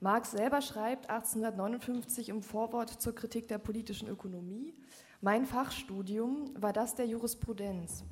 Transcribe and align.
Marx 0.00 0.30
selber 0.30 0.62
schreibt 0.62 1.10
1859 1.10 2.28
im 2.28 2.40
Vorwort 2.40 2.88
zur 2.88 3.16
Kritik 3.16 3.48
der 3.48 3.58
politischen 3.58 4.06
Ökonomie, 4.08 4.72
mein 5.20 5.44
Fachstudium 5.44 6.52
war 6.54 6.72
das 6.72 6.94
der 6.94 7.06
Jurisprudenz. 7.06 8.04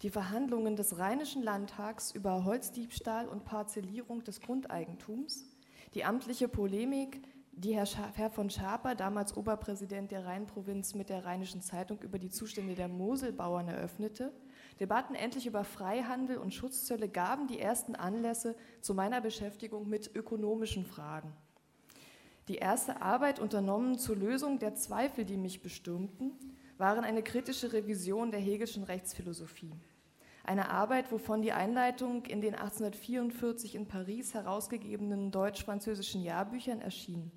Die 0.00 0.08
Verhandlungen 0.08 0.74
des 0.74 0.96
Rheinischen 0.96 1.42
Landtags 1.42 2.12
über 2.12 2.46
Holzdiebstahl 2.46 3.28
und 3.28 3.44
Parzellierung 3.44 4.24
des 4.24 4.40
Grundeigentums, 4.40 5.44
die 5.92 6.06
amtliche 6.06 6.48
Polemik, 6.48 7.20
die 7.52 7.74
Herr, 7.74 7.86
Herr 8.14 8.30
von 8.30 8.48
Schaper, 8.48 8.94
damals 8.94 9.36
Oberpräsident 9.36 10.12
der 10.12 10.24
Rheinprovinz, 10.24 10.94
mit 10.94 11.10
der 11.10 11.26
Rheinischen 11.26 11.60
Zeitung 11.60 12.00
über 12.00 12.18
die 12.18 12.30
Zustände 12.30 12.74
der 12.74 12.88
Moselbauern 12.88 13.68
eröffnete, 13.68 14.32
Debatten 14.80 15.14
endlich 15.14 15.46
über 15.46 15.64
Freihandel 15.64 16.38
und 16.38 16.52
Schutzzölle 16.52 17.08
gaben 17.08 17.46
die 17.46 17.60
ersten 17.60 17.94
Anlässe 17.94 18.56
zu 18.80 18.94
meiner 18.94 19.20
Beschäftigung 19.20 19.88
mit 19.88 20.14
ökonomischen 20.14 20.84
Fragen. 20.84 21.32
Die 22.48 22.56
erste 22.56 23.00
Arbeit 23.00 23.38
unternommen 23.38 23.98
zur 23.98 24.16
Lösung 24.16 24.58
der 24.58 24.74
Zweifel, 24.74 25.24
die 25.24 25.36
mich 25.36 25.62
bestürmten, 25.62 26.32
waren 26.76 27.04
eine 27.04 27.22
kritische 27.22 27.72
Revision 27.72 28.30
der 28.30 28.40
Hegelschen 28.40 28.82
Rechtsphilosophie. 28.84 29.72
Eine 30.42 30.68
Arbeit, 30.68 31.10
wovon 31.10 31.40
die 31.40 31.52
Einleitung 31.52 32.26
in 32.26 32.42
den 32.42 32.54
1844 32.54 33.76
in 33.76 33.86
Paris 33.86 34.34
herausgegebenen 34.34 35.30
deutsch-französischen 35.30 36.22
Jahrbüchern 36.22 36.82
erschien. 36.82 37.32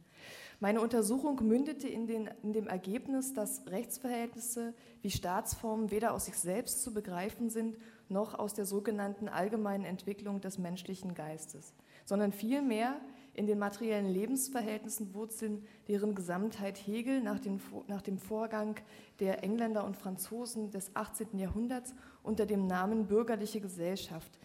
Meine 0.59 0.81
Untersuchung 0.81 1.39
mündete 1.47 1.87
in, 1.87 2.07
den, 2.07 2.29
in, 2.41 2.51
dem 2.51 2.67
Ergebnis, 2.67 3.33
dass 3.33 3.67
Rechtsverhältnisse 3.67 4.73
wie 5.03 5.11
Staatsformen 5.11 5.91
weder 5.91 6.13
aus 6.13 6.25
sich 6.25 6.35
selbst 6.35 6.81
zu 6.81 6.95
begreifen 6.95 7.51
sind, 7.51 7.77
noch 8.09 8.33
aus 8.33 8.55
der 8.55 8.65
sogenannten 8.65 9.29
allgemeinen 9.29 9.85
Entwicklung 9.85 10.41
des 10.41 10.57
menschlichen 10.57 11.13
Geistes, 11.13 11.75
sondern 12.05 12.31
vielmehr 12.31 12.99
in 13.35 13.45
den 13.45 13.59
materiellen 13.59 14.07
Lebensverhältnissen 14.07 15.13
wurzeln, 15.13 15.63
deren 15.87 16.15
Gesamtheit 16.15 16.87
Hegel 16.87 17.21
nach, 17.21 17.37
den, 17.37 17.61
nach 17.85 18.01
dem 18.01 18.17
Vorgang 18.17 18.77
der 19.19 19.43
Engländer 19.43 19.85
und 19.85 19.95
Franzosen 19.95 20.71
des 20.71 20.95
18. 20.95 21.37
Jahrhunderts 21.37 21.93
unter 22.23 22.47
dem 22.47 22.65
Namen 22.65 23.05
bürgerliche 23.05 23.61
Gesellschaft 23.61 24.39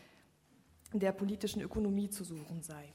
der 0.92 1.12
politischen 1.12 1.62
Ökonomie 1.62 2.11
zu 2.11 2.22
suchen 2.22 2.61
sei. 2.61 2.92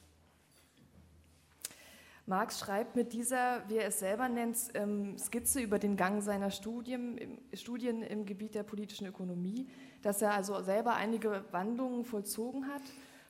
Marx 2.27 2.59
schreibt 2.59 2.97
mit 2.97 3.13
dieser, 3.13 3.63
wie 3.69 3.77
er 3.77 3.87
es 3.87 3.99
selber 3.99 4.27
nennt, 4.27 4.57
ähm, 4.73 5.17
Skizze 5.17 5.61
über 5.61 5.79
den 5.79 5.95
Gang 5.95 6.21
seiner 6.21 6.51
Studien, 6.51 7.39
Studien 7.53 8.03
im 8.03 8.25
Gebiet 8.25 8.53
der 8.53 8.63
politischen 8.63 9.07
Ökonomie, 9.07 9.69
dass 10.01 10.21
er 10.21 10.33
also 10.33 10.61
selber 10.61 10.95
einige 10.95 11.45
Wandlungen 11.51 12.03
vollzogen 12.03 12.67
hat. 12.67 12.81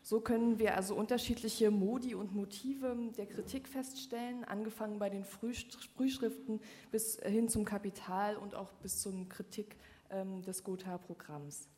So 0.01 0.19
können 0.19 0.57
wir 0.57 0.75
also 0.75 0.95
unterschiedliche 0.95 1.69
Modi 1.69 2.15
und 2.15 2.33
Motive 2.33 2.95
der 3.15 3.27
Kritik 3.27 3.67
feststellen, 3.67 4.43
angefangen 4.45 4.97
bei 4.97 5.11
den 5.11 5.25
Frühschriften 5.25 6.59
bis 6.89 7.19
hin 7.21 7.49
zum 7.49 7.65
Kapital 7.65 8.35
und 8.35 8.55
auch 8.55 8.71
bis 8.81 8.99
zur 8.99 9.13
Kritik 9.29 9.75
ähm, 10.09 10.41
des 10.41 10.63
Gotha-Programms. 10.63 11.69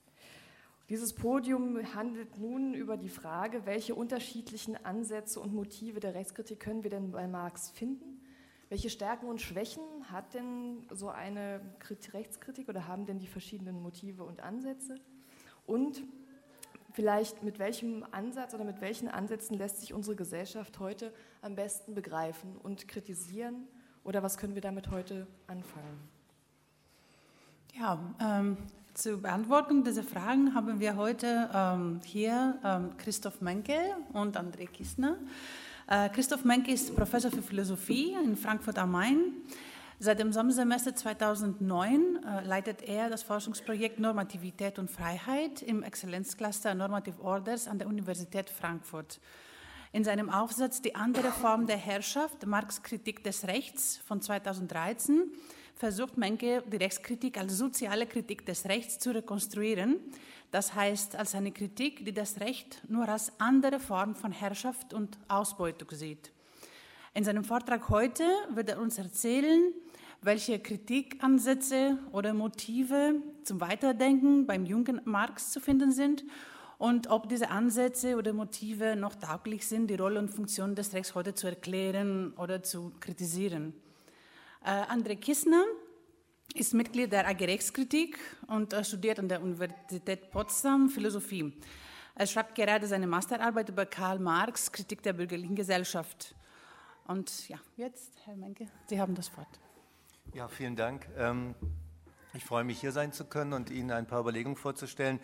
Dieses 0.90 1.14
Podium 1.14 1.78
handelt 1.94 2.40
nun 2.40 2.74
über 2.74 2.98
die 2.98 3.10
Frage, 3.10 3.68
welche 3.68 3.94
unterschiedlichen 3.94 4.76
Ansätze 4.86 5.40
und 5.40 5.54
Motive 5.54 6.00
der 6.00 6.16
Rechtskritik 6.16 6.60
können 6.60 6.82
wir 6.84 6.90
denn 6.90 7.12
bei 7.12 7.28
Marx 7.28 7.70
finden? 7.70 8.20
Welche 8.70 8.90
Stärken 8.90 9.28
und 9.28 9.40
Schwächen 9.40 9.84
hat 10.12 10.34
denn 10.34 10.88
so 10.92 11.10
eine 11.10 11.62
Rechtskritik 12.12 12.70
oder 12.70 12.88
haben 12.88 13.06
denn 13.06 13.20
die 13.20 13.28
verschiedenen 13.28 13.80
Motive 13.84 14.24
und 14.24 14.40
Ansätze? 14.40 14.96
Und 15.68 16.04
vielleicht 16.94 17.44
mit 17.44 17.60
welchem 17.60 18.04
Ansatz 18.10 18.56
oder 18.56 18.64
mit 18.64 18.82
welchen 18.82 19.10
Ansätzen 19.10 19.60
lässt 19.60 19.82
sich 19.82 19.94
unsere 19.94 20.16
Gesellschaft 20.16 20.80
heute 20.80 21.14
am 21.44 21.56
besten 21.56 21.94
begreifen 21.94 22.58
und 22.58 22.88
kritisieren? 22.88 23.68
Oder 24.04 24.24
was 24.24 24.40
können 24.40 24.56
wir 24.56 24.62
damit 24.64 24.90
heute 24.90 25.28
anfangen? 25.46 26.10
Ja, 27.76 28.16
ähm, 28.20 28.58
zur 29.00 29.22
Beantwortung 29.22 29.86
dieser 29.86 30.04
Fragen 30.04 30.54
haben 30.54 30.82
wir 30.82 30.98
heute 30.98 31.50
ähm, 31.54 32.02
hier 32.04 32.60
ähm, 32.66 32.98
Christoph 32.98 33.40
Menke 33.40 33.80
und 34.12 34.36
André 34.36 34.68
Kistner. 34.68 35.16
Äh, 35.88 36.10
Christoph 36.10 36.44
Menke 36.44 36.74
ist 36.74 36.94
Professor 36.98 37.32
für 37.32 37.42
Philosophie 37.42 38.14
in 38.22 38.36
Frankfurt 38.36 38.78
am 38.78 38.92
Main. 38.92 39.32
Seit 40.00 40.20
dem 40.20 40.34
Sommersemester 40.34 40.94
2009 40.94 42.02
äh, 42.26 42.46
leitet 42.46 42.82
er 42.82 43.10
das 43.10 43.24
Forschungsprojekt 43.24 44.00
Normativität 44.00 44.78
und 44.80 44.92
Freiheit 44.92 45.62
im 45.62 45.82
Exzellenzcluster 45.82 46.74
Normative 46.74 47.22
Orders 47.22 47.70
an 47.70 47.80
der 47.80 47.88
Universität 47.88 48.50
Frankfurt. 48.50 49.22
In 49.94 50.04
seinem 50.04 50.30
Aufsatz 50.30 50.82
Die 50.82 50.96
andere 50.96 51.32
Form 51.32 51.68
der 51.68 51.78
Herrschaft, 51.78 52.46
Marx 52.46 52.84
Kritik 52.84 53.24
des 53.24 53.48
Rechts 53.48 53.98
von 54.06 54.22
2013 54.22 55.32
versucht 55.80 56.18
Menke 56.18 56.62
die 56.70 56.76
Rechtskritik 56.76 57.38
als 57.38 57.58
soziale 57.58 58.06
Kritik 58.06 58.46
des 58.46 58.66
Rechts 58.66 59.00
zu 59.00 59.12
rekonstruieren. 59.12 59.96
Das 60.52 60.76
heißt, 60.76 61.16
als 61.16 61.36
eine 61.36 61.54
Kritik, 61.54 62.04
die 62.04 62.12
das 62.14 62.42
Recht 62.42 62.82
nur 62.90 63.08
als 63.08 63.32
andere 63.40 63.80
Form 63.80 64.14
von 64.14 64.34
Herrschaft 64.34 64.94
und 64.94 65.18
Ausbeutung 65.30 65.90
sieht. 65.92 66.34
In 67.14 67.24
seinem 67.24 67.46
Vortrag 67.46 67.88
heute 67.88 68.26
wird 68.54 68.70
er 68.70 68.82
uns 68.82 68.98
erzählen, 68.98 69.74
welche 70.22 70.60
Kritikansätze 70.60 71.98
oder 72.12 72.34
Motive 72.34 73.16
zum 73.44 73.62
Weiterdenken 73.62 74.46
beim 74.46 74.66
jungen 74.66 75.00
Marx 75.06 75.52
zu 75.52 75.62
finden 75.62 75.94
sind 75.94 76.26
und 76.78 77.10
ob 77.10 77.30
diese 77.30 77.52
Ansätze 77.52 78.18
oder 78.18 78.34
Motive 78.34 78.98
noch 78.98 79.16
tauglich 79.16 79.66
sind, 79.66 79.88
die 79.88 79.96
Rolle 79.96 80.20
und 80.20 80.28
Funktion 80.28 80.76
des 80.76 80.94
Rechts 80.94 81.16
heute 81.16 81.36
zu 81.36 81.48
erklären 81.48 82.34
oder 82.36 82.64
zu 82.64 82.92
kritisieren. 83.00 83.74
Äh, 84.62 84.70
André 84.70 85.16
Kissner 85.16 85.64
ist 86.54 86.74
Mitglied 86.74 87.12
der 87.12 87.28
AG 87.28 87.40
Rechtskritik 87.42 88.20
und 88.48 88.76
studiert 88.86 89.20
an 89.20 89.30
der 89.30 89.42
Universität 89.42 90.32
Potsdam 90.32 90.90
Philosophie. 90.90 91.54
Er 92.16 92.28
schreibt 92.28 92.56
gerade 92.56 92.86
seine 92.86 93.08
Masterarbeit 93.08 93.70
über 93.70 93.86
Karl 93.86 94.20
Marx, 94.20 94.72
Kritik 94.72 95.02
der 95.04 95.14
bürgerlichen 95.14 95.56
Gesellschaft. 95.56 96.36
Und 97.08 97.48
ja, 97.48 97.58
jetzt, 97.78 98.12
Herr 98.26 98.36
Menke, 98.36 98.68
Sie 98.88 99.00
haben 99.00 99.16
das 99.16 99.36
Wort. 99.38 99.48
Ja, 100.34 100.48
vielen 100.50 100.76
Dank. 100.76 101.08
Ähm, 101.18 101.56
ich 102.34 102.44
freue 102.44 102.66
mich, 102.66 102.82
hier 102.82 102.92
sein 102.92 103.14
zu 103.14 103.26
können 103.26 103.54
und 103.54 103.70
Ihnen 103.70 103.92
ein 103.92 104.06
paar 104.06 104.20
Überlegungen 104.20 104.58
vorzustellen. 104.58 105.20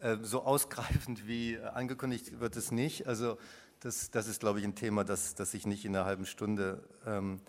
Äh, 0.00 0.16
so 0.22 0.42
ausgreifend 0.42 1.26
wie 1.26 1.58
angekündigt 1.58 2.40
wird 2.40 2.56
es 2.56 2.72
nicht. 2.72 3.06
Also 3.06 3.36
das, 3.80 4.10
das 4.10 4.26
ist, 4.26 4.40
glaube 4.40 4.58
ich, 4.60 4.64
ein 4.64 4.74
Thema, 4.74 5.04
das, 5.04 5.34
das 5.34 5.50
sich 5.50 5.66
nicht 5.66 5.84
in 5.84 5.94
einer 5.94 6.06
halben 6.06 6.24
Stunde 6.24 6.88
ähm, 7.06 7.40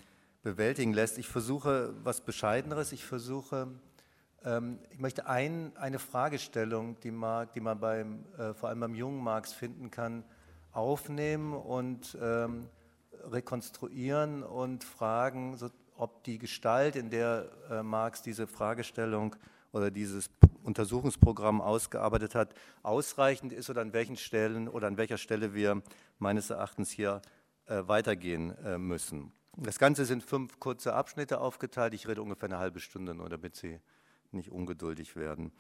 bewältigen 0.42 0.94
lässt. 0.94 1.18
Ich 1.18 1.28
versuche 1.28 1.94
was 2.04 2.22
Bescheideneres. 2.22 2.92
Ich 2.92 3.06
versuche, 3.06 3.68
ähm, 4.44 4.80
ich 4.90 5.00
möchte 5.00 5.28
ein, 5.28 5.76
eine 5.78 6.00
Fragestellung, 6.00 7.00
die, 7.02 7.12
Mark, 7.12 7.54
die 7.54 7.60
man 7.60 7.80
beim, 7.80 8.26
äh, 8.38 8.54
vor 8.54 8.70
allem 8.70 8.80
beim 8.80 8.96
jungen 8.96 9.24
Marx 9.24 9.54
finden 9.54 9.92
kann, 9.92 10.24
aufnehmen 10.72 11.54
und 11.54 12.18
ähm, 12.22 12.70
rekonstruieren 13.24 14.44
und 14.44 14.84
fragen, 14.84 15.58
so, 15.58 15.70
ob 15.98 16.24
die 16.24 16.38
Gestalt, 16.38 16.96
in 16.96 17.10
der 17.10 17.50
äh, 17.70 17.84
Marx 17.84 18.22
diese 18.22 18.48
Fragestellung 18.48 19.36
oder 19.72 19.92
dieses 19.92 20.30
Untersuchungsprogramm 20.64 21.62
ausgearbeitet 21.62 22.36
hat, 22.36 22.54
ausreichend 22.84 23.52
ist 23.54 23.70
oder 23.70 23.82
an 23.82 23.94
welchen 23.94 24.16
Stellen 24.16 24.68
oder 24.68 24.88
an 24.88 24.98
welcher 24.98 25.18
Stelle 25.18 25.54
wir 25.54 25.82
meines 26.18 26.50
Erachtens 26.50 26.90
hier 26.90 27.22
äh, 27.66 27.84
weitergehen 27.88 28.56
äh, 28.64 28.78
müssen. 28.78 29.34
Das 29.62 29.78
Ganze 29.78 30.06
sind 30.06 30.24
fünf 30.24 30.60
kurze 30.60 30.94
Abschnitte 30.94 31.42
aufgeteilt. 31.42 31.94
Ich 31.94 32.08
rede 32.08 32.22
ungefähr 32.22 32.48
eine 32.48 32.60
halbe 32.60 32.80
Stunde 32.80 33.14
nur, 33.14 33.28
damit 33.28 33.58
Sie 33.58 33.82
nicht 34.32 34.52
ungeduldig 34.52 35.18
werden. 35.18 35.52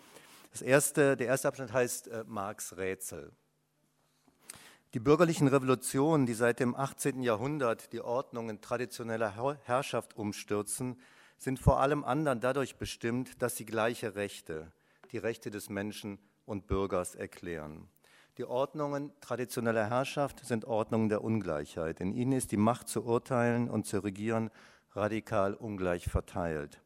Das 0.51 0.61
erste, 0.61 1.17
der 1.17 1.27
erste 1.27 1.49
Abschnitt 1.49 1.73
heißt 1.73 2.07
äh, 2.07 2.23
Marx 2.25 2.77
Rätsel. 2.77 3.33
Die 4.93 4.99
bürgerlichen 4.99 5.49
Revolutionen, 5.49 6.25
die 6.25 6.33
seit 6.33 6.61
dem 6.61 6.75
18. 6.75 7.21
Jahrhundert 7.23 7.91
die 7.91 8.00
Ordnungen 8.00 8.62
traditioneller 8.62 9.57
Herrschaft 9.65 10.15
umstürzen, 10.15 11.00
sind 11.38 11.59
vor 11.59 11.81
allem 11.81 12.03
anderen 12.06 12.39
dadurch 12.39 12.77
bestimmt, 12.77 13.41
dass 13.41 13.57
sie 13.57 13.65
gleiche 13.65 14.15
Rechte, 14.15 14.71
die 15.12 15.18
Rechte 15.18 15.51
des 15.51 15.69
Menschen 15.69 16.19
und 16.45 16.68
Bürgers 16.68 17.15
erklären. 17.15 17.89
Die 18.39 18.45
Ordnungen 18.45 19.12
traditioneller 19.19 19.89
Herrschaft 19.89 20.45
sind 20.45 20.63
Ordnungen 20.63 21.09
der 21.09 21.25
Ungleichheit. 21.25 22.00
In 22.00 22.13
ihnen 22.13 22.31
ist 22.31 22.53
die 22.53 22.57
Macht 22.57 22.88
zu 22.88 23.03
urteilen 23.03 23.69
und 23.69 23.86
zu 23.86 24.01
regieren 24.01 24.50
radikal 24.94 25.53
ungleich 25.53 26.06
verteilt. 26.06 26.81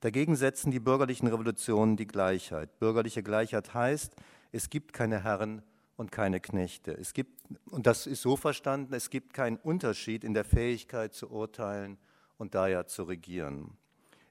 Dagegen 0.00 0.36
setzen 0.36 0.70
die 0.70 0.78
bürgerlichen 0.78 1.26
Revolutionen 1.26 1.96
die 1.96 2.06
Gleichheit. 2.06 2.78
Bürgerliche 2.80 3.22
Gleichheit 3.22 3.72
heißt, 3.72 4.14
es 4.52 4.68
gibt 4.68 4.92
keine 4.92 5.24
Herren 5.24 5.62
und 5.96 6.12
keine 6.12 6.38
Knechte. 6.38 6.92
Es 6.92 7.14
gibt, 7.14 7.32
und 7.70 7.86
das 7.86 8.06
ist 8.06 8.20
so 8.20 8.36
verstanden, 8.36 8.92
es 8.92 9.08
gibt 9.08 9.32
keinen 9.32 9.56
Unterschied 9.56 10.22
in 10.22 10.34
der 10.34 10.44
Fähigkeit 10.44 11.14
zu 11.14 11.30
urteilen 11.30 11.96
und 12.36 12.54
daher 12.54 12.88
zu 12.88 13.04
regieren. 13.04 13.78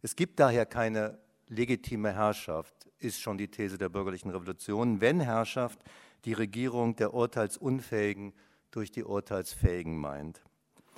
Es 0.04 0.16
gibt 0.16 0.40
daher 0.40 0.68
keine 0.68 1.18
legitime 1.48 2.14
Herrschaft, 2.14 2.88
ist 3.00 3.20
schon 3.20 3.40
die 3.40 3.48
These 3.48 3.80
der 3.80 3.90
bürgerlichen 3.90 4.30
Revolution. 4.30 5.02
Wenn 5.02 5.20
Herrschaft, 5.20 5.80
die 6.26 6.34
Regierung 6.34 6.96
der 6.96 7.14
Urteilsunfähigen 7.14 8.34
durch 8.72 8.92
die 8.92 9.04
Urteilsfähigen 9.04 9.98
meint. 9.98 10.44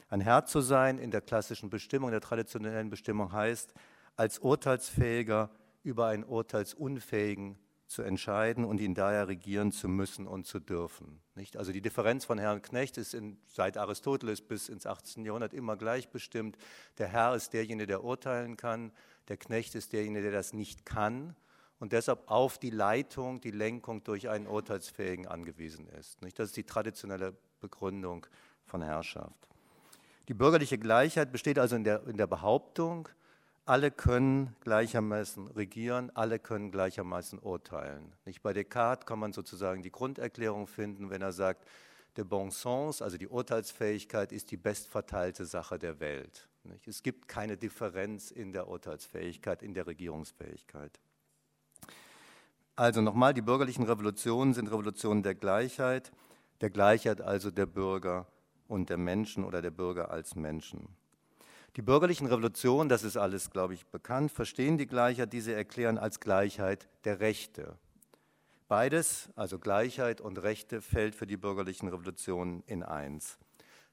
Ein 0.09 0.21
Herr 0.21 0.45
zu 0.45 0.61
sein 0.61 0.97
in 0.97 1.11
der 1.11 1.21
klassischen 1.21 1.69
Bestimmung, 1.69 2.11
der 2.11 2.21
traditionellen 2.21 2.89
Bestimmung 2.89 3.31
heißt, 3.31 3.73
als 4.17 4.39
Urteilsfähiger 4.39 5.49
über 5.83 6.07
einen 6.07 6.23
Urteilsunfähigen 6.23 7.57
zu 7.87 8.03
entscheiden 8.03 8.63
und 8.63 8.79
ihn 8.79 8.93
daher 8.93 9.27
regieren 9.27 9.71
zu 9.71 9.89
müssen 9.89 10.27
und 10.27 10.45
zu 10.45 10.59
dürfen. 10.59 11.21
Nicht? 11.35 11.57
Also 11.57 11.71
die 11.71 11.81
Differenz 11.81 12.23
von 12.23 12.39
Herr 12.39 12.53
und 12.53 12.63
Knecht 12.63 12.97
ist 12.97 13.13
in, 13.13 13.37
seit 13.47 13.77
Aristoteles 13.77 14.41
bis 14.41 14.69
ins 14.69 14.85
18. 14.85 15.25
Jahrhundert 15.25 15.53
immer 15.53 15.75
gleich 15.75 16.09
bestimmt. 16.09 16.57
Der 16.97 17.07
Herr 17.07 17.35
ist 17.35 17.51
derjenige, 17.51 17.87
der 17.87 18.03
urteilen 18.03 18.55
kann, 18.55 18.91
der 19.27 19.37
Knecht 19.37 19.75
ist 19.75 19.91
derjenige, 19.91 20.23
der 20.23 20.31
das 20.31 20.53
nicht 20.53 20.85
kann 20.85 21.35
und 21.81 21.93
deshalb 21.93 22.29
auf 22.29 22.59
die 22.59 22.69
Leitung, 22.69 23.41
die 23.41 23.49
Lenkung 23.49 24.03
durch 24.03 24.29
einen 24.29 24.45
Urteilsfähigen 24.45 25.27
angewiesen 25.27 25.87
ist. 25.99 26.19
Das 26.35 26.49
ist 26.49 26.57
die 26.57 26.63
traditionelle 26.63 27.35
Begründung 27.59 28.27
von 28.67 28.83
Herrschaft. 28.83 29.49
Die 30.27 30.35
bürgerliche 30.35 30.77
Gleichheit 30.77 31.31
besteht 31.31 31.57
also 31.57 31.75
in 31.75 31.83
der, 31.83 32.05
in 32.05 32.17
der 32.17 32.27
Behauptung, 32.27 33.09
alle 33.65 33.89
können 33.89 34.55
gleichermaßen 34.61 35.47
regieren, 35.47 36.11
alle 36.13 36.37
können 36.37 36.71
gleichermaßen 36.71 37.39
urteilen. 37.39 38.13
Nicht 38.25 38.43
bei 38.43 38.53
Descartes 38.53 39.07
kann 39.07 39.17
man 39.17 39.33
sozusagen 39.33 39.81
die 39.81 39.91
Grunderklärung 39.91 40.67
finden, 40.67 41.09
wenn 41.09 41.23
er 41.23 41.31
sagt, 41.31 41.67
der 42.15 42.25
Bon 42.25 42.51
sens, 42.51 43.01
also 43.01 43.17
die 43.17 43.27
Urteilsfähigkeit, 43.27 44.31
ist 44.31 44.51
die 44.51 44.57
bestverteilte 44.57 45.45
Sache 45.45 45.79
der 45.79 45.99
Welt. 45.99 46.47
Nicht? 46.63 46.87
Es 46.87 47.01
gibt 47.01 47.27
keine 47.27 47.57
Differenz 47.57 48.29
in 48.29 48.53
der 48.53 48.67
Urteilsfähigkeit, 48.67 49.63
in 49.63 49.73
der 49.73 49.87
Regierungsfähigkeit. 49.87 50.99
Also 52.75 53.01
nochmal, 53.01 53.33
die 53.33 53.41
bürgerlichen 53.41 53.83
Revolutionen 53.83 54.53
sind 54.53 54.67
Revolutionen 54.67 55.23
der 55.23 55.35
Gleichheit, 55.35 56.11
der 56.61 56.69
Gleichheit 56.69 57.21
also 57.21 57.51
der 57.51 57.65
Bürger 57.65 58.27
und 58.67 58.89
der 58.89 58.97
Menschen 58.97 59.43
oder 59.43 59.61
der 59.61 59.71
Bürger 59.71 60.11
als 60.11 60.35
Menschen. 60.35 60.87
Die 61.75 61.81
bürgerlichen 61.81 62.27
Revolutionen, 62.27 62.89
das 62.89 63.03
ist 63.03 63.17
alles, 63.17 63.49
glaube 63.49 63.73
ich, 63.73 63.85
bekannt, 63.87 64.31
verstehen 64.31 64.77
die 64.77 64.87
Gleichheit, 64.87 65.31
die 65.31 65.41
sie 65.41 65.53
erklären, 65.53 65.97
als 65.97 66.19
Gleichheit 66.19 66.89
der 67.05 67.19
Rechte. 67.19 67.77
Beides, 68.67 69.29
also 69.35 69.59
Gleichheit 69.59 70.21
und 70.21 70.41
Rechte, 70.41 70.81
fällt 70.81 71.15
für 71.15 71.27
die 71.27 71.37
bürgerlichen 71.37 71.89
Revolutionen 71.89 72.63
in 72.67 72.83
eins. 72.83 73.37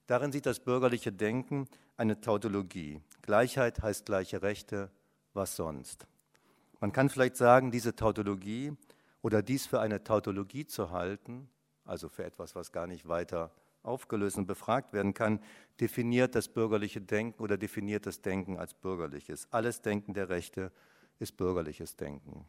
Darin 0.07 0.33
sieht 0.33 0.47
das 0.47 0.61
bürgerliche 0.61 1.13
Denken 1.13 1.69
eine 1.97 2.21
Tautologie. 2.21 3.01
Gleichheit 3.23 3.83
heißt 3.83 4.07
gleiche 4.07 4.43
Rechte, 4.43 4.91
was 5.35 5.57
sonst? 5.57 6.07
Man 6.81 6.93
kann 6.93 7.09
vielleicht 7.09 7.37
sagen, 7.37 7.71
diese 7.71 7.97
Tautologie 7.97 8.73
oder 9.23 9.43
dies 9.43 9.67
für 9.67 9.81
eine 9.81 10.05
Tautologie 10.05 10.67
zu 10.67 10.91
halten, 10.91 11.49
also 11.85 12.09
für 12.09 12.25
etwas, 12.25 12.55
was 12.55 12.73
gar 12.73 12.87
nicht 12.87 13.09
weiter 13.09 13.51
aufgelöst 13.83 14.37
und 14.37 14.47
befragt 14.47 14.93
werden 14.93 15.15
kann, 15.15 15.41
definiert 15.81 16.35
das 16.35 16.49
bürgerliche 16.49 17.01
Denken 17.01 17.43
oder 17.43 17.57
definiert 17.57 18.07
das 18.07 18.21
Denken 18.21 18.59
als 18.59 18.75
bürgerliches. 18.75 19.49
Alles 19.51 19.81
Denken 19.81 20.15
der 20.15 20.29
Rechte 20.29 20.73
ist 21.19 21.37
bürgerliches 21.37 21.97
Denken. 21.97 22.45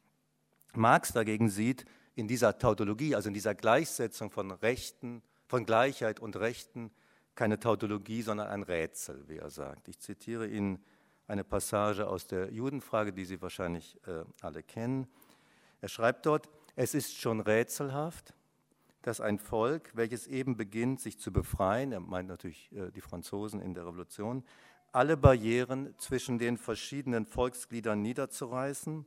Marx 0.75 1.13
dagegen 1.13 1.49
sieht 1.49 1.85
in 2.15 2.27
dieser 2.27 2.57
Tautologie, 2.57 3.15
also 3.15 3.29
in 3.29 3.33
dieser 3.33 3.55
Gleichsetzung 3.55 4.29
von 4.29 4.51
Rechten, 4.51 5.23
von 5.47 5.65
Gleichheit 5.65 6.19
und 6.19 6.35
Rechten, 6.35 6.91
keine 7.35 7.59
Tautologie, 7.59 8.21
sondern 8.21 8.49
ein 8.49 8.63
Rätsel, 8.63 9.27
wie 9.27 9.37
er 9.37 9.49
sagt. 9.49 9.87
Ich 9.87 9.99
zitiere 9.99 10.45
Ihnen 10.47 10.83
eine 11.29 11.43
Passage 11.43 12.07
aus 12.07 12.27
der 12.27 12.51
Judenfrage, 12.51 13.13
die 13.13 13.23
Sie 13.23 13.41
wahrscheinlich 13.41 13.97
äh, 14.07 14.23
alle 14.41 14.63
kennen. 14.63 15.07
Er 15.79 15.87
schreibt 15.87 16.25
dort, 16.25 16.49
es 16.75 16.93
ist 16.93 17.17
schon 17.17 17.39
rätselhaft, 17.39 18.33
dass 19.03 19.21
ein 19.21 19.39
Volk, 19.39 19.91
welches 19.93 20.27
eben 20.27 20.57
beginnt, 20.57 20.99
sich 20.99 21.19
zu 21.19 21.31
befreien, 21.31 21.91
er 21.91 21.99
meint 21.99 22.27
natürlich 22.27 22.71
äh, 22.71 22.91
die 22.91 23.01
Franzosen 23.01 23.61
in 23.61 23.73
der 23.73 23.85
Revolution, 23.85 24.43
alle 24.91 25.17
Barrieren 25.17 25.93
zwischen 25.99 26.39
den 26.39 26.57
verschiedenen 26.57 27.25
Volksgliedern 27.27 28.01
niederzureißen, 28.01 29.05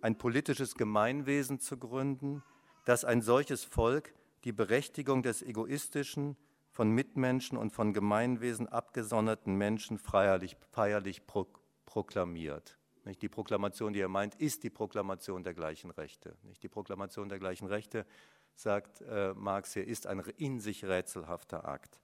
ein 0.00 0.16
politisches 0.16 0.76
Gemeinwesen 0.76 1.58
zu 1.58 1.76
gründen, 1.76 2.42
dass 2.84 3.04
ein 3.04 3.20
solches 3.20 3.64
Volk 3.64 4.14
die 4.44 4.52
Berechtigung 4.52 5.22
des 5.22 5.42
egoistischen, 5.42 6.36
von 6.70 6.90
Mitmenschen 6.90 7.56
und 7.56 7.70
von 7.70 7.92
Gemeinwesen 7.92 8.68
abgesonderten 8.68 9.54
Menschen 9.54 9.96
feierlich, 9.96 10.56
feierlich 10.72 11.24
pro, 11.24 11.46
proklamiert. 11.86 12.78
Die 13.20 13.28
Proklamation, 13.28 13.92
die 13.92 14.00
er 14.00 14.08
meint, 14.08 14.34
ist 14.36 14.62
die 14.62 14.70
Proklamation 14.70 15.42
der 15.42 15.54
gleichen 15.54 15.90
Rechte. 15.90 16.36
Die 16.62 16.68
Proklamation 16.68 17.28
der 17.28 17.38
gleichen 17.38 17.66
Rechte 17.66 18.06
sagt 18.54 19.02
äh, 19.02 19.34
Marx 19.34 19.74
hier, 19.74 19.86
ist 19.86 20.06
ein 20.06 20.20
in 20.38 20.60
sich 20.60 20.84
rätselhafter 20.84 21.68
Akt. 21.68 22.00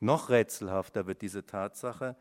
Noch 0.00 0.28
rätselhafter 0.28 1.06
wird 1.06 1.22
diese 1.22 1.46
Tatsache, 1.46 2.16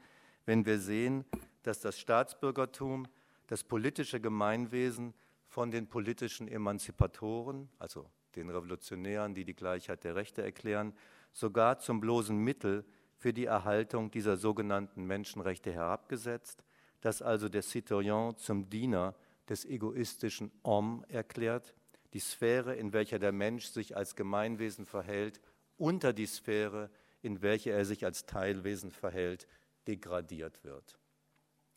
wenn 0.46 0.66
wir 0.66 0.80
sehen, 0.80 1.26
dass 1.64 1.80
das 1.80 2.00
Staatsbürgertum, 2.00 3.08
das 3.48 3.64
politische 3.64 4.20
Gemeinwesen 4.20 5.14
von 5.48 5.70
den 5.70 5.88
politischen 5.88 6.48
Emanzipatoren, 6.48 7.70
also 7.78 8.10
den 8.36 8.50
Revolutionären, 8.50 9.34
die 9.34 9.46
die 9.46 9.54
Gleichheit 9.54 10.04
der 10.04 10.16
Rechte 10.16 10.42
erklären, 10.42 10.94
sogar 11.32 11.80
zum 11.80 12.00
bloßen 12.00 12.38
Mittel 12.38 12.86
für 13.18 13.34
die 13.34 13.46
Erhaltung 13.46 14.12
dieser 14.12 14.38
sogenannten 14.38 15.06
Menschenrechte 15.06 15.72
herabgesetzt, 15.72 16.64
dass 17.04 17.22
also 17.22 17.50
der 17.50 17.62
Citoyen 17.62 18.36
zum 18.38 18.70
Diener 18.70 19.14
des 19.50 19.66
egoistischen 19.66 20.52
Homme 20.64 21.04
erklärt 21.10 21.76
die 22.14 22.20
Sphäre, 22.20 22.76
in 22.76 22.94
welcher 22.94 23.20
der 23.20 23.32
Mensch 23.32 23.66
sich 23.66 23.98
als 23.98 24.16
Gemeinwesen 24.16 24.86
verhält, 24.86 25.42
unter 25.78 26.14
die 26.14 26.28
Sphäre, 26.28 26.90
in 27.22 27.42
welcher 27.42 27.72
er 27.72 27.86
sich 27.86 28.06
als 28.06 28.26
Teilwesen 28.26 28.92
verhält, 28.92 29.48
degradiert 29.88 30.64
wird. 30.64 31.00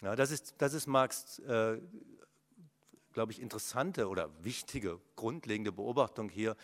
Ja, 0.03 0.15
das, 0.15 0.31
ist, 0.31 0.55
das 0.59 0.75
ist 0.75 0.87
Marx, 0.87 1.39
äh, 1.41 1.81
glaube 3.13 3.33
ich, 3.33 3.41
interessante 3.41 4.09
oder 4.09 4.31
wichtige, 4.45 5.01
grundlegende 5.17 5.73
Beobachtung 5.73 6.29
hier. 6.29 6.55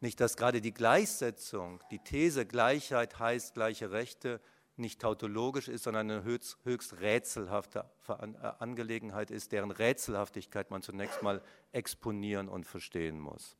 Nicht, 0.00 0.20
dass 0.20 0.36
gerade 0.36 0.60
die 0.60 0.72
Gleichsetzung, 0.72 1.80
die 1.90 1.98
These 1.98 2.46
Gleichheit 2.46 3.18
heißt 3.18 3.54
gleiche 3.54 3.90
Rechte, 3.90 4.40
nicht 4.78 5.00
tautologisch 5.00 5.68
ist, 5.68 5.84
sondern 5.84 6.10
eine 6.10 6.24
höchst, 6.24 6.58
höchst 6.64 7.00
rätselhafte 7.00 7.84
äh, 8.08 8.12
Angelegenheit 8.58 9.30
ist, 9.30 9.52
deren 9.52 9.70
Rätselhaftigkeit 9.70 10.70
man 10.70 10.82
zunächst 10.82 11.22
mal 11.22 11.42
exponieren 11.72 12.48
und 12.48 12.64
verstehen 12.64 13.18
muss. 13.18 13.56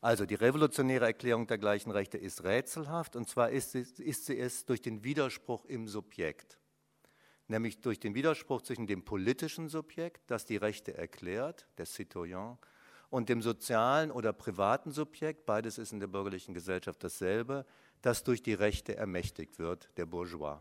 Also 0.00 0.26
die 0.26 0.34
revolutionäre 0.34 1.06
Erklärung 1.06 1.46
der 1.46 1.56
gleichen 1.56 1.90
Rechte 1.90 2.18
ist 2.18 2.44
rätselhaft 2.44 3.16
und 3.16 3.26
zwar 3.28 3.50
ist 3.50 3.72
sie, 3.72 3.86
ist 4.02 4.26
sie 4.26 4.38
es 4.38 4.66
durch 4.66 4.82
den 4.82 5.02
Widerspruch 5.02 5.64
im 5.64 5.88
Subjekt, 5.88 6.58
nämlich 7.48 7.80
durch 7.80 8.00
den 8.00 8.14
Widerspruch 8.14 8.60
zwischen 8.60 8.86
dem 8.86 9.04
politischen 9.04 9.68
Subjekt, 9.70 10.30
das 10.30 10.44
die 10.44 10.58
Rechte 10.58 10.94
erklärt, 10.94 11.66
der 11.78 11.86
Citoyen, 11.86 12.58
und 13.14 13.28
dem 13.28 13.42
sozialen 13.42 14.10
oder 14.10 14.32
privaten 14.32 14.90
Subjekt, 14.90 15.46
beides 15.46 15.78
ist 15.78 15.92
in 15.92 16.00
der 16.00 16.08
bürgerlichen 16.08 16.52
Gesellschaft 16.52 17.04
dasselbe, 17.04 17.64
das 18.02 18.24
durch 18.24 18.42
die 18.42 18.54
Rechte 18.54 18.96
ermächtigt 18.96 19.60
wird, 19.60 19.88
der 19.96 20.04
Bourgeois. 20.04 20.58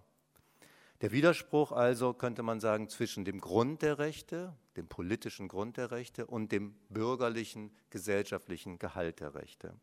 Der 1.01 1.11
Widerspruch 1.11 1.71
also, 1.71 2.13
könnte 2.13 2.43
man 2.43 2.59
sagen, 2.59 2.89
zwischen 2.89 3.25
dem 3.25 3.41
Grund 3.41 3.81
der 3.81 3.97
Rechte, 3.97 4.55
dem 4.77 4.87
politischen 4.87 5.47
Grund 5.47 5.77
der 5.77 5.89
Rechte 5.89 6.27
und 6.27 6.51
dem 6.51 6.75
bürgerlichen, 6.89 7.71
gesellschaftlichen 7.89 8.77
Gehalt 8.77 9.19
der 9.19 9.33
Rechte. 9.33 9.73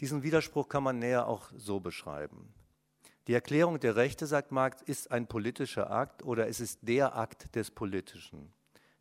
Diesen 0.00 0.22
Widerspruch 0.22 0.70
kann 0.70 0.82
man 0.82 0.98
näher 0.98 1.28
auch 1.28 1.50
so 1.54 1.78
beschreiben. 1.78 2.54
Die 3.26 3.34
Erklärung 3.34 3.78
der 3.80 3.96
Rechte, 3.96 4.26
sagt 4.26 4.50
Marx, 4.50 4.80
ist 4.80 5.10
ein 5.10 5.26
politischer 5.26 5.90
Akt 5.90 6.24
oder 6.24 6.48
es 6.48 6.58
ist 6.58 6.78
der 6.80 7.16
Akt 7.16 7.54
des 7.54 7.70
Politischen. 7.70 8.50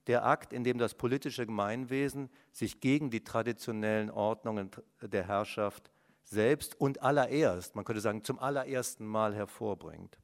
Der 0.09 0.25
Akt, 0.25 0.53
in 0.53 0.63
dem 0.63 0.79
das 0.79 0.95
politische 0.95 1.45
Gemeinwesen 1.45 2.31
sich 2.51 2.81
gegen 2.81 3.11
die 3.11 3.23
traditionellen 3.23 4.09
Ordnungen 4.09 4.71
der 5.03 5.27
Herrschaft 5.27 5.91
selbst 6.23 6.73
und 6.81 7.03
allererst, 7.03 7.75
man 7.75 7.85
könnte 7.85 8.01
sagen 8.01 8.23
zum 8.23 8.39
allerersten 8.39 9.05
Mal 9.05 9.35
hervorbringt. 9.35 10.17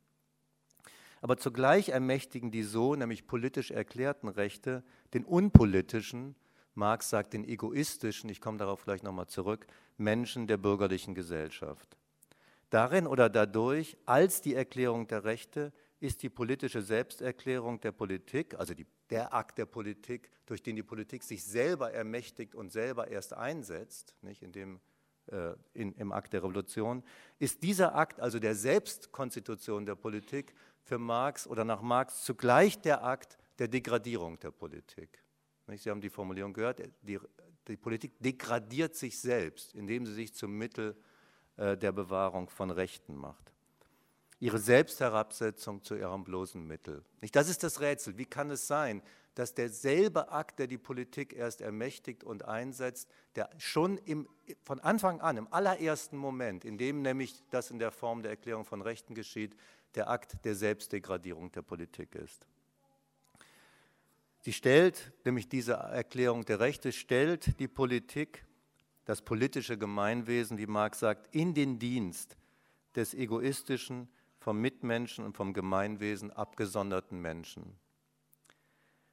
Aber 1.22 1.38
zugleich 1.38 1.90
ermächtigen 1.90 2.50
die 2.50 2.64
so, 2.64 2.96
nämlich 2.96 3.28
politisch 3.28 3.70
erklärten 3.70 4.28
Rechte, 4.28 4.84
den 5.14 5.24
unpolitischen, 5.24 6.36
Marx 6.74 7.12
sagt 7.12 7.34
den 7.34 7.48
egoistischen, 7.48 8.32
ich 8.32 8.42
komme 8.42 8.58
darauf 8.58 8.86
gleich 8.86 9.04
nochmal 9.04 9.28
zurück, 9.28 9.68
Menschen 9.98 10.48
der 10.48 10.58
bürgerlichen 10.58 11.14
Gesellschaft. 11.14 11.96
Darin 12.72 13.06
oder 13.06 13.30
dadurch, 13.30 13.98
als 14.08 14.42
die 14.42 14.56
Erklärung 14.56 15.08
der 15.08 15.26
Rechte, 15.26 15.72
ist 16.00 16.24
die 16.24 16.30
politische 16.30 16.82
Selbsterklärung 16.82 17.80
der 17.82 17.92
Politik, 17.92 18.56
also 18.60 18.74
die, 18.74 18.88
der 19.10 19.34
Akt 19.34 19.58
der 19.58 19.66
Politik, 19.66 20.30
durch 20.46 20.64
den 20.64 20.76
die 20.76 20.84
Politik 20.84 21.24
sich 21.24 21.44
selber 21.44 21.92
ermächtigt 21.92 22.56
und 22.56 22.72
selber 22.72 23.08
erst 23.08 23.34
einsetzt, 23.34 24.16
nicht, 24.22 24.42
indem 24.42 24.80
äh, 25.28 25.54
in, 25.74 25.94
im 25.94 26.12
Akt 26.12 26.34
der 26.34 26.44
Revolution, 26.44 27.04
ist 27.40 27.64
dieser 27.64 27.96
Akt, 27.96 28.20
also 28.20 28.40
der 28.40 28.56
Selbstkonstitution 28.56 29.86
der 29.86 29.96
Politik, 29.96 30.54
für 30.84 31.00
Marx 31.00 31.48
oder 31.48 31.66
nach 31.66 31.82
Marx 31.82 32.24
zugleich 32.24 32.80
der 32.80 33.04
Akt 33.04 33.38
der 33.58 33.68
Degradierung 33.68 34.40
der 34.40 34.52
Politik. 34.52 35.24
Sie 35.68 35.90
haben 35.90 36.02
die 36.02 36.12
Formulierung 36.12 36.54
gehört, 36.54 36.80
die, 37.02 37.20
die 37.68 37.78
Politik 37.78 38.20
degradiert 38.20 38.96
sich 38.96 39.20
selbst, 39.20 39.74
indem 39.74 40.06
sie 40.06 40.14
sich 40.14 40.36
zum 40.36 40.56
Mittel 40.56 40.96
äh, 41.58 41.76
der 41.76 41.92
Bewahrung 41.92 42.50
von 42.50 42.70
Rechten 42.70 43.16
macht. 43.16 43.55
Ihre 44.40 44.60
Selbstherabsetzung 44.60 45.84
zu 45.84 45.96
ihrem 45.96 46.24
bloßen 46.24 46.66
Mittel. 46.66 47.04
Nicht? 47.22 47.36
Das 47.36 47.50
ist 47.50 47.64
das 47.64 47.80
Rätsel. 47.80 48.18
Wie 48.18 48.26
kann 48.26 48.52
es 48.52 48.68
sein, 48.68 49.02
dass 49.36 49.54
derselbe 49.54 50.32
Akt, 50.32 50.60
der 50.60 50.68
die 50.68 50.78
Politik 50.78 51.34
erst 51.34 51.62
ermächtigt 51.62 52.24
und 52.24 52.46
einsetzt, 52.46 53.10
der 53.36 53.50
schon 53.58 53.98
im, 54.00 54.28
von 54.64 54.80
Anfang 54.80 55.20
an, 55.20 55.38
im 55.38 55.52
allerersten 55.52 56.18
Moment, 56.18 56.64
in 56.64 56.78
dem 56.78 57.02
nämlich 57.02 57.44
das 57.52 57.70
in 57.70 57.80
der 57.80 57.92
Form 57.92 58.24
der 58.24 58.32
Erklärung 58.32 58.66
von 58.66 58.82
Rechten 58.82 59.14
geschieht, 59.14 59.56
der 59.96 60.10
Akt 60.10 60.44
der 60.46 60.56
Selbstdegradierung 60.56 61.52
der 61.52 61.62
Politik 61.62 62.16
ist. 62.16 62.48
Sie 64.40 64.54
stellt, 64.54 65.12
nämlich 65.26 65.50
diese 65.50 65.74
Erklärung 65.74 66.46
der 66.46 66.60
Rechte, 66.60 66.92
stellt 66.92 67.60
die 67.60 67.68
Politik, 67.68 68.46
das 69.04 69.22
politische 69.22 69.78
Gemeinwesen, 69.78 70.58
wie 70.58 70.68
Marx 70.68 71.00
sagt, 71.00 71.34
in 71.36 71.54
den 71.54 71.78
Dienst 71.80 72.38
des 72.96 73.14
egoistischen, 73.14 74.08
vom 74.46 74.62
Mitmenschen 74.62 75.26
und 75.26 75.36
vom 75.36 75.54
Gemeinwesen 75.54 76.30
abgesonderten 76.30 77.20
Menschen. 77.20 77.80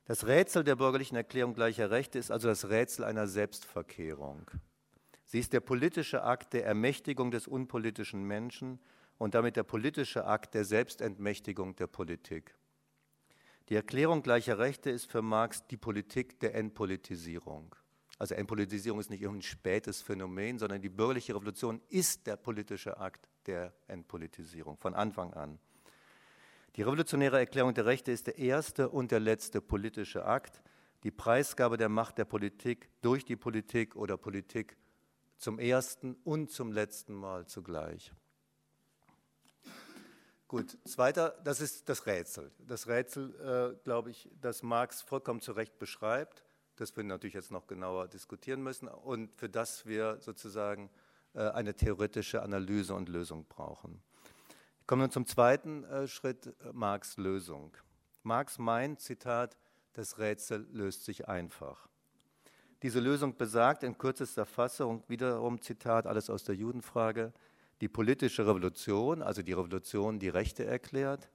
Das 0.04 0.26
Rätsel 0.26 0.62
der 0.62 0.76
bürgerlichen 0.76 1.16
Erklärung 1.16 1.54
gleicher 1.54 1.90
Rechte 1.90 2.18
ist 2.18 2.30
also 2.30 2.48
das 2.48 2.68
Rätsel 2.68 3.06
einer 3.06 3.26
Selbstverkehrung. 3.26 4.50
Sie 5.24 5.38
ist 5.38 5.54
der 5.54 5.60
politische 5.60 6.22
Akt 6.22 6.52
der 6.52 6.66
Ermächtigung 6.66 7.30
des 7.30 7.48
unpolitischen 7.48 8.24
Menschen 8.24 8.78
und 9.16 9.34
damit 9.34 9.56
der 9.56 9.62
politische 9.62 10.26
Akt 10.26 10.52
der 10.52 10.66
Selbstentmächtigung 10.66 11.76
der 11.76 11.86
Politik. 11.86 12.54
Die 13.70 13.74
Erklärung 13.74 14.22
gleicher 14.22 14.58
Rechte 14.58 14.90
ist 14.90 15.10
für 15.10 15.22
Marx 15.22 15.66
die 15.66 15.78
Politik 15.78 16.40
der 16.40 16.54
Entpolitisierung. 16.54 17.74
Also 18.18 18.34
Entpolitisierung 18.34 19.00
ist 19.00 19.08
nicht 19.08 19.22
irgendein 19.22 19.48
spätes 19.48 20.02
Phänomen, 20.02 20.58
sondern 20.58 20.82
die 20.82 20.90
bürgerliche 20.90 21.34
Revolution 21.34 21.80
ist 21.88 22.26
der 22.26 22.36
politische 22.36 22.98
Akt 22.98 23.31
der 23.46 23.72
Entpolitisierung 23.88 24.76
von 24.76 24.94
Anfang 24.94 25.32
an. 25.34 25.58
Die 26.76 26.82
revolutionäre 26.82 27.38
Erklärung 27.38 27.74
der 27.74 27.86
Rechte 27.86 28.12
ist 28.12 28.26
der 28.26 28.38
erste 28.38 28.88
und 28.88 29.10
der 29.10 29.20
letzte 29.20 29.60
politische 29.60 30.24
Akt, 30.24 30.62
die 31.02 31.10
Preisgabe 31.10 31.76
der 31.76 31.88
Macht 31.88 32.18
der 32.18 32.24
Politik 32.24 32.88
durch 33.02 33.24
die 33.24 33.36
Politik 33.36 33.96
oder 33.96 34.16
Politik 34.16 34.76
zum 35.36 35.58
ersten 35.58 36.14
und 36.24 36.50
zum 36.50 36.72
letzten 36.72 37.14
Mal 37.14 37.46
zugleich. 37.46 38.12
Gut, 40.48 40.78
zweiter, 40.84 41.30
das 41.44 41.60
ist 41.60 41.88
das 41.88 42.06
Rätsel. 42.06 42.52
Das 42.66 42.86
Rätsel, 42.86 43.34
äh, 43.40 43.84
glaube 43.84 44.10
ich, 44.10 44.28
das 44.40 44.62
Marx 44.62 45.02
vollkommen 45.02 45.40
zu 45.40 45.52
Recht 45.52 45.78
beschreibt, 45.78 46.44
das 46.76 46.96
wir 46.96 47.04
natürlich 47.04 47.34
jetzt 47.34 47.50
noch 47.50 47.66
genauer 47.66 48.06
diskutieren 48.08 48.62
müssen 48.62 48.86
und 48.86 49.34
für 49.34 49.48
das 49.48 49.86
wir 49.86 50.20
sozusagen 50.20 50.90
eine 51.40 51.74
theoretische 51.74 52.42
Analyse 52.42 52.94
und 52.94 53.08
Lösung 53.08 53.46
brauchen. 53.48 54.02
Kommen 54.86 55.02
wir 55.02 55.10
zum 55.10 55.26
zweiten 55.26 55.84
äh, 55.84 56.06
Schritt, 56.08 56.46
äh, 56.46 56.72
Marx 56.72 57.16
Lösung. 57.16 57.72
Marx 58.22 58.58
meint, 58.58 59.00
Zitat, 59.00 59.56
das 59.94 60.18
Rätsel 60.18 60.66
löst 60.72 61.04
sich 61.04 61.28
einfach. 61.28 61.88
Diese 62.82 62.98
Lösung 62.98 63.36
besagt 63.36 63.84
in 63.84 63.96
kürzester 63.96 64.44
Fassung 64.44 65.04
wiederum, 65.06 65.60
Zitat, 65.60 66.06
alles 66.06 66.28
aus 66.28 66.44
der 66.44 66.56
Judenfrage, 66.56 67.32
die 67.80 67.88
politische 67.88 68.46
Revolution, 68.46 69.22
also 69.22 69.42
die 69.42 69.52
Revolution, 69.52 70.18
die 70.18 70.28
Rechte 70.28 70.64
erklärt. 70.64 71.28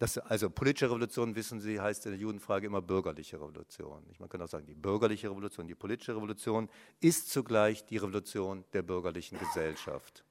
Das, 0.00 0.16
also 0.16 0.48
politische 0.48 0.86
Revolution, 0.86 1.34
wissen 1.34 1.60
Sie, 1.60 1.78
heißt 1.78 2.06
in 2.06 2.12
der 2.12 2.20
Judenfrage 2.20 2.66
immer 2.66 2.80
bürgerliche 2.80 3.36
Revolution. 3.36 4.02
Man 4.18 4.30
kann 4.30 4.40
auch 4.40 4.48
sagen, 4.48 4.64
die 4.64 4.74
bürgerliche 4.74 5.28
Revolution, 5.28 5.66
die 5.66 5.74
politische 5.74 6.16
Revolution 6.16 6.70
ist 7.00 7.28
zugleich 7.28 7.84
die 7.84 7.98
Revolution 7.98 8.64
der 8.72 8.80
bürgerlichen 8.80 9.38
Gesellschaft. 9.38 10.24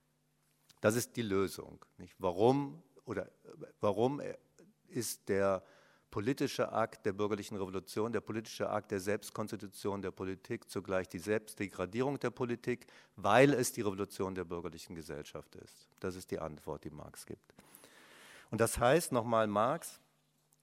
Das 0.81 0.95
ist 0.95 1.15
die 1.15 1.21
Lösung. 1.21 1.85
Nicht? 1.99 2.15
Warum, 2.17 2.81
oder, 3.05 3.29
warum 3.79 4.19
ist 4.87 5.29
der 5.29 5.63
politische 6.09 6.71
Akt 6.71 7.05
der 7.05 7.13
bürgerlichen 7.13 7.55
Revolution, 7.55 8.11
der 8.11 8.21
politische 8.21 8.67
Akt 8.67 8.89
der 8.89 8.99
Selbstkonstitution 8.99 10.01
der 10.01 10.09
Politik 10.09 10.67
zugleich 10.67 11.07
die 11.09 11.19
Selbstdegradierung 11.19 12.17
der 12.19 12.31
Politik, 12.31 12.87
weil 13.17 13.53
es 13.53 13.71
die 13.71 13.81
Revolution 13.81 14.33
der 14.33 14.45
bürgerlichen 14.45 14.95
Gesellschaft 14.95 15.55
ist. 15.57 15.87
Das 15.99 16.15
ist 16.15 16.31
die 16.31 16.39
Antwort, 16.39 16.85
die 16.85 16.89
Marx 16.89 17.23
gibt. 17.23 17.53
Und 18.49 18.61
das 18.61 18.79
heißt 18.79 19.11
nochmal 19.11 19.47
Marx, 19.47 19.99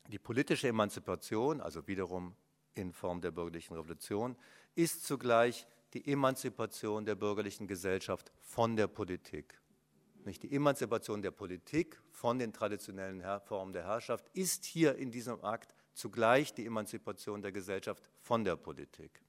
die 0.08 0.18
politische 0.18 0.68
Emanzipation, 0.68 1.60
also 1.60 1.86
wiederum 1.86 2.34
in 2.74 2.92
Form 2.92 3.20
der 3.20 3.30
bürgerlichen 3.30 3.76
Revolution, 3.76 4.36
ist 4.74 5.04
zugleich 5.04 5.66
die 5.94 6.06
Emanzipation 6.12 7.04
der 7.04 7.14
bürgerlichen 7.14 7.66
Gesellschaft 7.66 8.32
von 8.40 8.76
der 8.76 8.86
Politik. 8.86 9.60
Nicht 10.24 10.42
die 10.42 10.52
Emanzipation 10.54 11.22
der 11.22 11.30
Politik 11.30 12.00
von 12.10 12.38
den 12.38 12.52
traditionellen 12.52 13.22
Formen 13.42 13.72
der 13.72 13.84
Herrschaft 13.84 14.28
ist 14.32 14.64
hier 14.64 14.96
in 14.96 15.10
diesem 15.10 15.42
Akt 15.44 15.74
zugleich 15.94 16.52
die 16.52 16.66
Emanzipation 16.66 17.40
der 17.40 17.52
Gesellschaft 17.52 18.02
von 18.20 18.44
der 18.44 18.56
Politik. 18.56 19.22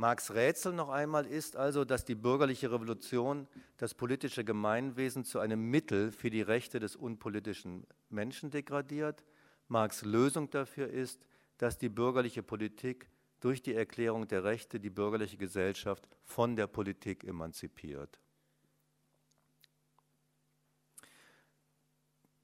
Marx 0.00 0.30
Rätsel 0.30 0.72
noch 0.72 0.88
einmal 0.88 1.26
ist 1.26 1.56
also, 1.56 1.84
dass 1.84 2.06
die 2.06 2.14
bürgerliche 2.14 2.72
Revolution 2.72 3.46
das 3.76 3.92
politische 3.92 4.46
Gemeinwesen 4.46 5.26
zu 5.26 5.40
einem 5.40 5.68
Mittel 5.68 6.10
für 6.10 6.30
die 6.30 6.40
Rechte 6.40 6.80
des 6.80 6.96
unpolitischen 6.96 7.86
Menschen 8.08 8.50
degradiert. 8.50 9.22
Marx 9.68 10.02
Lösung 10.02 10.48
dafür 10.48 10.88
ist, 10.88 11.26
dass 11.58 11.76
die 11.76 11.90
bürgerliche 11.90 12.42
Politik 12.42 13.10
durch 13.40 13.60
die 13.60 13.74
Erklärung 13.74 14.26
der 14.26 14.42
Rechte 14.42 14.80
die 14.80 14.88
bürgerliche 14.88 15.36
Gesellschaft 15.36 16.08
von 16.24 16.56
der 16.56 16.66
Politik 16.66 17.22
emanzipiert. 17.24 18.22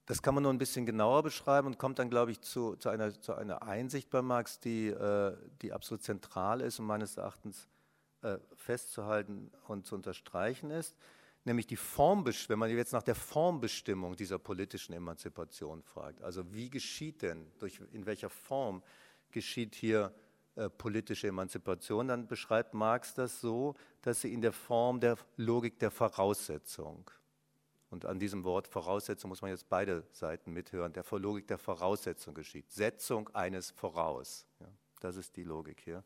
Das 0.06 0.22
kann 0.22 0.34
man 0.34 0.44
nur 0.44 0.52
ein 0.52 0.58
bisschen 0.58 0.86
genauer 0.86 1.24
beschreiben 1.24 1.66
und 1.66 1.78
kommt 1.78 1.98
dann, 1.98 2.08
glaube 2.08 2.30
ich, 2.30 2.40
zu, 2.40 2.76
zu, 2.76 2.88
einer, 2.88 3.20
zu 3.20 3.34
einer, 3.34 3.62
Einsicht 3.62 4.08
bei 4.08 4.22
Marx, 4.22 4.60
die, 4.60 4.86
äh, 4.86 5.36
die, 5.62 5.72
absolut 5.72 6.04
zentral 6.04 6.60
ist 6.60 6.78
und 6.78 6.86
meines 6.86 7.16
Erachtens 7.16 7.68
äh, 8.22 8.38
festzuhalten 8.54 9.50
und 9.66 9.84
zu 9.84 9.96
unterstreichen 9.96 10.70
ist, 10.70 10.96
nämlich 11.44 11.66
die 11.66 11.76
Formbestimmung, 11.76 12.50
wenn 12.62 12.68
man 12.70 12.76
jetzt 12.76 12.92
nach 12.92 13.02
der 13.02 13.16
Formbestimmung 13.16 14.14
dieser 14.14 14.38
politischen 14.38 14.92
Emanzipation 14.92 15.82
fragt. 15.82 16.22
Also 16.22 16.54
wie 16.54 16.70
geschieht 16.70 17.22
denn, 17.22 17.50
durch, 17.58 17.80
in 17.92 18.06
welcher 18.06 18.30
Form 18.30 18.84
geschieht 19.32 19.74
hier 19.74 20.14
äh, 20.54 20.70
politische 20.70 21.26
Emanzipation, 21.26 22.06
dann 22.06 22.28
beschreibt 22.28 22.74
Marx 22.74 23.12
das 23.12 23.40
so, 23.40 23.74
dass 24.02 24.20
sie 24.20 24.32
in 24.32 24.40
der 24.40 24.52
Form 24.52 25.00
der 25.00 25.18
Logik 25.36 25.80
der 25.80 25.90
Voraussetzung 25.90 27.10
und 27.90 28.04
an 28.04 28.18
diesem 28.18 28.44
Wort 28.44 28.66
Voraussetzung 28.66 29.28
muss 29.28 29.42
man 29.42 29.50
jetzt 29.50 29.68
beide 29.68 30.04
Seiten 30.12 30.52
mithören, 30.52 30.92
der 30.92 31.04
Logik 31.18 31.46
der 31.46 31.58
Voraussetzung 31.58 32.34
geschieht. 32.34 32.70
Setzung 32.70 33.28
eines 33.34 33.70
Voraus. 33.70 34.46
Ja, 34.60 34.66
das 35.00 35.16
ist 35.16 35.36
die 35.36 35.44
Logik 35.44 35.80
hier. 35.80 36.02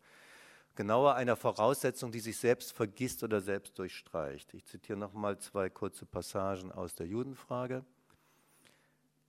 Genauer 0.77 1.15
einer 1.15 1.37
Voraussetzung, 1.37 2.13
die 2.13 2.21
sich 2.21 2.39
selbst 2.39 2.73
vergisst 2.73 3.23
oder 3.23 3.41
selbst 3.41 3.79
durchstreicht. 3.79 4.55
Ich 4.55 4.65
zitiere 4.67 4.99
nochmal 4.99 5.39
zwei 5.39 5.69
kurze 5.69 6.07
Passagen 6.07 6.71
aus 6.71 6.95
der 6.95 7.07
Judenfrage. 7.07 7.85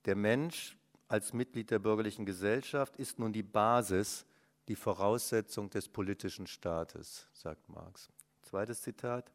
Der 0.04 0.14
Mensch 0.14 0.76
als 1.08 1.32
Mitglied 1.32 1.70
der 1.70 1.78
bürgerlichen 1.78 2.24
Gesellschaft 2.24 2.96
ist 2.96 3.18
nun 3.18 3.32
die 3.32 3.42
Basis, 3.42 4.24
die 4.68 4.76
Voraussetzung 4.76 5.68
des 5.68 5.88
politischen 5.88 6.46
Staates, 6.46 7.26
sagt 7.32 7.68
Marx. 7.68 8.08
Zweites 8.42 8.82
Zitat. 8.82 9.30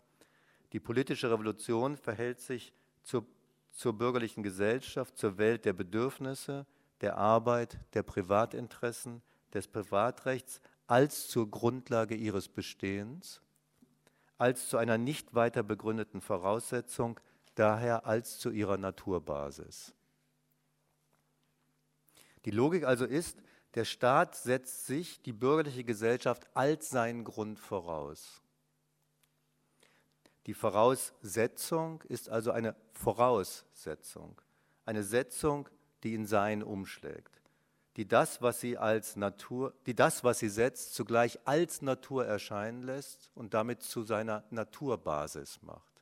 Die 0.74 0.80
politische 0.80 1.30
Revolution 1.30 1.98
verhält 1.98 2.40
sich 2.40 2.74
zur, 3.08 3.26
zur 3.72 3.98
bürgerlichen 3.98 4.44
Gesellschaft, 4.44 5.18
zur 5.18 5.38
Welt 5.38 5.66
der 5.66 5.74
Bedürfnisse, 5.74 6.66
der 7.02 7.18
Arbeit, 7.18 7.80
der 7.94 8.04
Privatinteressen, 8.04 9.22
des 9.54 9.68
Privatrechts 9.68 10.62
als 10.88 11.30
zur 11.30 11.50
Grundlage 11.50 12.16
ihres 12.16 12.50
Bestehens, 12.50 13.42
als 14.38 14.68
zu 14.68 14.78
einer 14.78 14.98
nicht 14.98 15.34
weiter 15.34 15.64
begründeten 15.64 16.20
Voraussetzung, 16.22 17.20
daher 17.56 18.06
als 18.06 18.40
zu 18.40 18.52
ihrer 18.52 18.78
Naturbasis. 18.78 19.94
Die 22.46 22.52
Logik 22.52 22.84
also 22.84 23.06
ist, 23.06 23.42
der 23.76 23.86
Staat 23.86 24.36
setzt 24.36 24.86
sich 24.86 25.22
die 25.22 25.34
bürgerliche 25.34 25.84
Gesellschaft 25.84 26.46
als 26.54 26.90
seinen 26.90 27.24
Grund 27.24 27.58
voraus. 27.58 28.42
Die 30.48 30.54
Voraussetzung 30.54 32.02
ist 32.04 32.30
also 32.30 32.52
eine 32.52 32.74
Voraussetzung, 32.94 34.42
eine 34.86 35.04
Setzung, 35.04 35.68
die 36.04 36.14
in 36.14 36.26
Sein 36.26 36.64
umschlägt, 36.64 37.42
die 37.98 38.08
das, 38.08 38.42
was 38.42 38.62
sie 38.62 38.78
als 38.78 39.18
Natur, 39.18 39.74
die 39.86 39.94
das, 39.94 40.24
was 40.24 40.40
sie 40.40 40.48
setzt, 40.48 40.96
zugleich 40.96 41.38
als 41.46 41.82
Natur 41.82 42.26
erscheinen 42.26 42.84
lässt 42.84 43.30
und 43.36 43.54
damit 43.54 43.84
zu 43.84 44.04
seiner 44.04 44.46
Naturbasis 44.50 45.62
macht. 45.64 46.02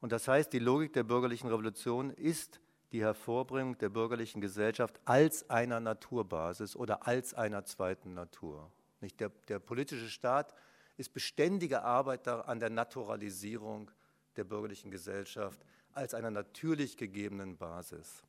Und 0.00 0.12
das 0.12 0.28
heißt, 0.28 0.52
die 0.52 0.60
Logik 0.60 0.92
der 0.92 1.02
bürgerlichen 1.02 1.48
Revolution 1.48 2.10
ist 2.10 2.60
die 2.92 3.02
Hervorbringung 3.02 3.76
der 3.78 3.88
bürgerlichen 3.88 4.40
Gesellschaft 4.40 5.00
als 5.04 5.50
einer 5.50 5.80
Naturbasis 5.80 6.76
oder 6.76 7.08
als 7.08 7.34
einer 7.34 7.64
zweiten 7.64 8.14
Natur. 8.14 8.70
Nicht 9.00 9.18
der, 9.18 9.30
der 9.48 9.58
politische 9.58 10.08
Staat 10.08 10.54
ist 10.98 11.14
beständige 11.14 11.82
Arbeit 11.82 12.28
an 12.28 12.60
der 12.60 12.70
Naturalisierung 12.70 13.90
der 14.36 14.44
bürgerlichen 14.44 14.90
Gesellschaft 14.90 15.64
als 15.92 16.12
einer 16.12 16.30
natürlich 16.30 16.96
gegebenen 16.96 17.56
Basis. 17.56 18.22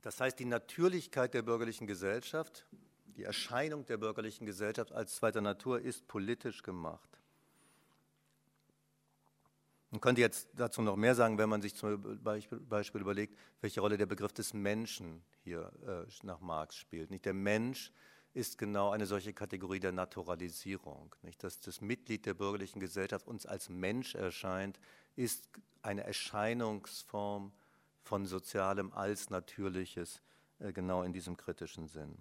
Das 0.00 0.20
heißt, 0.20 0.38
die 0.38 0.44
Natürlichkeit 0.44 1.34
der 1.34 1.42
bürgerlichen 1.42 1.86
Gesellschaft, 1.86 2.66
die 3.16 3.24
Erscheinung 3.24 3.84
der 3.86 3.96
bürgerlichen 3.96 4.46
Gesellschaft 4.46 4.92
als 4.92 5.16
zweiter 5.16 5.40
Natur 5.40 5.80
ist 5.80 6.06
politisch 6.08 6.62
gemacht. 6.62 7.08
Man 9.94 10.00
könnte 10.00 10.22
jetzt 10.22 10.48
dazu 10.54 10.82
noch 10.82 10.96
mehr 10.96 11.14
sagen, 11.14 11.38
wenn 11.38 11.48
man 11.48 11.62
sich 11.62 11.76
zum 11.76 12.18
Beispiel, 12.20 13.00
überlegt, 13.00 13.38
welche 13.60 13.80
Rolle 13.80 13.96
der 13.96 14.06
Begriff 14.06 14.32
des 14.32 14.52
Menschen 14.52 15.22
hier 15.44 15.70
äh, 15.86 16.26
nach 16.26 16.40
Marx 16.40 16.74
spielt. 16.74 17.12
Nicht 17.12 17.24
der 17.24 17.32
Mensch 17.32 17.92
ist 18.32 18.58
genau 18.58 18.90
eine 18.90 19.06
solche 19.06 19.32
Kategorie 19.32 19.78
der 19.78 19.92
Naturalisierung. 19.92 21.14
Nicht? 21.22 21.44
Dass 21.44 21.60
das 21.60 21.80
Mitglied 21.80 22.26
der 22.26 22.34
bürgerlichen 22.34 22.80
Gesellschaft 22.80 23.28
uns 23.28 23.46
als 23.46 23.68
Mensch 23.68 24.16
erscheint, 24.16 24.80
ist 25.14 25.48
eine 25.82 26.02
Erscheinungsform 26.02 27.52
von 28.02 28.26
Sozialem 28.26 28.92
als 28.94 29.30
Natürliches, 29.30 30.22
äh, 30.58 30.72
genau 30.72 31.04
in 31.04 31.12
diesem 31.12 31.36
kritischen 31.36 31.86
Sinn. 31.86 32.18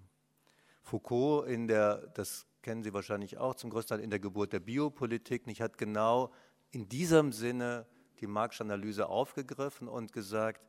Foucault 0.83 1.47
in 1.47 1.67
der, 1.67 2.05
das 2.13 2.45
kennen 2.61 2.83
Sie 2.83 2.93
wahrscheinlich 2.93 3.39
auch 3.39 3.55
zum 3.55 3.71
größten 3.71 3.97
Teil 3.97 4.03
in 4.03 4.11
der 4.11 4.19
Geburt 4.19 4.53
der 4.53 4.59
Biopolitik, 4.59 5.47
nicht, 5.47 5.59
hat 5.59 5.79
genau 5.79 6.31
in 6.73 6.89
diesem 6.89 7.31
Sinne 7.31 7.85
die 8.19 8.27
Marxische 8.27 8.63
Analyse 8.63 9.07
aufgegriffen 9.07 9.87
und 9.87 10.11
gesagt, 10.11 10.61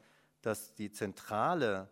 dass 0.43 0.75
die 0.75 0.91
zentrale 0.91 1.89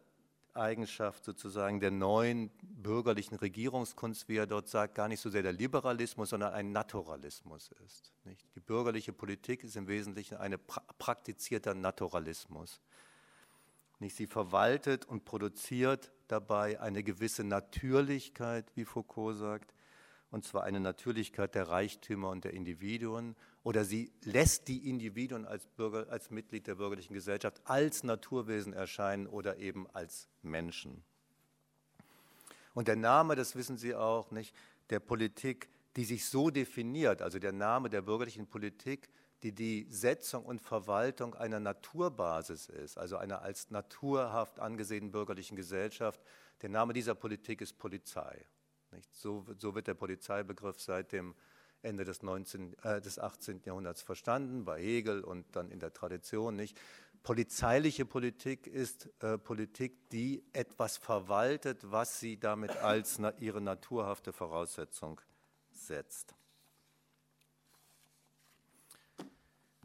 Eigenschaft 0.54 1.24
sozusagen 1.24 1.80
der 1.80 1.90
neuen 1.90 2.50
bürgerlichen 2.62 3.36
Regierungskunst, 3.36 4.28
wie 4.28 4.36
er 4.36 4.46
dort 4.46 4.68
sagt, 4.68 4.94
gar 4.94 5.08
nicht 5.08 5.20
so 5.20 5.30
sehr 5.30 5.42
der 5.42 5.54
Liberalismus, 5.54 6.28
sondern 6.28 6.52
ein 6.52 6.72
Naturalismus 6.72 7.70
ist. 7.86 8.12
Nicht? 8.24 8.46
Die 8.54 8.60
bürgerliche 8.60 9.14
Politik 9.14 9.64
ist 9.64 9.76
im 9.76 9.88
Wesentlichen 9.88 10.36
ein 10.36 10.58
pra 10.66 10.82
praktizierter 10.98 11.72
Naturalismus. 11.72 12.82
Nicht? 13.98 14.14
Sie 14.14 14.26
verwaltet 14.26 15.06
und 15.06 15.24
produziert 15.24 16.12
dabei 16.28 16.78
eine 16.80 17.02
gewisse 17.02 17.44
Natürlichkeit, 17.44 18.70
wie 18.74 18.84
Foucault 18.84 19.38
sagt, 19.38 19.72
und 20.32 20.44
zwar 20.44 20.64
eine 20.64 20.80
Natürlichkeit 20.80 21.54
der 21.54 21.68
Reichtümer 21.68 22.30
und 22.30 22.44
der 22.44 22.54
Individuen, 22.54 23.36
oder 23.62 23.84
sie 23.84 24.10
lässt 24.22 24.66
die 24.66 24.88
Individuen 24.88 25.44
als, 25.44 25.66
Bürger, 25.66 26.10
als 26.10 26.30
Mitglied 26.30 26.66
der 26.66 26.76
bürgerlichen 26.76 27.12
Gesellschaft 27.12 27.60
als 27.64 28.02
Naturwesen 28.02 28.72
erscheinen 28.72 29.26
oder 29.26 29.58
eben 29.58 29.88
als 29.92 30.28
Menschen. 30.42 31.04
Und 32.72 32.88
der 32.88 32.96
Name, 32.96 33.36
das 33.36 33.54
wissen 33.56 33.76
Sie 33.76 33.94
auch, 33.94 34.30
nicht, 34.30 34.56
der 34.88 35.00
Politik, 35.00 35.68
die 35.96 36.06
sich 36.06 36.24
so 36.24 36.48
definiert, 36.48 37.20
also 37.20 37.38
der 37.38 37.52
Name 37.52 37.90
der 37.90 38.00
bürgerlichen 38.00 38.46
Politik, 38.46 39.10
die 39.42 39.52
die 39.52 39.86
Setzung 39.90 40.46
und 40.46 40.62
Verwaltung 40.62 41.34
einer 41.34 41.60
Naturbasis 41.60 42.70
ist, 42.70 42.96
also 42.96 43.18
einer 43.18 43.42
als 43.42 43.70
naturhaft 43.70 44.60
angesehenen 44.60 45.10
bürgerlichen 45.10 45.56
Gesellschaft. 45.56 46.22
Der 46.62 46.70
Name 46.70 46.94
dieser 46.94 47.14
Politik 47.14 47.60
ist 47.60 47.76
Polizei. 47.76 48.46
So, 49.10 49.44
so, 49.58 49.74
wird 49.74 49.86
der 49.86 49.94
Polizeibegriff 49.94 50.80
seit 50.80 51.12
dem 51.12 51.34
Ende 51.82 52.04
des, 52.04 52.22
19, 52.22 52.76
äh, 52.82 53.00
des 53.00 53.18
18. 53.18 53.62
Jahrhunderts 53.64 54.02
verstanden, 54.02 54.64
bei 54.64 54.80
Hegel 54.80 55.22
und 55.22 55.56
dann 55.56 55.70
in 55.70 55.80
der 55.80 55.92
Tradition 55.92 56.56
nicht. 56.56 56.78
Polizeiliche 57.22 58.04
Politik 58.04 58.66
ist 58.66 59.08
äh, 59.20 59.38
Politik, 59.38 60.10
die 60.10 60.44
etwas 60.52 60.96
verwaltet, 60.96 61.78
was 61.90 62.18
sie 62.18 62.38
damit 62.38 62.76
als 62.76 63.18
na, 63.18 63.32
ihre 63.38 63.60
naturhafte 63.60 64.32
Voraussetzung 64.32 65.20
setzt. 65.70 66.34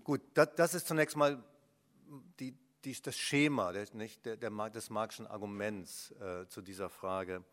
Gut, 0.04 0.22
das, 0.34 0.56
das 0.56 0.74
ist 0.74 0.88
zunächst 0.88 1.16
mal 1.16 1.44
die, 2.40 2.58
die, 2.86 3.02
das 3.02 3.18
Schema 3.18 3.72
nicht, 3.94 4.26
der, 4.26 4.38
der, 4.38 4.70
des 4.70 4.90
Marxischen 4.90 5.28
Arguments 5.28 6.12
äh, 6.12 6.48
zu 6.48 6.62
dieser 6.62 6.90
Frage 6.90 7.44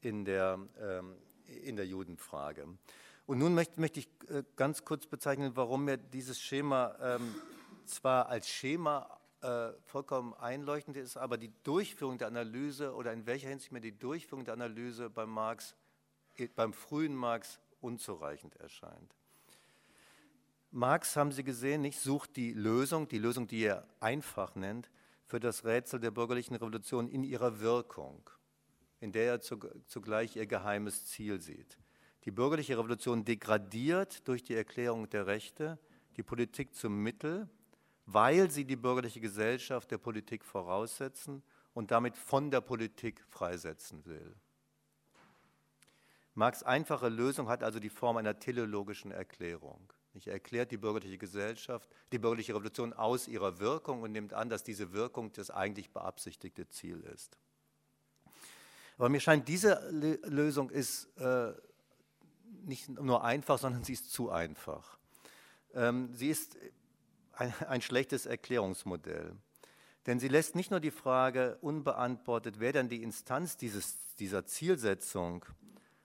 in 0.00 0.24
der, 0.24 0.58
ähm, 0.80 1.16
in 1.46 1.76
der 1.76 1.86
Judenfrage. 1.86 2.66
Und 3.26 3.38
nun 3.38 3.54
möchte, 3.54 3.80
möchte 3.80 4.00
ich 4.00 4.08
äh, 4.28 4.42
ganz 4.56 4.84
kurz 4.84 5.06
bezeichnen, 5.06 5.52
warum 5.54 5.84
mir 5.84 5.98
dieses 5.98 6.40
Schema 6.40 6.96
ähm, 7.00 7.34
zwar 7.84 8.28
als 8.28 8.48
Schema 8.48 9.18
äh, 9.40 9.70
vollkommen 9.84 10.34
einleuchtend 10.34 10.96
ist, 10.96 11.16
aber 11.16 11.36
die 11.36 11.52
Durchführung 11.62 12.18
der 12.18 12.28
Analyse 12.28 12.94
oder 12.94 13.12
in 13.12 13.26
welcher 13.26 13.48
Hinsicht 13.48 13.72
mir 13.72 13.80
die 13.80 13.96
Durchführung 13.96 14.44
der 14.44 14.54
Analyse 14.54 15.10
beim 15.10 15.30
Marx, 15.30 15.74
äh, 16.36 16.48
beim 16.48 16.72
frühen 16.72 17.14
Marx 17.14 17.60
unzureichend 17.80 18.56
erscheint. 18.56 19.14
Marx, 20.70 21.16
haben 21.16 21.32
Sie 21.32 21.44
gesehen, 21.44 21.82
nicht 21.82 21.98
sucht 21.98 22.36
die 22.36 22.52
Lösung, 22.52 23.08
die 23.08 23.18
Lösung, 23.18 23.46
die 23.46 23.62
er 23.62 23.86
einfach 24.00 24.54
nennt, 24.54 24.90
für 25.24 25.40
das 25.40 25.64
Rätsel 25.64 26.00
der 26.00 26.10
bürgerlichen 26.10 26.54
Revolution 26.54 27.08
in 27.08 27.22
ihrer 27.22 27.60
Wirkung, 27.60 28.28
in 29.00 29.12
der 29.12 29.32
er 29.32 29.40
zugleich 29.40 30.36
ihr 30.36 30.46
geheimes 30.46 31.06
Ziel 31.06 31.40
sieht. 31.40 31.78
Die 32.24 32.30
bürgerliche 32.30 32.76
Revolution 32.76 33.24
degradiert 33.24 34.26
durch 34.26 34.42
die 34.42 34.54
Erklärung 34.54 35.08
der 35.08 35.26
Rechte 35.26 35.78
die 36.16 36.22
Politik 36.22 36.74
zum 36.74 37.02
Mittel, 37.02 37.48
weil 38.06 38.50
sie 38.50 38.64
die 38.64 38.76
bürgerliche 38.76 39.20
Gesellschaft 39.20 39.90
der 39.90 39.98
Politik 39.98 40.44
voraussetzen 40.44 41.42
und 41.74 41.90
damit 41.90 42.16
von 42.16 42.50
der 42.50 42.60
Politik 42.60 43.24
freisetzen 43.28 44.04
will. 44.04 44.34
Marx' 46.34 46.62
einfache 46.62 47.08
Lösung 47.08 47.48
hat 47.48 47.62
also 47.62 47.80
die 47.80 47.88
Form 47.88 48.16
einer 48.16 48.38
teleologischen 48.38 49.10
Erklärung. 49.10 49.92
Er 50.24 50.32
erklärt 50.32 50.72
die 50.72 50.76
bürgerliche 50.76 51.18
Gesellschaft, 51.18 51.88
die 52.10 52.18
bürgerliche 52.18 52.52
Revolution 52.54 52.92
aus 52.92 53.28
ihrer 53.28 53.60
Wirkung 53.60 54.02
und 54.02 54.12
nimmt 54.12 54.32
an, 54.32 54.48
dass 54.48 54.64
diese 54.64 54.92
Wirkung 54.92 55.32
das 55.32 55.50
eigentlich 55.50 55.90
beabsichtigte 55.90 56.68
Ziel 56.68 57.00
ist. 57.00 57.38
Aber 58.98 59.08
mir 59.08 59.20
scheint, 59.20 59.48
diese 59.48 59.88
Lösung 60.24 60.70
ist 60.70 61.06
äh, 61.18 61.52
nicht 62.64 62.88
nur 62.88 63.24
einfach, 63.24 63.58
sondern 63.58 63.84
sie 63.84 63.92
ist 63.92 64.12
zu 64.12 64.30
einfach. 64.30 64.98
Ähm, 65.72 66.12
sie 66.12 66.28
ist 66.28 66.56
ein, 67.32 67.54
ein 67.68 67.80
schlechtes 67.80 68.26
Erklärungsmodell. 68.26 69.36
Denn 70.06 70.18
sie 70.18 70.28
lässt 70.28 70.56
nicht 70.56 70.70
nur 70.70 70.80
die 70.80 70.90
Frage 70.90 71.58
unbeantwortet, 71.60 72.56
wer 72.58 72.72
denn 72.72 72.88
die 72.88 73.02
Instanz 73.02 73.56
dieses, 73.56 73.98
dieser 74.16 74.46
Zielsetzung 74.46 75.44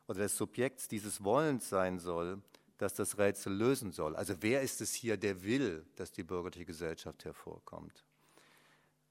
oder 0.08 0.19
des 0.19 0.38
Subjekts 0.38 0.88
dieses 0.88 1.23
Wollens 1.23 1.69
sein 1.69 1.99
soll, 1.99 2.41
das 2.77 2.93
das 2.93 3.17
Rätsel 3.17 3.53
lösen 3.53 3.91
soll. 3.91 4.15
Also 4.15 4.36
wer 4.41 4.62
ist 4.62 4.82
es 4.82 4.93
hier, 4.93 5.17
der 5.17 5.43
will, 5.43 5.86
dass 5.95 6.12
die 6.12 6.23
bürgerliche 6.23 6.65
Gesellschaft 6.65 7.25
hervorkommt? 7.25 8.03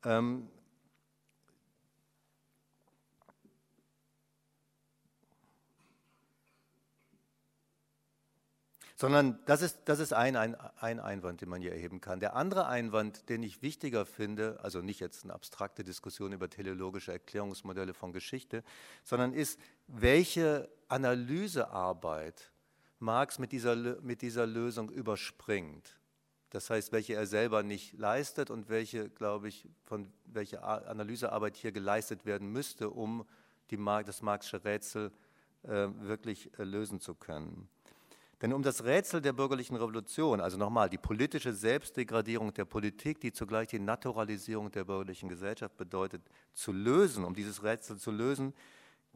Ähm, 0.05 0.49
sondern 9.03 9.41
das 9.47 9.63
ist, 9.63 9.81
das 9.87 9.99
ist 9.99 10.13
ein, 10.13 10.37
ein, 10.37 10.55
ein, 10.79 11.01
Einwand, 11.01 11.41
den 11.41 11.49
man 11.49 11.61
hier 11.61 11.73
erheben 11.73 12.01
kann. 12.01 12.21
Der 12.21 12.37
andere 12.37 12.69
Einwand, 12.69 13.29
den 13.29 13.43
ich 13.43 13.61
wichtiger 13.61 14.07
finde, 14.07 14.61
also 14.63 14.81
nicht 14.81 15.01
jetzt 15.01 15.25
eine 15.25 15.35
abstrakte 15.35 15.83
Diskussion 15.83 16.31
über 16.31 16.49
teleologische 16.49 17.11
Erklärungsmodelle 17.11 17.95
von 17.95 18.13
Geschichte, 18.13 18.63
sondern 19.03 19.33
ist, 19.33 19.59
welche 19.89 20.69
Analysearbeit 20.87 22.53
Marx 23.01 23.41
mit 23.41 23.51
dieser, 23.51 23.75
mit 23.75 24.23
dieser 24.23 24.47
Lösung 24.47 24.89
überspringt. 24.89 25.99
Das 26.51 26.71
heißt, 26.71 26.93
welche 26.93 27.15
er 27.15 27.27
selber 27.27 27.65
nicht 27.65 27.99
leistet 27.99 28.51
und 28.51 28.69
welche, 28.69 29.11
glaube 29.11 29.49
ich, 29.49 29.69
von 29.85 30.13
welche 30.27 30.63
Analysearbeit 30.63 31.57
hier 31.57 31.73
geleistet 31.73 32.25
werden 32.25 32.53
müsste, 32.53 32.89
um 32.89 33.27
die, 33.73 33.85
das 34.07 34.23
Marxische 34.23 34.65
Rätsel 34.65 35.11
äh, 35.65 35.89
wirklich 35.99 36.57
äh, 36.57 36.63
lösen 36.63 37.01
zu 37.01 37.17
können. 37.17 37.69
Denn 38.43 38.53
um 38.53 38.63
das 38.65 38.83
Rätsel 38.83 39.21
der 39.21 39.33
bürgerlichen 39.33 39.77
Revolution, 39.77 40.41
also 40.41 40.59
nochmal 40.59 40.91
die 40.91 40.99
politische 40.99 41.53
Selbstdegradierung 41.53 42.53
der 42.53 42.65
Politik, 42.65 43.21
die 43.21 43.33
zugleich 43.33 43.69
die 43.69 43.79
Naturalisierung 43.79 44.73
der 44.73 44.83
bürgerlichen 44.83 45.29
Gesellschaft 45.29 45.77
bedeutet, 45.77 46.23
zu 46.53 46.73
lösen, 46.73 47.23
um 47.25 47.35
dieses 47.35 47.63
Rätsel 47.63 47.99
zu 47.99 48.11
lösen, 48.11 48.53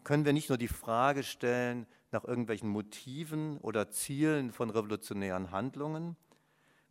können 0.04 0.24
wir 0.24 0.32
nicht 0.32 0.48
nur 0.48 0.58
die 0.58 0.68
Frage 0.68 1.24
stellen, 1.24 1.86
nach 2.12 2.22
irgendwelchen 2.22 2.68
Motiven 2.68 3.58
oder 3.58 3.90
Zielen 3.90 4.52
von 4.52 4.70
revolutionären 4.70 5.50
Handlungen. 5.50 6.16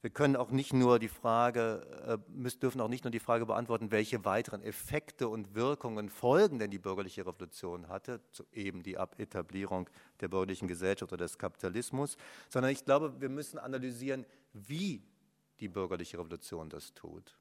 Wir 0.02 0.12
können 0.12 0.36
auch 0.36 0.52
nicht 0.52 0.72
nur 0.72 1.00
die 1.00 1.08
Frage, 1.08 2.20
äh, 2.36 2.50
dürfen 2.60 2.80
auch 2.82 2.88
nicht 2.88 3.04
nur 3.04 3.12
die 3.12 3.20
Frage 3.20 3.46
beantworten, 3.46 3.92
welche 3.92 4.24
weiteren 4.24 4.62
Effekte 4.62 5.28
und 5.28 5.56
Wirkungen 5.56 6.10
Folgen 6.10 6.60
denn 6.60 6.70
die 6.70 6.78
bürgerliche 6.78 7.26
Revolution 7.26 7.88
hatte, 7.88 8.22
eben 8.52 8.84
die 8.84 8.96
Etablierung 8.96 9.90
der 10.22 10.28
bürgerlichen 10.28 10.68
Gesellschaft 10.68 11.12
oder 11.12 11.26
des 11.26 11.40
Kapitalismus, 11.40 12.18
sondern 12.50 12.72
ich 12.72 12.86
glaube, 12.86 13.20
wir 13.20 13.30
müssen 13.30 13.58
analysieren, 13.58 14.26
wie 14.54 15.04
die 15.60 15.70
bürgerliche 15.70 16.20
Revolution 16.20 16.70
das 16.70 16.94
tut. 16.94 17.38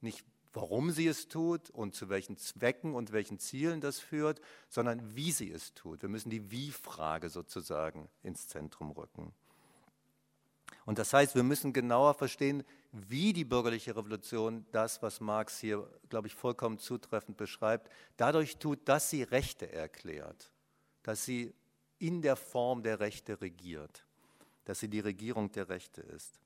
Nicht 0.00 0.24
warum 0.52 0.90
sie 0.90 1.06
es 1.06 1.28
tut 1.28 1.70
und 1.70 1.94
zu 1.94 2.08
welchen 2.08 2.36
Zwecken 2.36 2.94
und 2.94 3.12
welchen 3.12 3.38
Zielen 3.38 3.80
das 3.80 4.00
führt, 4.00 4.40
sondern 4.68 5.14
wie 5.14 5.30
sie 5.30 5.50
es 5.50 5.74
tut. 5.74 6.02
Wir 6.02 6.08
müssen 6.08 6.30
die 6.30 6.50
Wie-Frage 6.50 7.28
sozusagen 7.28 8.08
ins 8.22 8.48
Zentrum 8.48 8.90
rücken. 8.90 9.32
Und 10.88 10.98
das 10.98 11.12
heißt, 11.12 11.34
wir 11.34 11.42
müssen 11.42 11.74
genauer 11.74 12.14
verstehen, 12.14 12.64
wie 12.92 13.34
die 13.34 13.44
bürgerliche 13.44 13.94
Revolution 13.94 14.64
das, 14.72 15.02
was 15.02 15.20
Marx 15.20 15.58
hier, 15.58 15.86
glaube 16.08 16.28
ich, 16.28 16.34
vollkommen 16.34 16.78
zutreffend 16.78 17.36
beschreibt, 17.36 17.90
dadurch 18.16 18.56
tut, 18.56 18.88
dass 18.88 19.10
sie 19.10 19.22
Rechte 19.22 19.70
erklärt, 19.70 20.50
dass 21.02 21.26
sie 21.26 21.52
in 21.98 22.22
der 22.22 22.36
Form 22.36 22.82
der 22.82 23.00
Rechte 23.00 23.38
regiert, 23.42 24.06
dass 24.64 24.80
sie 24.80 24.88
die 24.88 25.00
Regierung 25.00 25.52
der 25.52 25.68
Rechte 25.68 26.00
ist. 26.00 26.40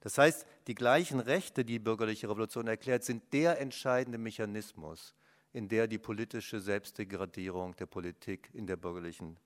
Das 0.00 0.16
heißt, 0.16 0.46
die 0.66 0.74
gleichen 0.74 1.20
Rechte, 1.20 1.62
die 1.62 1.74
die 1.74 1.78
bürgerliche 1.78 2.30
Revolution 2.30 2.66
erklärt, 2.66 3.04
sind 3.04 3.34
der 3.34 3.60
entscheidende 3.60 4.16
Mechanismus, 4.16 5.14
in 5.52 5.68
der 5.68 5.88
die 5.88 5.98
politische 5.98 6.58
Selbstdegradierung 6.58 7.76
der 7.76 7.84
Politik 7.84 8.48
in 8.54 8.66
der 8.66 8.76
bürgerlichen, 8.76 9.36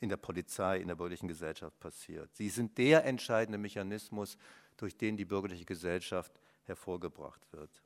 in 0.00 0.08
der 0.08 0.16
Polizei, 0.16 0.78
in 0.78 0.88
der 0.88 0.94
bürgerlichen 0.94 1.26
Gesellschaft 1.26 1.78
passiert. 1.80 2.34
Sie 2.34 2.48
sind 2.48 2.78
der 2.78 3.04
entscheidende 3.04 3.58
Mechanismus, 3.58 4.38
durch 4.76 4.96
den 4.96 5.16
die 5.16 5.24
bürgerliche 5.24 5.64
Gesellschaft 5.64 6.40
hervorgebracht 6.64 7.40
wird. 7.52 7.82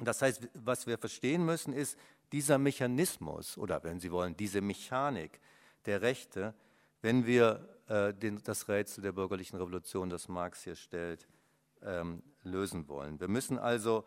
Das 0.00 0.20
heißt, 0.20 0.48
was 0.54 0.86
wir 0.86 0.98
verstehen 0.98 1.44
müssen, 1.44 1.72
ist, 1.72 1.98
dieser 2.32 2.58
Mechanismus 2.58 3.56
oder 3.56 3.82
wenn 3.84 4.00
Sie 4.00 4.10
wollen, 4.10 4.36
diese 4.36 4.60
Mechanik 4.60 5.40
der 5.86 6.02
Rechte, 6.02 6.54
wenn 7.00 7.24
wir 7.24 7.68
äh, 7.88 8.12
den, 8.12 8.42
das 8.42 8.68
Rätsel 8.68 9.02
der 9.02 9.12
bürgerlichen 9.12 9.56
Revolution, 9.56 10.10
das 10.10 10.28
Marx 10.28 10.64
hier 10.64 10.74
stellt, 10.74 11.28
ähm, 11.82 12.22
lösen 12.42 12.88
wollen. 12.88 13.20
Wir 13.20 13.28
müssen 13.28 13.58
also 13.58 14.04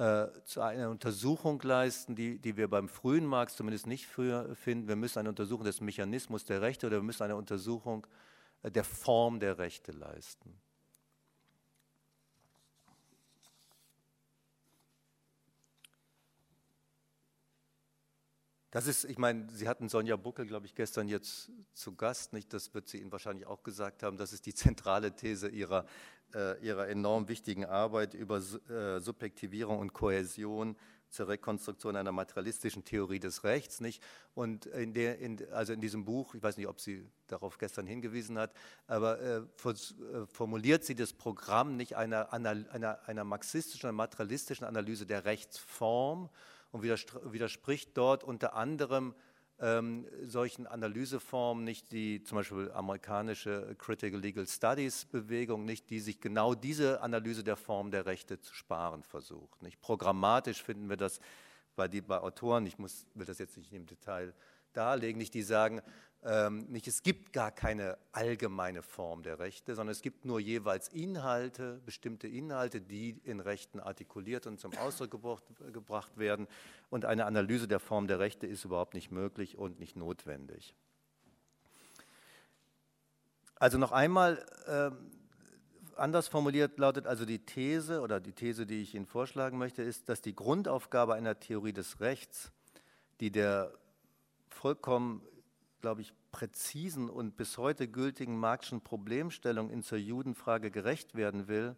äh, 0.00 0.32
zu 0.46 0.62
einer 0.62 0.88
Untersuchung 0.88 1.60
leisten, 1.60 2.16
die, 2.16 2.38
die 2.38 2.56
wir 2.56 2.68
beim 2.68 2.88
frühen 2.88 3.26
Marx 3.26 3.56
zumindest 3.56 3.86
nicht 3.86 4.06
früher 4.06 4.54
finden. 4.54 4.88
Wir 4.88 4.96
müssen 4.96 5.18
eine 5.18 5.28
Untersuchung 5.28 5.66
des 5.66 5.82
Mechanismus 5.82 6.46
der 6.46 6.62
Rechte 6.62 6.86
oder 6.86 6.96
wir 6.96 7.02
müssen 7.02 7.22
eine 7.22 7.36
Untersuchung 7.36 8.06
äh, 8.62 8.70
der 8.70 8.84
Form 8.84 9.40
der 9.40 9.58
Rechte 9.58 9.92
leisten. 9.92 10.58
Das 18.70 18.86
ist, 18.86 19.04
ich 19.04 19.18
meine, 19.18 19.50
Sie 19.50 19.68
hatten 19.68 19.90
Sonja 19.90 20.16
Buckel, 20.16 20.46
glaube 20.46 20.64
ich, 20.64 20.74
gestern 20.74 21.08
jetzt 21.08 21.50
zu 21.74 21.94
Gast, 21.94 22.32
nicht? 22.32 22.54
Das 22.54 22.72
wird 22.72 22.88
sie 22.88 23.02
Ihnen 23.02 23.12
wahrscheinlich 23.12 23.46
auch 23.46 23.62
gesagt 23.64 24.02
haben. 24.02 24.16
Das 24.16 24.32
ist 24.32 24.46
die 24.46 24.54
zentrale 24.54 25.14
These 25.14 25.48
Ihrer, 25.48 25.84
ihrer 26.62 26.88
enorm 26.88 27.28
wichtigen 27.28 27.64
Arbeit 27.64 28.14
über 28.14 28.38
äh, 28.38 29.00
Subjektivierung 29.00 29.78
und 29.78 29.92
Kohäsion 29.92 30.76
zur 31.10 31.28
Rekonstruktion 31.28 31.96
einer 31.96 32.12
materialistischen 32.12 32.84
Theorie 32.84 33.18
des 33.18 33.42
Rechts, 33.44 33.80
nicht? 33.80 34.02
Und 34.34 34.66
in 34.66 34.94
der, 34.94 35.18
in, 35.18 35.38
also 35.52 35.72
in 35.72 35.80
diesem 35.80 36.04
Buch, 36.04 36.34
ich 36.34 36.42
weiß 36.42 36.56
nicht, 36.56 36.68
ob 36.68 36.80
sie 36.80 37.04
darauf 37.26 37.58
gestern 37.58 37.86
hingewiesen 37.86 38.38
hat, 38.38 38.52
aber 38.86 39.20
äh, 39.20 39.36
äh 39.38 40.26
formuliert 40.26 40.84
sie 40.84 40.94
das 40.94 41.12
Programm 41.12 41.76
nicht 41.76 41.96
einer, 41.96 42.32
einer, 42.32 42.50
einer, 42.70 43.08
einer 43.08 43.24
marxistischen, 43.24 43.94
materialistischen 43.94 44.66
Analyse 44.66 45.04
der 45.04 45.24
Rechtsform 45.24 46.30
und 46.70 46.82
widerspricht 46.82 47.96
dort 47.96 48.22
unter 48.22 48.54
anderem 48.54 49.14
ähm, 49.60 50.06
solchen 50.22 50.66
Analyseformen, 50.66 51.64
nicht 51.64 51.92
die 51.92 52.22
zum 52.22 52.38
Beispiel 52.38 52.70
amerikanische 52.72 53.74
Critical 53.78 54.20
Legal 54.20 54.46
Studies 54.46 55.04
Bewegung, 55.04 55.64
nicht 55.64 55.90
die 55.90 56.00
sich 56.00 56.20
genau 56.20 56.54
diese 56.54 57.02
Analyse 57.02 57.44
der 57.44 57.56
Form 57.56 57.90
der 57.90 58.06
Rechte 58.06 58.40
zu 58.40 58.54
sparen 58.54 59.02
versucht. 59.02 59.62
Nicht 59.62 59.80
programmatisch 59.80 60.62
finden 60.62 60.88
wir 60.88 60.96
das 60.96 61.20
bei, 61.76 61.88
die, 61.88 62.00
bei 62.00 62.18
Autoren, 62.18 62.66
ich 62.66 62.78
muss, 62.78 63.06
will 63.14 63.26
das 63.26 63.38
jetzt 63.38 63.56
nicht 63.56 63.72
im 63.72 63.86
Detail 63.86 64.34
darlegen, 64.72 65.18
nicht 65.18 65.34
die 65.34 65.42
sagen, 65.42 65.82
ähm, 66.22 66.66
nicht, 66.68 66.86
es 66.86 67.02
gibt 67.02 67.32
gar 67.32 67.50
keine 67.50 67.96
allgemeine 68.12 68.82
Form 68.82 69.22
der 69.22 69.38
Rechte, 69.38 69.74
sondern 69.74 69.92
es 69.92 70.02
gibt 70.02 70.26
nur 70.26 70.38
jeweils 70.38 70.88
Inhalte, 70.88 71.80
bestimmte 71.86 72.28
Inhalte, 72.28 72.82
die 72.82 73.18
in 73.24 73.40
Rechten 73.40 73.80
artikuliert 73.80 74.46
und 74.46 74.60
zum 74.60 74.76
Ausdruck 74.76 75.10
gebracht, 75.10 75.44
gebracht 75.72 76.18
werden. 76.18 76.46
Und 76.90 77.06
eine 77.06 77.24
Analyse 77.24 77.68
der 77.68 77.80
Form 77.80 78.06
der 78.06 78.18
Rechte 78.18 78.46
ist 78.46 78.66
überhaupt 78.66 78.92
nicht 78.92 79.10
möglich 79.10 79.56
und 79.56 79.80
nicht 79.80 79.96
notwendig. 79.96 80.74
Also 83.54 83.78
noch 83.78 83.92
einmal, 83.92 84.44
äh, 84.66 84.90
anders 85.96 86.28
formuliert 86.28 86.78
lautet 86.78 87.06
also 87.06 87.24
die 87.24 87.46
These 87.46 88.02
oder 88.02 88.20
die 88.20 88.32
These, 88.32 88.66
die 88.66 88.82
ich 88.82 88.94
Ihnen 88.94 89.06
vorschlagen 89.06 89.56
möchte, 89.56 89.82
ist, 89.82 90.10
dass 90.10 90.20
die 90.20 90.34
Grundaufgabe 90.34 91.14
einer 91.14 91.40
Theorie 91.40 91.72
des 91.72 92.00
Rechts, 92.00 92.52
die 93.20 93.30
der 93.30 93.72
vollkommen 94.48 95.22
glaube 95.80 96.02
ich, 96.02 96.12
präzisen 96.32 97.10
und 97.10 97.36
bis 97.36 97.58
heute 97.58 97.88
gültigen 97.88 98.38
Marxischen 98.38 98.80
Problemstellung 98.80 99.70
in 99.70 99.82
zur 99.82 99.98
Judenfrage 99.98 100.70
gerecht 100.70 101.14
werden 101.14 101.48
will, 101.48 101.76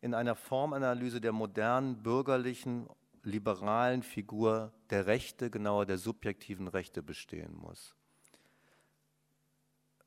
in 0.00 0.14
einer 0.14 0.34
Formanalyse 0.34 1.20
der 1.20 1.32
modernen 1.32 2.02
bürgerlichen, 2.02 2.88
liberalen 3.22 4.02
Figur 4.02 4.72
der 4.90 5.06
Rechte, 5.06 5.50
genauer 5.50 5.86
der 5.86 5.98
subjektiven 5.98 6.68
Rechte 6.68 7.02
bestehen 7.02 7.54
muss. 7.54 7.94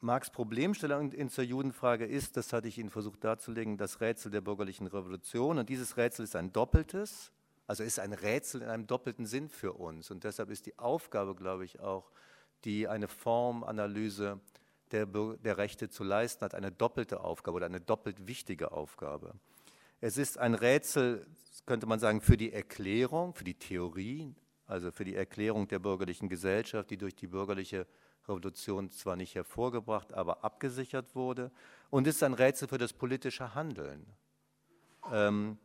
Marx 0.01 0.29
Problemstellung 0.29 1.11
in 1.13 1.29
zur 1.29 1.45
Judenfrage 1.45 2.05
ist, 2.05 2.37
das 2.37 2.53
hatte 2.53 2.67
ich 2.67 2.77
Ihnen 2.77 2.91
versucht 2.91 3.23
darzulegen, 3.23 3.77
das 3.77 4.01
Rätsel 4.01 4.29
der 4.29 4.41
bürgerlichen 4.41 4.85
Revolution. 4.85 5.57
Und 5.57 5.69
dieses 5.69 5.97
Rätsel 5.97 6.25
ist 6.25 6.35
ein 6.35 6.53
doppeltes, 6.53 7.31
also 7.65 7.83
ist 7.83 7.99
ein 7.99 8.13
Rätsel 8.13 8.61
in 8.61 8.69
einem 8.69 8.85
doppelten 8.85 9.25
Sinn 9.25 9.49
für 9.49 9.73
uns. 9.73 10.11
Und 10.11 10.23
deshalb 10.23 10.51
ist 10.51 10.67
die 10.67 10.77
Aufgabe, 10.77 11.33
glaube 11.33 11.65
ich, 11.65 11.79
auch 11.79 12.11
die 12.63 12.87
eine 12.87 13.07
Formanalyse 13.07 14.39
der, 14.91 15.05
der 15.05 15.57
Rechte 15.57 15.89
zu 15.89 16.03
leisten 16.03 16.45
hat, 16.45 16.55
eine 16.55 16.71
doppelte 16.71 17.21
Aufgabe 17.21 17.57
oder 17.57 17.65
eine 17.65 17.81
doppelt 17.81 18.27
wichtige 18.27 18.71
Aufgabe. 18.71 19.33
Es 20.01 20.17
ist 20.17 20.37
ein 20.37 20.53
Rätsel, 20.53 21.25
könnte 21.65 21.87
man 21.87 21.99
sagen, 21.99 22.21
für 22.21 22.37
die 22.37 22.53
Erklärung, 22.53 23.33
für 23.33 23.43
die 23.43 23.55
Theorie, 23.55 24.33
also 24.67 24.91
für 24.91 25.05
die 25.05 25.15
Erklärung 25.15 25.67
der 25.67 25.79
bürgerlichen 25.79 26.29
Gesellschaft, 26.29 26.89
die 26.89 26.97
durch 26.97 27.15
die 27.15 27.27
bürgerliche 27.27 27.87
Revolution 28.27 28.91
zwar 28.91 29.15
nicht 29.15 29.35
hervorgebracht, 29.35 30.13
aber 30.13 30.43
abgesichert 30.43 31.15
wurde. 31.15 31.51
Und 31.89 32.07
es 32.07 32.15
ist 32.15 32.23
ein 32.23 32.33
Rätsel 32.33 32.67
für 32.67 32.77
das 32.77 32.93
politische 32.93 33.53
Handeln, 33.55 34.05
ähm, 35.11 35.57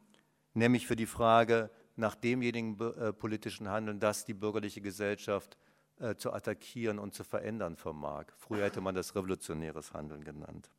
nämlich 0.54 0.86
für 0.86 0.96
die 0.96 1.06
Frage 1.06 1.70
nach 1.96 2.14
demjenigen 2.14 2.78
äh, 2.80 3.12
politischen 3.12 3.68
Handeln, 3.68 4.00
das 4.00 4.24
die 4.24 4.34
bürgerliche 4.34 4.80
Gesellschaft 4.80 5.56
äh, 6.00 6.16
zu 6.16 6.32
attackieren 6.32 6.98
und 6.98 7.14
zu 7.14 7.24
verändern 7.24 7.76
vermag. 7.76 8.26
Früher 8.36 8.64
hätte 8.64 8.80
man 8.80 8.94
das 8.94 9.14
revolutionäres 9.14 9.92
Handeln 9.92 10.24
genannt. 10.24 10.70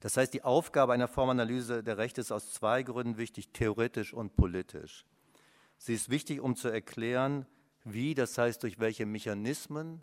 Das 0.00 0.16
heißt, 0.16 0.32
die 0.34 0.44
Aufgabe 0.44 0.92
einer 0.92 1.08
Formanalyse 1.08 1.82
der 1.82 1.98
Rechte 1.98 2.20
ist 2.20 2.30
aus 2.30 2.52
zwei 2.52 2.82
Gründen 2.82 3.16
wichtig, 3.18 3.48
theoretisch 3.52 4.12
und 4.12 4.36
politisch. 4.36 5.04
Sie 5.78 5.94
ist 5.94 6.10
wichtig, 6.10 6.40
um 6.40 6.56
zu 6.56 6.68
erklären, 6.68 7.46
wie, 7.84 8.14
das 8.14 8.38
heißt, 8.38 8.62
durch 8.62 8.78
welche 8.78 9.06
Mechanismen 9.06 10.02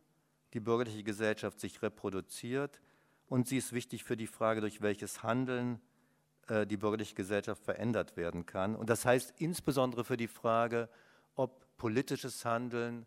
die 0.54 0.60
bürgerliche 0.60 1.04
Gesellschaft 1.04 1.60
sich 1.60 1.82
reproduziert. 1.82 2.82
Und 3.30 3.47
sie 3.47 3.58
ist 3.58 3.74
wichtig 3.74 4.04
für 4.04 4.17
die 4.17 4.28
Frage, 4.28 4.62
durch 4.62 4.82
welches 4.82 5.24
Handeln 5.24 5.80
äh, 6.47 6.67
die 6.67 6.78
bürgerliche 6.78 7.15
Gesellschaft 7.15 7.63
verändert 7.63 8.17
werden 8.17 8.45
kann. 8.45 8.76
Und 8.76 8.89
das 8.89 9.06
heißt 9.06 9.36
insbesondere 9.38 10.04
für 10.04 10.17
die 10.17 10.28
Frage, 10.28 10.89
ob 11.36 11.65
politisches 11.78 12.43
Handeln 12.43 13.06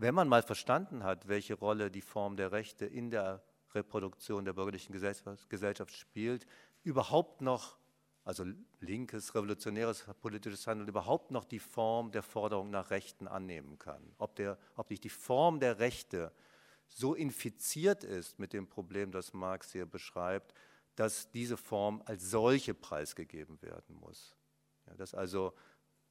wenn 0.00 0.14
man 0.14 0.28
mal 0.28 0.42
verstanden 0.42 1.04
hat, 1.04 1.28
welche 1.28 1.54
Rolle 1.54 1.90
die 1.90 2.00
Form 2.00 2.36
der 2.36 2.52
Rechte 2.52 2.86
in 2.86 3.10
der 3.10 3.42
Reproduktion 3.74 4.46
der 4.46 4.54
bürgerlichen 4.54 4.92
Gesellschaft 4.92 5.92
spielt, 5.92 6.46
überhaupt 6.82 7.42
noch, 7.42 7.78
also 8.24 8.44
linkes, 8.80 9.34
revolutionäres 9.34 10.06
politisches 10.22 10.66
Handeln, 10.66 10.88
überhaupt 10.88 11.30
noch 11.30 11.44
die 11.44 11.58
Form 11.58 12.12
der 12.12 12.22
Forderung 12.22 12.70
nach 12.70 12.90
Rechten 12.90 13.28
annehmen 13.28 13.78
kann. 13.78 14.02
Ob, 14.16 14.36
der, 14.36 14.58
ob 14.74 14.88
nicht 14.88 15.04
die 15.04 15.10
Form 15.10 15.60
der 15.60 15.78
Rechte 15.78 16.32
so 16.88 17.14
infiziert 17.14 18.02
ist 18.02 18.38
mit 18.38 18.54
dem 18.54 18.68
Problem, 18.68 19.12
das 19.12 19.34
Marx 19.34 19.70
hier 19.70 19.84
beschreibt, 19.84 20.54
dass 20.96 21.30
diese 21.30 21.58
Form 21.58 22.02
als 22.06 22.30
solche 22.30 22.72
preisgegeben 22.72 23.60
werden 23.60 23.96
muss. 23.96 24.34
Ja, 24.86 24.94
dass 24.94 25.14
also 25.14 25.52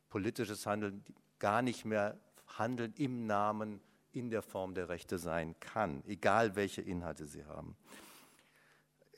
politisches 0.10 0.68
Handeln 0.68 1.04
gar 1.40 1.64
nicht 1.64 1.86
mehr 1.86 2.20
Handeln 2.58 2.94
im 2.98 3.26
Namen 3.26 3.82
in 4.12 4.30
der 4.30 4.42
Form 4.42 4.74
der 4.74 4.90
Rechte 4.90 5.18
sein 5.18 5.56
kann, 5.60 6.04
egal 6.08 6.56
welche 6.56 6.82
Inhalte 6.82 7.26
sie 7.26 7.46
haben. 7.46 7.78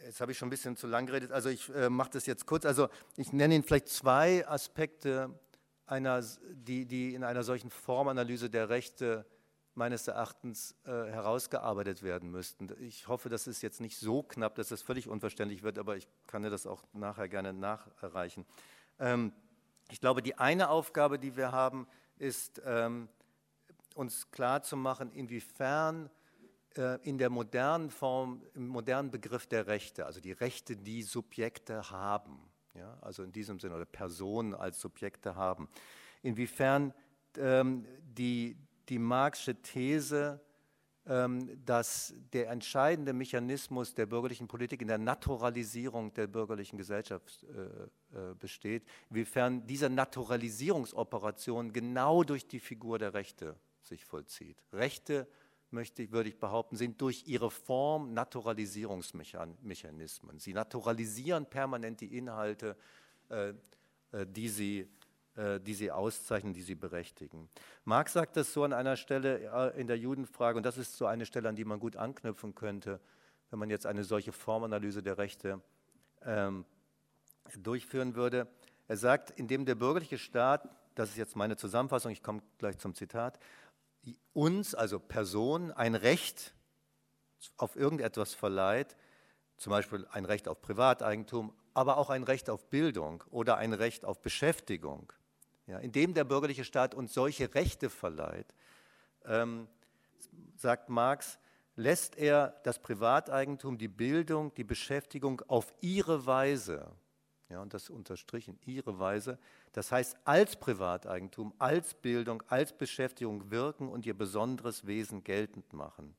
Jetzt 0.04 0.20
habe 0.20 0.32
ich 0.32 0.38
schon 0.38 0.48
ein 0.48 0.52
bisschen 0.52 0.76
zu 0.76 0.88
lang 0.88 1.06
geredet, 1.06 1.32
also 1.32 1.50
ich 1.50 1.70
äh, 1.74 1.90
mache 1.90 2.10
das 2.12 2.26
jetzt 2.26 2.46
kurz. 2.46 2.66
Also 2.66 2.90
ich 3.18 3.32
nenne 3.34 3.56
Ihnen 3.56 3.64
vielleicht 3.64 3.88
zwei 3.90 4.48
Aspekte, 4.48 5.40
einer, 5.86 6.24
die, 6.50 6.86
die 6.86 7.14
in 7.14 7.24
einer 7.24 7.44
solchen 7.44 7.70
Formanalyse 7.70 8.50
der 8.50 8.70
Rechte 8.70 9.26
meines 9.76 10.08
Erachtens 10.08 10.76
äh, 10.84 10.90
herausgearbeitet 10.90 12.04
werden 12.04 12.32
müssten. 12.32 12.70
Ich 12.80 13.08
hoffe, 13.08 13.30
das 13.30 13.48
ist 13.48 13.62
jetzt 13.62 13.80
nicht 13.80 13.98
so 13.98 14.24
knapp, 14.24 14.56
dass 14.56 14.70
das 14.70 14.82
völlig 14.82 15.08
unverständlich 15.08 15.64
wird, 15.64 15.78
aber 15.78 15.96
ich 15.96 16.08
kann 16.28 16.44
dir 16.44 16.50
das 16.50 16.66
auch 16.68 16.84
nachher 16.94 17.30
gerne 17.30 17.54
nachreichen. 17.54 18.46
Ähm, 19.00 19.32
Ich 19.90 20.00
glaube, 20.00 20.22
die 20.22 20.38
eine 20.38 20.70
Aufgabe, 20.70 21.20
die 21.20 21.36
wir 21.36 21.52
haben, 21.52 21.86
ist, 22.18 22.62
ähm, 22.66 23.10
uns 23.96 24.32
klarzumachen, 24.32 25.12
inwiefern 25.12 26.10
äh, 26.78 27.02
in 27.08 27.18
der 27.18 27.30
modernen 27.30 27.90
Form, 27.90 28.44
im 28.54 28.68
modernen 28.68 29.12
Begriff 29.12 29.48
der 29.48 29.68
Rechte, 29.68 30.06
also 30.06 30.20
die 30.22 30.32
Rechte, 30.32 30.78
die 30.78 31.04
Subjekte 31.04 31.90
haben, 31.90 32.40
ja, 32.74 32.98
also 33.02 33.24
in 33.24 33.32
diesem 33.32 33.60
Sinne, 33.60 33.76
oder 33.76 33.86
Personen 33.86 34.54
als 34.54 34.80
Subjekte 34.80 35.36
haben, 35.36 35.68
inwiefern 36.22 36.94
ähm, 37.38 37.86
die, 38.04 38.58
die 38.88 39.00
Marxische 39.00 39.62
These, 39.62 40.40
ähm, 41.08 41.66
dass 41.66 42.14
der 42.32 42.50
entscheidende 42.50 43.12
Mechanismus 43.12 43.94
der 43.96 44.06
bürgerlichen 44.06 44.48
Politik 44.48 44.82
in 44.82 44.88
der 44.88 45.00
Naturalisierung 45.00 46.14
der 46.14 46.28
bürgerlichen 46.28 46.78
Gesellschaft 46.78 47.44
äh, 47.44 48.20
äh, 48.32 48.36
besteht, 48.36 48.84
inwiefern 49.10 49.66
diese 49.66 49.90
Naturalisierungsoperation 49.90 51.74
genau 51.74 52.24
durch 52.24 52.48
die 52.48 52.60
Figur 52.60 53.00
der 53.00 53.14
Rechte 53.14 53.56
sich 53.84 54.06
vollzieht. 54.06 54.58
Rechte 54.74 55.28
möchte 55.72 56.12
würde 56.12 56.30
ich 56.30 56.40
behaupten, 56.40 56.76
sind 56.76 57.02
durch 57.02 57.24
ihre 57.28 57.52
Form 57.52 58.14
Naturalisierungsmechanismen. 58.14 60.40
Sie 60.40 60.54
naturalisieren 60.54 61.46
permanent 61.46 62.02
die 62.02 62.18
Inhalte, 62.18 62.76
äh, 63.30 63.54
äh, 64.12 64.26
die, 64.28 64.50
sie, 64.50 64.90
äh, 65.36 65.60
die 65.60 65.74
sie 65.74 65.92
auszeichnen, 65.92 66.54
die 66.54 66.62
sie 66.62 66.76
berechtigen. 66.76 67.50
Marx 67.86 68.14
sagt 68.14 68.38
das 68.38 68.54
so 68.54 68.64
an 68.64 68.74
einer 68.74 68.98
Stelle 68.98 69.74
in 69.78 69.88
der 69.88 69.98
Judenfrage, 69.98 70.58
und 70.58 70.66
das 70.66 70.78
ist 70.78 70.98
so 70.98 71.06
eine 71.06 71.26
Stelle, 71.26 71.50
an 71.50 71.56
die 71.56 71.66
man 71.66 71.80
gut 71.80 71.96
anknüpfen 71.96 72.56
könnte, 72.56 73.00
wenn 73.50 73.60
man 73.60 73.70
jetzt 73.70 73.86
eine 73.86 74.04
solche 74.04 74.32
Formanalyse 74.32 75.04
der 75.04 75.18
Rechte 75.18 75.62
ähm, 76.24 76.66
durchführen 77.58 78.16
würde. 78.16 78.48
Er 78.88 78.98
sagt, 78.98 79.32
indem 79.32 79.66
der 79.66 79.76
bürgerliche 79.76 80.18
Staat, 80.18 80.68
das 80.96 81.12
ist 81.12 81.18
jetzt 81.18 81.36
meine 81.36 81.58
Zusammenfassung, 81.58 82.12
ich 82.12 82.24
komme 82.24 82.42
gleich 82.58 82.78
zum 82.78 82.94
Zitat, 82.94 83.40
uns, 84.34 84.76
also 84.76 85.00
Personen, 85.00 85.72
ein 85.72 85.96
Recht 85.96 86.54
auf 87.58 87.76
irgendetwas 87.76 88.34
verleiht, 88.34 88.96
zum 89.58 89.72
Beispiel 89.72 90.08
ein 90.12 90.26
Recht 90.26 90.48
auf 90.48 90.62
Privateigentum, 90.62 91.54
aber 91.74 91.98
auch 91.98 92.10
ein 92.10 92.24
Recht 92.24 92.50
auf 92.50 92.70
Bildung 92.70 93.24
oder 93.30 93.58
ein 93.58 93.74
Recht 93.74 94.06
auf 94.06 94.22
Beschäftigung. 94.22 95.14
Ja, 95.68 95.78
indem 95.78 96.14
der 96.14 96.24
bürgerliche 96.24 96.66
Staat 96.66 96.96
uns 96.96 97.14
solche 97.14 97.54
Rechte 97.54 97.90
verleiht, 97.90 98.54
ähm, 99.26 99.68
sagt 100.56 100.90
Marx, 100.90 101.40
lässt 101.76 102.18
er 102.18 102.60
das 102.64 102.80
Privateigentum, 102.80 103.78
die 103.78 103.88
Bildung, 103.88 104.54
die 104.56 104.64
Beschäftigung 104.64 105.42
auf 105.48 105.74
ihre 105.82 106.26
Weise, 106.26 106.92
ja, 107.52 107.62
und 107.62 107.74
das 107.74 107.90
unterstrichen, 107.90 108.58
ihre 108.66 109.00
Weise, 109.00 109.38
das 109.74 109.92
heißt 109.92 110.18
als 110.24 110.56
Privateigentum, 110.56 111.54
als 111.60 111.94
Bildung, 111.94 112.42
als 112.48 112.74
Beschäftigung 112.74 113.52
wirken 113.52 113.90
und 113.90 114.06
ihr 114.06 114.18
besonderes 114.18 114.88
Wesen 114.88 115.24
geltend 115.24 115.74
machen. 115.74 116.16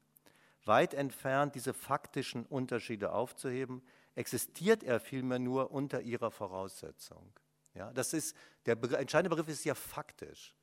Weit 0.64 0.94
entfernt, 0.94 1.54
diese 1.54 1.74
faktischen 1.74 2.44
Unterschiede 2.46 3.12
aufzuheben, 3.12 3.82
existiert 4.14 4.82
er 4.82 5.00
vielmehr 5.00 5.38
nur 5.38 5.72
unter 5.72 6.02
ihrer 6.02 6.30
Voraussetzung. 6.30 7.32
Ja, 7.74 7.92
das 7.92 8.12
ist, 8.12 8.36
der 8.66 8.76
entscheidende 8.98 9.34
Begriff 9.34 9.48
ist 9.48 9.64
ja 9.64 9.74
faktisch. 9.74 10.54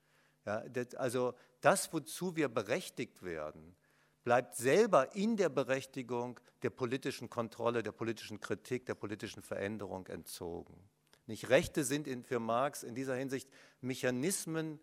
Ja, 0.45 0.61
das, 0.69 0.93
also 0.95 1.33
das, 1.61 1.91
wozu 1.91 2.35
wir 2.35 2.47
berechtigt 2.47 3.23
werden, 3.23 3.75
bleibt 4.29 4.55
selber 4.57 5.15
in 5.15 5.37
der 5.37 5.49
Berechtigung 5.49 6.39
der 6.61 6.69
politischen 6.69 7.31
Kontrolle, 7.31 7.81
der 7.81 7.93
politischen 7.93 8.39
Kritik, 8.39 8.85
der 8.85 8.93
politischen 8.93 9.41
Veränderung 9.41 10.05
entzogen. 10.05 10.75
Nicht 11.25 11.49
Rechte 11.49 11.83
sind 11.83 12.05
in, 12.05 12.23
für 12.23 12.39
Marx 12.39 12.83
in 12.83 12.93
dieser 12.93 13.15
Hinsicht 13.15 13.49
Mechanismen 13.81 14.79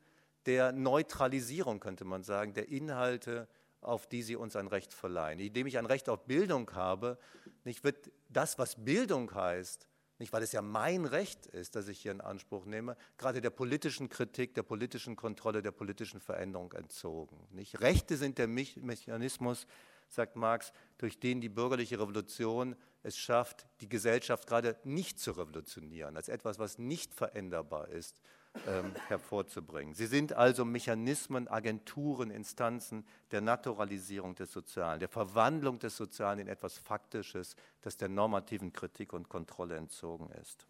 der 0.46 0.72
Neutralisierung, 0.72 1.78
könnte 1.78 2.04
man 2.04 2.24
sagen, 2.24 2.54
der 2.54 2.70
Inhalte, 2.70 3.46
auf 3.82 4.08
die 4.08 4.24
sie 4.24 4.34
uns 4.34 4.56
ein 4.56 4.66
Recht 4.66 4.92
verleihen. 4.92 5.38
Indem 5.38 5.68
ich 5.68 5.78
ein 5.78 5.86
Recht 5.86 6.08
auf 6.08 6.24
Bildung 6.24 6.68
habe, 6.72 7.16
nicht 7.62 7.84
wird 7.84 8.10
das, 8.28 8.58
was 8.58 8.84
Bildung 8.84 9.32
heißt, 9.32 9.86
nicht 10.18 10.32
weil 10.32 10.42
es 10.42 10.52
ja 10.52 10.62
mein 10.62 11.04
Recht 11.04 11.46
ist, 11.46 11.76
dass 11.76 11.88
ich 11.88 12.00
hier 12.00 12.12
in 12.12 12.20
Anspruch 12.20 12.64
nehme, 12.64 12.96
gerade 13.18 13.40
der 13.40 13.50
politischen 13.50 14.08
Kritik, 14.08 14.54
der 14.54 14.62
politischen 14.62 15.16
Kontrolle, 15.16 15.62
der 15.62 15.72
politischen 15.72 16.20
Veränderung 16.20 16.72
entzogen. 16.72 17.46
Nicht 17.50 17.80
Rechte 17.80 18.16
sind 18.16 18.38
der 18.38 18.48
Mechanismus, 18.48 19.66
sagt 20.08 20.36
Marx, 20.36 20.72
durch 20.98 21.18
den 21.18 21.40
die 21.40 21.48
bürgerliche 21.48 21.98
Revolution 21.98 22.76
es 23.02 23.16
schafft, 23.16 23.66
die 23.80 23.88
Gesellschaft 23.88 24.46
gerade 24.46 24.76
nicht 24.84 25.20
zu 25.20 25.32
revolutionieren, 25.32 26.16
als 26.16 26.28
etwas, 26.28 26.58
was 26.58 26.78
nicht 26.78 27.14
veränderbar 27.14 27.88
ist, 27.88 28.20
ähm, 28.66 28.92
hervorzubringen. 29.08 29.94
Sie 29.94 30.06
sind 30.06 30.32
also 30.32 30.64
Mechanismen, 30.64 31.48
Agenturen, 31.48 32.30
Instanzen 32.30 33.06
der 33.30 33.40
Naturalisierung 33.40 34.34
des 34.34 34.52
Sozialen, 34.52 35.00
der 35.00 35.08
Verwandlung 35.08 35.78
des 35.78 35.96
Sozialen 35.96 36.40
in 36.40 36.48
etwas 36.48 36.78
Faktisches, 36.78 37.56
das 37.82 37.96
der 37.96 38.08
normativen 38.08 38.72
Kritik 38.72 39.12
und 39.12 39.28
Kontrolle 39.28 39.76
entzogen 39.76 40.30
ist. 40.40 40.66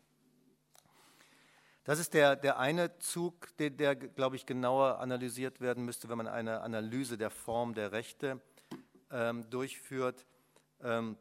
Das 1.85 2.01
ist 2.01 2.15
der, 2.15 2.35
der 2.35 2.59
eine 2.59 2.99
Zug, 2.99 3.57
der, 3.59 3.71
der, 3.71 3.95
glaube 3.95 4.35
ich, 4.35 4.45
genauer 4.45 4.99
analysiert 4.99 5.61
werden 5.61 5.85
müsste, 5.85 6.09
wenn 6.09 6.19
man 6.19 6.27
eine 6.27 6.61
Analyse 6.63 7.17
der 7.17 7.31
Form 7.31 7.75
der 7.75 7.93
Rechte 7.93 8.41
ähm, 9.13 9.49
durchführt. 9.51 10.27
Ähm, 10.83 11.17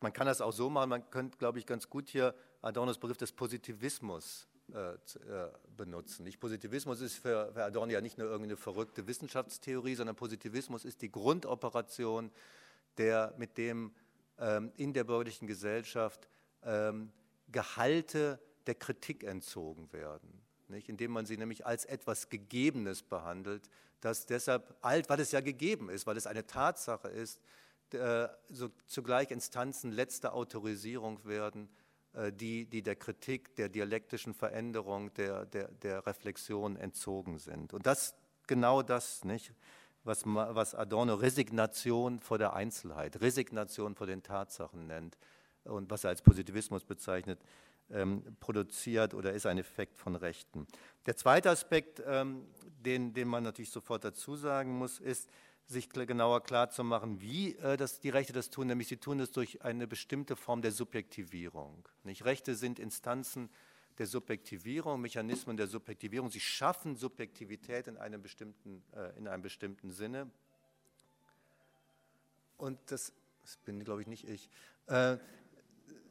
man 0.00 0.12
kann 0.12 0.26
das 0.26 0.40
auch 0.40 0.52
so 0.52 0.68
machen, 0.68 0.90
man 0.90 1.10
könnte, 1.10 1.38
glaube 1.38 1.60
ich, 1.60 1.66
ganz 1.66 1.88
gut 1.88 2.08
hier 2.08 2.34
Adornos 2.60 2.98
Begriff 2.98 3.18
des 3.18 3.30
Positivismus 3.32 4.49
benutzen. 5.76 6.24
Nicht 6.24 6.40
Positivismus 6.40 7.00
ist 7.00 7.16
für, 7.16 7.52
für 7.52 7.64
Adorno 7.64 7.92
ja 7.92 8.00
nicht 8.00 8.18
nur 8.18 8.28
irgendeine 8.28 8.56
verrückte 8.56 9.06
Wissenschaftstheorie, 9.06 9.94
sondern 9.94 10.16
Positivismus 10.16 10.84
ist 10.84 11.02
die 11.02 11.10
Grundoperation, 11.10 12.30
der, 12.98 13.34
mit 13.38 13.56
dem 13.56 13.94
ähm, 14.38 14.72
in 14.76 14.92
der 14.92 15.04
bürgerlichen 15.04 15.46
Gesellschaft 15.46 16.28
ähm, 16.62 17.12
Gehalte 17.48 18.40
der 18.66 18.74
Kritik 18.74 19.24
entzogen 19.24 19.92
werden. 19.92 20.42
Nicht? 20.68 20.88
Indem 20.88 21.12
man 21.12 21.26
sie 21.26 21.36
nämlich 21.36 21.66
als 21.66 21.84
etwas 21.84 22.28
Gegebenes 22.28 23.02
behandelt, 23.02 23.68
das 24.00 24.26
deshalb 24.26 24.76
alt, 24.80 25.08
weil 25.08 25.20
es 25.20 25.32
ja 25.32 25.40
gegeben 25.40 25.90
ist, 25.90 26.06
weil 26.06 26.16
es 26.16 26.26
eine 26.26 26.46
Tatsache 26.46 27.08
ist, 27.08 27.40
äh, 27.92 28.28
so 28.48 28.70
zugleich 28.86 29.30
Instanzen 29.30 29.90
letzter 29.90 30.32
Autorisierung 30.32 31.24
werden, 31.24 31.64
äh, 31.64 31.89
die, 32.32 32.66
die 32.66 32.82
der 32.82 32.96
Kritik, 32.96 33.54
der 33.54 33.68
dialektischen 33.68 34.34
Veränderung, 34.34 35.14
der, 35.14 35.46
der, 35.46 35.68
der 35.68 36.06
Reflexion 36.06 36.76
entzogen 36.76 37.38
sind. 37.38 37.72
Und 37.72 37.86
das 37.86 38.14
genau 38.46 38.82
das, 38.82 39.24
nicht? 39.24 39.54
Was, 40.02 40.24
was 40.24 40.74
Adorno 40.74 41.14
Resignation 41.14 42.20
vor 42.20 42.38
der 42.38 42.54
Einzelheit, 42.54 43.20
Resignation 43.20 43.94
vor 43.94 44.06
den 44.06 44.22
Tatsachen 44.22 44.86
nennt 44.86 45.16
und 45.64 45.90
was 45.90 46.04
er 46.04 46.10
als 46.10 46.22
Positivismus 46.22 46.84
bezeichnet, 46.84 47.38
ähm, 47.90 48.24
produziert 48.40 49.14
oder 49.14 49.32
ist 49.32 49.46
ein 49.46 49.58
Effekt 49.58 49.98
von 49.98 50.16
Rechten. 50.16 50.66
Der 51.06 51.16
zweite 51.16 51.50
Aspekt, 51.50 52.02
ähm, 52.06 52.46
den, 52.84 53.12
den 53.12 53.28
man 53.28 53.42
natürlich 53.42 53.70
sofort 53.70 54.04
dazu 54.04 54.36
sagen 54.36 54.76
muss, 54.78 54.98
ist, 54.98 55.28
sich 55.66 55.88
genauer 55.88 56.42
klarzumachen, 56.42 57.20
wie 57.20 57.56
äh, 57.56 57.76
das, 57.76 58.00
die 58.00 58.10
Rechte 58.10 58.32
das 58.32 58.50
tun, 58.50 58.66
nämlich 58.66 58.88
sie 58.88 58.96
tun 58.96 59.20
es 59.20 59.30
durch 59.30 59.62
eine 59.62 59.86
bestimmte 59.86 60.36
Form 60.36 60.62
der 60.62 60.72
Subjektivierung. 60.72 61.88
Nicht? 62.04 62.24
Rechte 62.24 62.54
sind 62.54 62.78
Instanzen 62.78 63.50
der 63.98 64.06
Subjektivierung, 64.06 65.00
Mechanismen 65.00 65.56
der 65.56 65.66
Subjektivierung. 65.66 66.30
Sie 66.30 66.40
schaffen 66.40 66.96
Subjektivität 66.96 67.86
in 67.86 67.98
einem 67.98 68.22
bestimmten, 68.22 68.82
äh, 68.94 69.16
in 69.18 69.28
einem 69.28 69.42
bestimmten 69.42 69.90
Sinne. 69.90 70.30
Und 72.56 72.78
das, 72.86 73.12
das 73.42 73.56
bin, 73.58 73.84
glaube 73.84 74.02
ich, 74.02 74.06
nicht 74.06 74.28
ich. 74.28 74.48
Äh, 74.86 75.18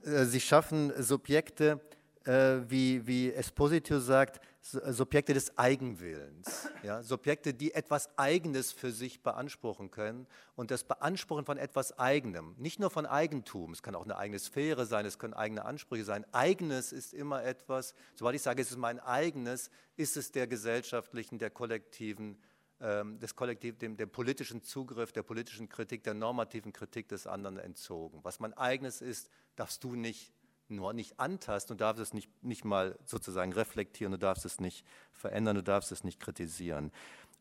äh 0.04 0.26
sie 0.26 0.40
schaffen 0.40 0.94
Subjekte, 1.02 1.82
wie, 2.26 3.08
wie 3.08 3.34
Esposito 3.34 4.00
sagt, 4.00 4.42
Subjekte 4.62 5.34
des 5.34 5.58
Eigenwillens, 5.58 6.68
ja, 6.84 7.02
Subjekte, 7.02 7.54
die 7.54 7.74
etwas 7.74 8.10
Eigenes 8.18 8.72
für 8.72 8.92
sich 8.92 9.24
beanspruchen 9.24 9.90
können 9.90 10.28
und 10.56 10.70
das 10.70 10.84
Beanspruchen 10.84 11.46
von 11.46 11.58
etwas 11.58 11.98
Eigenem, 11.98 12.56
nicht 12.58 12.80
nur 12.80 12.90
von 12.90 13.06
Eigentum, 13.06 13.72
es 13.72 13.82
kann 13.82 13.96
auch 13.96 14.04
eine 14.04 14.18
eigene 14.18 14.38
Sphäre 14.38 14.86
sein, 14.86 15.06
es 15.06 15.18
können 15.18 15.34
eigene 15.34 15.64
Ansprüche 15.66 16.04
sein. 16.04 16.26
Eigenes 16.34 16.92
ist 16.92 17.14
immer 17.14 17.44
etwas, 17.44 17.96
sobald 18.16 18.36
ich 18.36 18.42
sage, 18.42 18.62
es 18.62 18.70
ist 18.70 18.78
mein 18.78 19.00
eigenes, 19.00 19.72
ist 19.96 20.18
es 20.18 20.32
der 20.32 20.46
gesellschaftlichen, 20.46 21.40
der 21.40 21.50
kollektiven, 21.50 22.38
ähm, 22.82 23.20
des 23.20 23.36
Kollektiv, 23.36 23.78
dem, 23.78 23.98
dem 23.98 24.10
politischen 24.10 24.62
Zugriff, 24.62 25.12
der 25.12 25.24
politischen 25.24 25.68
Kritik, 25.70 26.04
der 26.04 26.14
normativen 26.14 26.74
Kritik 26.74 27.08
des 27.08 27.28
anderen 27.28 27.58
entzogen. 27.58 28.20
Was 28.24 28.40
mein 28.40 28.54
eigenes 28.54 29.02
ist, 29.02 29.30
darfst 29.56 29.84
du 29.84 29.96
nicht 29.96 30.34
nur 30.70 30.94
nicht 30.94 31.20
antasten, 31.20 31.78
du 31.78 31.84
darfst 31.84 32.02
es 32.02 32.14
nicht, 32.14 32.30
nicht 32.44 32.66
mal 32.66 32.98
sozusagen 33.06 33.54
reflektieren, 33.54 34.12
du 34.12 34.18
darfst 34.18 34.46
es 34.46 34.60
nicht 34.60 34.86
verändern, 35.12 35.56
du 35.56 35.64
darfst 35.64 35.92
es 35.92 36.04
nicht 36.04 36.20
kritisieren. 36.20 36.92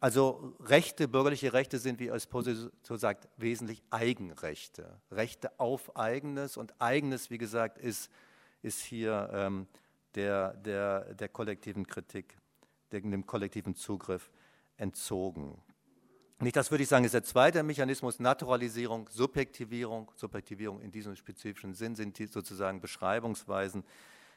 Also 0.01 0.55
Rechte, 0.61 1.09
bürgerliche 1.09 1.53
Rechte 1.53 1.79
sind, 1.79 1.99
wie 1.99 2.09
Esposito 2.09 2.97
sagt, 2.97 3.29
wesentlich 3.37 3.83
Eigenrechte. 3.91 5.01
Rechte 5.11 5.59
auf 5.59 5.97
Eigenes 5.97 6.57
und 6.57 6.81
Eigenes, 6.81 7.31
wie 7.31 7.39
gesagt, 7.39 7.79
ist, 7.79 8.11
ist 8.63 8.81
hier 8.81 9.29
ähm, 9.33 9.67
der, 10.15 10.55
der, 10.55 11.15
der 11.15 11.29
kollektiven 11.29 11.87
Kritik, 11.87 12.39
dem 12.93 13.27
kollektiven 13.27 13.75
Zugriff 13.75 14.31
entzogen. 14.77 15.61
Nicht, 16.41 16.55
das 16.55 16.71
würde 16.71 16.85
ich 16.85 16.89
sagen, 16.89 17.05
ist 17.05 17.15
der 17.15 17.25
zweite 17.25 17.65
Mechanismus, 17.65 18.21
Naturalisierung, 18.21 19.09
Subjektivierung. 19.11 20.13
Subjektivierung 20.15 20.81
in 20.81 20.93
diesem 20.93 21.17
spezifischen 21.17 21.75
Sinn 21.75 21.97
sind 21.97 22.17
sozusagen 22.31 22.81
Beschreibungsweisen, 22.81 23.83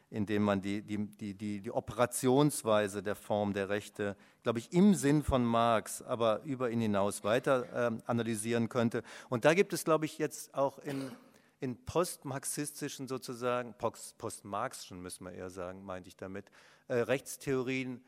indem 0.10 0.42
man 0.42 0.64
die, 0.64 0.82
die, 0.82 0.98
die, 0.98 1.36
die, 1.36 1.62
die 1.62 1.72
Operationsweise 1.72 3.04
der 3.04 3.14
Form 3.14 3.54
der 3.54 3.70
Rechte, 3.70 4.18
glaube 4.42 4.58
ich, 4.58 4.74
im 4.74 4.96
Sinn 4.96 5.22
von 5.22 5.46
Marx, 5.46 6.02
aber 6.02 6.42
über 6.44 6.72
ihn 6.72 6.82
hinaus 6.82 7.24
weiter 7.24 7.92
äh, 7.92 8.02
analysieren 8.08 8.68
könnte. 8.68 9.04
Und 9.30 9.46
da 9.46 9.54
gibt 9.54 9.72
es, 9.72 9.84
glaube 9.84 10.06
ich, 10.06 10.18
jetzt 10.18 10.56
auch 10.56 10.80
in, 10.80 11.12
in 11.60 11.86
postmarxistischen 11.86 13.08
sozusagen, 13.08 13.76
post, 13.78 14.18
postmarxischen 14.18 15.00
müssen 15.04 15.26
wir 15.26 15.34
eher 15.34 15.52
sagen, 15.52 15.86
meinte 15.86 16.10
ich 16.10 16.18
damit, 16.18 16.46
äh, 16.88 16.96
Rechtstheorien 16.96 18.04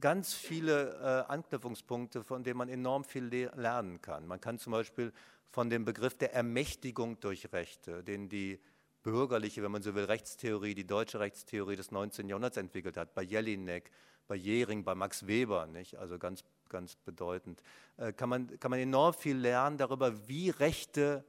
ganz 0.00 0.34
viele 0.34 0.94
äh, 1.28 1.30
Anknüpfungspunkte, 1.30 2.24
von 2.24 2.42
denen 2.42 2.58
man 2.58 2.68
enorm 2.68 3.04
viel 3.04 3.24
le 3.24 3.52
lernen 3.56 4.00
kann. 4.00 4.26
Man 4.26 4.40
kann 4.40 4.58
zum 4.58 4.72
Beispiel 4.72 5.12
von 5.50 5.68
dem 5.70 5.84
Begriff 5.84 6.16
der 6.16 6.34
Ermächtigung 6.34 7.20
durch 7.20 7.52
Rechte, 7.52 8.02
den 8.04 8.28
die 8.28 8.60
bürgerliche, 9.02 9.62
wenn 9.62 9.72
man 9.72 9.82
so 9.82 9.94
will, 9.94 10.04
Rechtstheorie, 10.04 10.74
die 10.74 10.86
deutsche 10.86 11.20
Rechtstheorie 11.20 11.76
des 11.76 11.90
19. 11.90 12.28
Jahrhunderts 12.28 12.56
entwickelt 12.56 12.96
hat, 12.96 13.14
bei 13.14 13.22
Jelinek, 13.22 13.90
bei 14.28 14.36
Jering, 14.36 14.84
bei 14.84 14.94
Max 14.94 15.26
Weber, 15.26 15.66
nicht? 15.66 15.96
also 15.96 16.18
ganz, 16.18 16.44
ganz 16.68 16.96
bedeutend, 16.96 17.62
äh, 17.96 18.12
kann, 18.12 18.28
man, 18.28 18.60
kann 18.60 18.70
man 18.70 18.80
enorm 18.80 19.14
viel 19.14 19.36
lernen 19.36 19.78
darüber, 19.78 20.28
wie 20.28 20.50
Rechte 20.50 21.24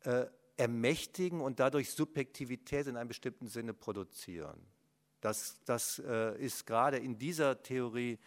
äh, 0.00 0.26
ermächtigen 0.56 1.40
und 1.40 1.60
dadurch 1.60 1.90
Subjektivität 1.90 2.86
in 2.86 2.96
einem 2.96 3.08
bestimmten 3.08 3.46
Sinne 3.46 3.74
produzieren. 3.74 4.60
Das, 5.22 5.56
das 5.64 6.00
äh, 6.00 6.36
ist 6.38 6.66
gerade 6.66 6.98
in 6.98 7.18
dieser 7.18 7.62
Theorie, 7.62 8.18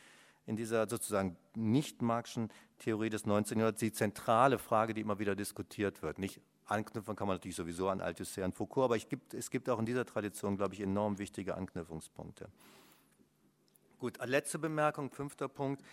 in 0.48 0.56
dieser 0.56 0.90
sozusagen 0.90 1.38
nicht-marxischen 1.54 2.50
Theorie 2.80 3.12
des 3.12 3.28
19. 3.28 3.60
Jahrhunderts 3.60 3.80
die 3.80 3.94
zentrale 3.94 4.58
Frage, 4.58 4.96
die 4.96 5.02
immer 5.02 5.20
wieder 5.20 5.36
diskutiert 5.36 6.02
wird. 6.02 6.18
Nicht 6.18 6.42
anknüpfen 6.66 7.16
kann 7.16 7.28
man 7.28 7.36
natürlich 7.36 7.56
sowieso 7.56 7.90
an 7.90 8.02
Althusser 8.02 8.44
und 8.44 8.56
Foucault, 8.56 8.86
aber 8.86 8.98
gibt, 8.98 9.36
es 9.36 9.52
gibt 9.52 9.70
auch 9.70 9.78
in 9.78 9.86
dieser 9.86 10.06
Tradition, 10.06 10.58
glaube 10.58 10.74
ich, 10.74 10.82
enorm 10.82 11.20
wichtige 11.20 11.56
Anknüpfungspunkte. 11.56 12.50
Gut, 14.00 14.18
letzte 14.26 14.58
Bemerkung, 14.58 15.12
fünfter 15.12 15.48
Punkt. 15.48 15.84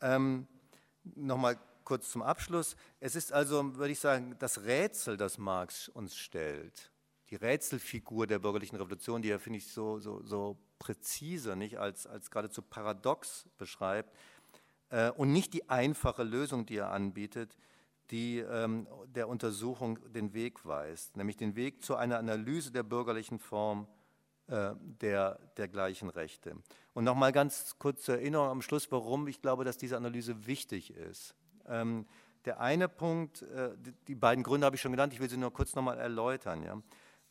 Ähm, 0.00 0.46
Nochmal 1.16 1.58
kurz 1.84 2.10
zum 2.10 2.22
Abschluss. 2.22 2.76
Es 3.00 3.16
ist 3.16 3.32
also, 3.32 3.76
würde 3.76 3.92
ich 3.92 3.98
sagen, 3.98 4.36
das 4.38 4.64
Rätsel, 4.64 5.16
das 5.16 5.38
Marx 5.38 5.88
uns 5.88 6.16
stellt, 6.16 6.89
die 7.30 7.36
Rätselfigur 7.36 8.26
der 8.26 8.38
bürgerlichen 8.40 8.76
Revolution, 8.76 9.22
die 9.22 9.30
er, 9.30 9.38
finde 9.38 9.58
ich, 9.58 9.68
so, 9.68 9.98
so, 9.98 10.22
so 10.24 10.58
präzise, 10.78 11.56
nicht 11.56 11.78
als, 11.78 12.06
als 12.06 12.30
geradezu 12.30 12.62
paradox 12.62 13.46
beschreibt, 13.56 14.16
äh, 14.90 15.10
und 15.10 15.32
nicht 15.32 15.54
die 15.54 15.68
einfache 15.68 16.24
Lösung, 16.24 16.66
die 16.66 16.76
er 16.76 16.90
anbietet, 16.90 17.56
die 18.10 18.38
ähm, 18.38 18.88
der 19.06 19.28
Untersuchung 19.28 19.98
den 20.12 20.34
Weg 20.34 20.66
weist, 20.66 21.16
nämlich 21.16 21.36
den 21.36 21.54
Weg 21.54 21.84
zu 21.84 21.94
einer 21.94 22.18
Analyse 22.18 22.72
der 22.72 22.82
bürgerlichen 22.82 23.38
Form 23.38 23.86
äh, 24.48 24.72
der, 25.00 25.38
der 25.56 25.68
gleichen 25.68 26.08
Rechte. 26.10 26.56
Und 26.92 27.04
nochmal 27.04 27.30
ganz 27.30 27.76
kurz 27.78 28.02
zur 28.02 28.16
Erinnerung 28.16 28.48
am 28.48 28.62
Schluss, 28.62 28.90
warum 28.90 29.28
ich 29.28 29.40
glaube, 29.40 29.64
dass 29.64 29.78
diese 29.78 29.96
Analyse 29.96 30.46
wichtig 30.46 30.90
ist. 30.90 31.36
Ähm, 31.68 32.06
der 32.46 32.58
eine 32.58 32.88
Punkt, 32.88 33.42
äh, 33.42 33.76
die, 33.76 33.92
die, 34.08 34.14
beiden 34.16 34.42
Gründe 34.42 34.64
habe 34.64 34.74
ich 34.74 34.82
schon 34.82 34.92
genannt, 34.92 35.12
ich 35.12 35.20
will 35.20 35.30
sie 35.30 35.36
nur 35.36 35.52
kurz 35.52 35.76
nochmal 35.76 35.98
erläutern. 35.98 36.64
Ja. 36.64 36.82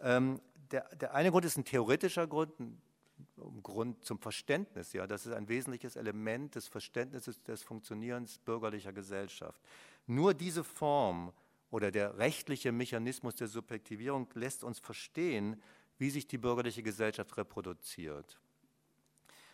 Ähm, 0.01 0.39
der, 0.71 0.87
der 0.95 1.13
eine 1.13 1.31
Grund 1.31 1.45
ist 1.45 1.57
ein 1.57 1.65
theoretischer 1.65 2.27
Grund, 2.27 2.59
ein 2.59 3.63
Grund 3.63 4.03
zum 4.03 4.19
Verständnis. 4.19 4.93
Ja, 4.93 5.07
das 5.07 5.25
ist 5.25 5.33
ein 5.33 5.47
wesentliches 5.47 5.95
Element 5.95 6.55
des 6.55 6.67
Verständnisses 6.67 7.41
des 7.43 7.63
Funktionierens 7.63 8.37
bürgerlicher 8.39 8.93
Gesellschaft. 8.93 9.61
Nur 10.07 10.33
diese 10.33 10.63
Form 10.63 11.33
oder 11.71 11.91
der 11.91 12.17
rechtliche 12.17 12.71
Mechanismus 12.71 13.35
der 13.35 13.47
Subjektivierung 13.47 14.27
lässt 14.33 14.63
uns 14.63 14.79
verstehen, 14.79 15.61
wie 15.97 16.09
sich 16.09 16.27
die 16.27 16.37
bürgerliche 16.37 16.81
Gesellschaft 16.81 17.37
reproduziert. 17.37 18.39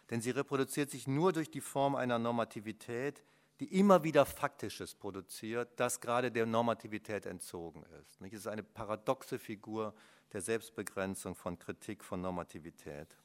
Denn 0.10 0.22
sie 0.22 0.32
reproduziert 0.32 0.92
sich 0.92 1.08
nur 1.08 1.34
durch 1.34 1.50
die 1.50 1.62
Form 1.62 1.96
einer 1.96 2.20
Normativität, 2.20 3.24
die 3.60 3.80
immer 3.80 4.04
wieder 4.04 4.26
Faktisches 4.26 4.94
produziert, 4.94 5.80
das 5.80 6.00
gerade 6.00 6.32
der 6.32 6.46
Normativität 6.46 7.26
entzogen 7.26 7.84
ist. 8.00 8.22
Es 8.22 8.34
ist 8.34 8.48
eine 8.48 8.64
paradoxe 8.64 9.40
Figur 9.40 9.96
der 10.34 10.42
Selbstbegrenzung 10.42 11.36
von 11.36 11.58
Kritik 11.58 12.04
von 12.04 12.22
Normativität. 12.22 13.18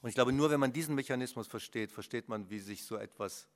Und 0.00 0.08
ich 0.08 0.14
glaube, 0.14 0.32
nur 0.32 0.50
wenn 0.50 0.60
man 0.60 0.72
diesen 0.72 0.94
Mechanismus 0.94 1.46
versteht, 1.46 1.90
versteht 1.90 2.28
man, 2.28 2.48
wie 2.50 2.60
sich 2.60 2.84
so 2.84 2.96
etwas 2.96 3.48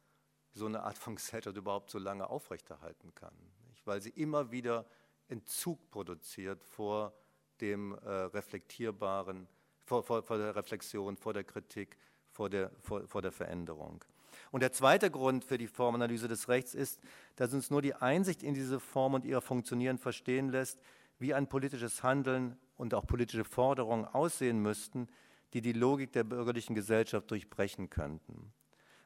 so 0.55 0.67
eine 0.67 0.83
Art 0.83 0.99
von 0.99 1.17
Gesellschaft 1.17 1.57
überhaupt 1.57 1.91
so 1.91 1.99
lange 1.99 2.29
aufrechterhalten 2.29 3.15
kann. 3.15 3.35
Nicht? 3.69 3.87
Weil 3.87 4.03
sie 4.03 4.11
immer 4.11 4.51
wieder 4.51 4.87
Entzug 5.29 5.91
produziert 5.91 6.63
vor 6.65 7.15
dem 7.61 7.95
äh, 7.95 8.11
reflektierbaren, 8.11 9.47
vor, 9.85 10.03
vor, 10.03 10.23
vor, 10.23 10.37
der 10.39 10.55
Reflexion, 10.55 11.17
vor 11.17 11.33
der 11.33 11.45
Kritik, 11.45 11.97
vor 12.31 12.51
der, 12.51 12.71
vor, 12.83 13.07
vor 13.07 13.23
der 13.23 13.33
Veränderung. 13.33 14.05
Und 14.51 14.61
der 14.61 14.73
zweite 14.73 15.11
Grund 15.11 15.45
für 15.45 15.59
die 15.59 15.67
Formanalyse 15.67 16.29
des 16.29 16.49
Rechts 16.49 16.75
ist, 16.75 17.01
dass 17.37 17.53
uns 17.55 17.71
nur 17.71 17.83
die 17.83 17.95
Einsicht 17.95 18.43
in 18.43 18.55
diese 18.55 18.81
Form 18.81 19.15
und 19.15 19.25
ihr 19.25 19.41
Funktionieren 19.41 19.99
verstehen 19.99 20.49
lässt, 20.49 20.83
wie 21.23 21.33
ein 21.33 21.49
politisches 21.49 22.03
Handeln 22.03 22.59
und 22.77 22.93
auch 22.93 23.07
politische 23.07 23.45
Forderungen 23.45 24.05
aussehen 24.05 24.59
müssten, 24.59 25.09
die 25.55 25.63
die 25.63 25.73
Logik 25.73 26.13
der 26.13 26.25
bürgerlichen 26.25 26.75
Gesellschaft 26.75 27.31
durchbrechen 27.31 27.89
könnten. 27.89 28.53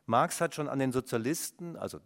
Marx 0.07 0.41
hat 0.41 0.55
schon 0.55 0.69
an 0.69 0.79
den 0.79 0.93
Sozialisten, 0.93 1.77
also 1.77 2.01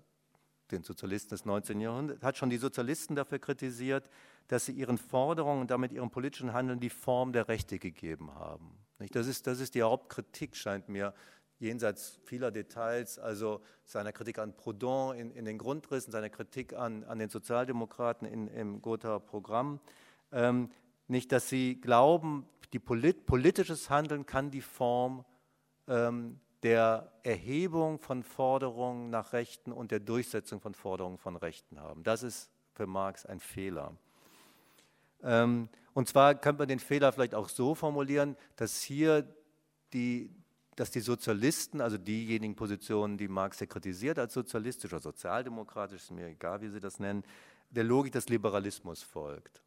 den 0.71 0.83
Sozialisten 0.83 1.31
des 1.31 1.45
19. 1.45 1.81
Jahrhunderts, 1.81 2.23
hat 2.23 2.37
schon 2.37 2.51
die 2.51 2.57
Sozialisten 2.57 3.15
dafür 3.15 3.39
kritisiert, 3.39 4.09
dass 4.49 4.67
sie 4.67 4.73
ihren 4.73 4.99
Forderungen 4.99 5.63
und 5.63 5.71
damit 5.71 5.93
ihrem 5.93 6.11
politischen 6.11 6.53
Handeln 6.53 6.81
die 6.81 6.91
Form 6.91 7.33
der 7.33 7.49
Rechte 7.49 7.79
gegeben 7.79 8.35
haben. 8.35 8.79
Das 9.13 9.27
ist, 9.27 9.47
das 9.47 9.61
ist 9.61 9.75
die 9.75 9.83
Hauptkritik, 9.83 10.57
scheint 10.57 10.89
mir, 10.89 11.15
jenseits 11.61 12.19
vieler 12.25 12.51
Details, 12.51 13.19
also 13.19 13.61
seiner 13.85 14.13
Kritik 14.13 14.39
an 14.39 14.57
Proudhon 14.57 15.17
in, 15.17 15.31
in 15.31 15.45
den 15.45 15.59
Grundrissen, 15.59 16.11
seiner 16.11 16.31
Kritik 16.31 16.73
an, 16.73 17.05
an 17.05 17.19
den 17.19 17.29
Sozialdemokraten 17.29 18.27
in, 18.27 18.49
im 18.49 18.83
Gothaer 18.83 19.21
Programm. 19.21 19.79
Ähm, 20.33 20.71
nicht, 21.07 21.33
dass 21.33 21.49
sie 21.49 21.81
glauben, 21.81 22.47
die 22.73 22.79
polit, 22.79 23.27
politisches 23.27 23.91
Handeln 23.91 24.27
kann 24.27 24.51
die 24.51 24.61
Form 24.61 25.25
ähm, 25.87 26.41
der 26.63 27.13
Erhebung 27.23 27.99
von 27.99 28.23
Forderungen 28.23 29.11
nach 29.11 29.33
Rechten 29.33 29.73
und 29.73 29.91
der 29.91 30.01
Durchsetzung 30.01 30.61
von 30.61 30.75
Forderungen 30.75 31.19
von 31.19 31.37
Rechten 31.37 31.81
haben. 31.81 32.03
Das 32.03 32.23
ist 32.23 32.51
für 32.75 32.87
Marx 32.87 33.27
ein 33.27 33.41
Fehler. 33.41 33.95
Ähm, 35.23 35.69
und 35.93 36.09
zwar 36.09 36.35
könnte 36.35 36.61
man 36.61 36.69
den 36.69 36.79
Fehler 36.79 37.13
vielleicht 37.13 37.35
auch 37.35 37.49
so 37.49 37.75
formulieren, 37.75 38.37
dass 38.57 38.83
hier 38.83 39.27
die, 39.93 40.31
dass 40.81 40.91
die 40.91 41.01
Sozialisten, 41.01 41.83
also 41.83 41.99
diejenigen 41.99 42.57
Positionen, 42.57 43.19
die 43.19 43.29
Marx 43.29 43.61
ja 43.61 43.67
kritisiert 43.67 44.19
als 44.19 44.33
sozialistisch 44.33 44.91
oder 44.91 45.03
sozialdemokratisch, 45.03 46.05
ist 46.05 46.11
mir 46.11 46.29
egal, 46.29 46.63
wie 46.63 46.71
sie 46.71 46.81
das 46.81 46.99
nennen, 46.99 47.23
der 47.69 47.85
Logik 47.85 48.13
des 48.13 48.31
Liberalismus 48.31 49.03
folgt. 49.03 49.63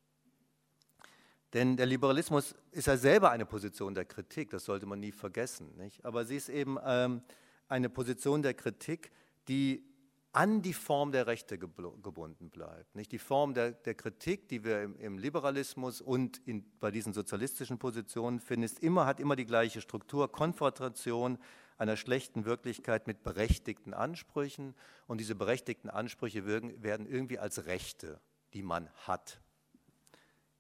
Denn 1.54 1.78
der 1.78 1.86
Liberalismus 1.86 2.56
ist 2.72 2.88
ja 2.88 2.98
selber 2.98 3.30
eine 3.30 3.46
Position 3.46 3.94
der 3.94 4.06
Kritik, 4.06 4.50
das 4.50 4.66
sollte 4.66 4.88
man 4.88 5.00
nie 5.00 5.12
vergessen. 5.12 5.78
Nicht? 5.78 6.04
Aber 6.04 6.26
sie 6.26 6.36
ist 6.36 6.50
eben 6.50 6.80
ähm, 6.84 7.22
eine 7.68 7.90
Position 7.90 8.42
der 8.42 8.56
Kritik, 8.56 9.12
die 9.48 9.86
an 10.34 10.64
die 10.64 10.74
Form 10.74 11.12
der 11.12 11.28
Rechte 11.28 11.60
gebunden 11.60 12.50
bleibt. 12.50 12.96
Nicht 12.96 13.12
die 13.12 13.20
Form 13.20 13.54
der, 13.54 13.72
der 13.72 13.94
Kritik, 13.94 14.50
die 14.50 14.64
wir 14.64 14.82
im, 14.82 15.00
im 15.00 15.18
Liberalismus 15.20 16.02
und 16.02 16.42
in, 16.48 16.66
bei 16.80 16.90
diesen 16.90 17.14
sozialistischen 17.14 17.78
Positionen 17.78 18.40
finden, 18.40 18.64
ist 18.64 18.80
immer, 18.80 19.06
hat 19.06 19.20
immer 19.20 19.36
die 19.36 19.46
gleiche 19.46 19.80
Struktur, 19.80 20.32
Konfrontation 20.32 21.38
einer 21.78 21.98
schlechten 21.98 22.46
Wirklichkeit 22.46 23.06
mit 23.06 23.24
berechtigten 23.24 23.94
Ansprüchen. 23.94 24.74
Und 25.06 25.20
diese 25.20 25.36
berechtigten 25.36 25.90
Ansprüche 25.90 26.48
werden, 26.48 26.82
werden 26.82 27.06
irgendwie 27.06 27.38
als 27.38 27.68
Rechte, 27.68 28.20
die 28.54 28.64
man 28.64 28.90
hat, 29.06 29.40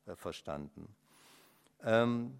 äh, 0.05 0.15
verstanden. 0.15 0.95
Ähm, 1.82 2.39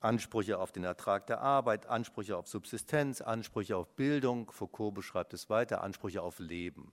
Ansprüche 0.00 0.58
auf 0.58 0.72
den 0.72 0.84
Ertrag 0.84 1.26
der 1.26 1.40
Arbeit, 1.40 1.86
Ansprüche 1.86 2.36
auf 2.36 2.48
Subsistenz, 2.48 3.20
Ansprüche 3.20 3.76
auf 3.76 3.88
Bildung, 3.96 4.50
Foucault 4.50 4.94
beschreibt 4.94 5.34
es 5.34 5.50
weiter, 5.50 5.82
Ansprüche 5.82 6.22
auf 6.22 6.38
Leben. 6.38 6.92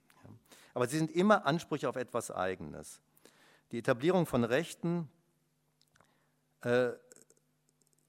Aber 0.74 0.88
sie 0.88 0.98
sind 0.98 1.12
immer 1.12 1.46
Ansprüche 1.46 1.90
auf 1.90 1.96
etwas 1.96 2.32
Eigenes. 2.32 3.02
Die 3.72 3.80
Etablierung 3.80 4.26
von 4.26 4.44
Rechten 4.44 5.10
äh, 6.62 6.90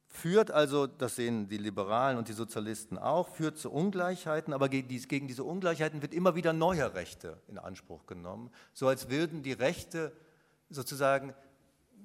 führt 0.07 0.51
also, 0.51 0.87
das 0.87 1.17
sehen 1.17 1.49
die 1.49 1.59
Liberalen 1.59 2.19
und 2.19 2.29
die 2.29 2.33
Sozialisten 2.33 2.99
auch, 2.99 3.29
führt 3.29 3.59
zu 3.59 3.71
Ungleichheiten, 3.71 4.53
aber 4.53 4.69
gegen, 4.69 4.89
diese 5.29 5.45
Ungleichheiten 5.45 6.03
wird 6.03 6.13
immer 6.13 6.35
wieder 6.35 6.53
neue 6.53 6.95
Rechte 6.95 7.41
in 7.47 7.59
Anspruch 7.59 8.07
genommen, 8.07 8.51
so 8.73 8.89
als 8.89 9.11
würden 9.11 9.43
die 9.43 9.53
Rechte 9.53 10.13
sozusagen 10.71 11.35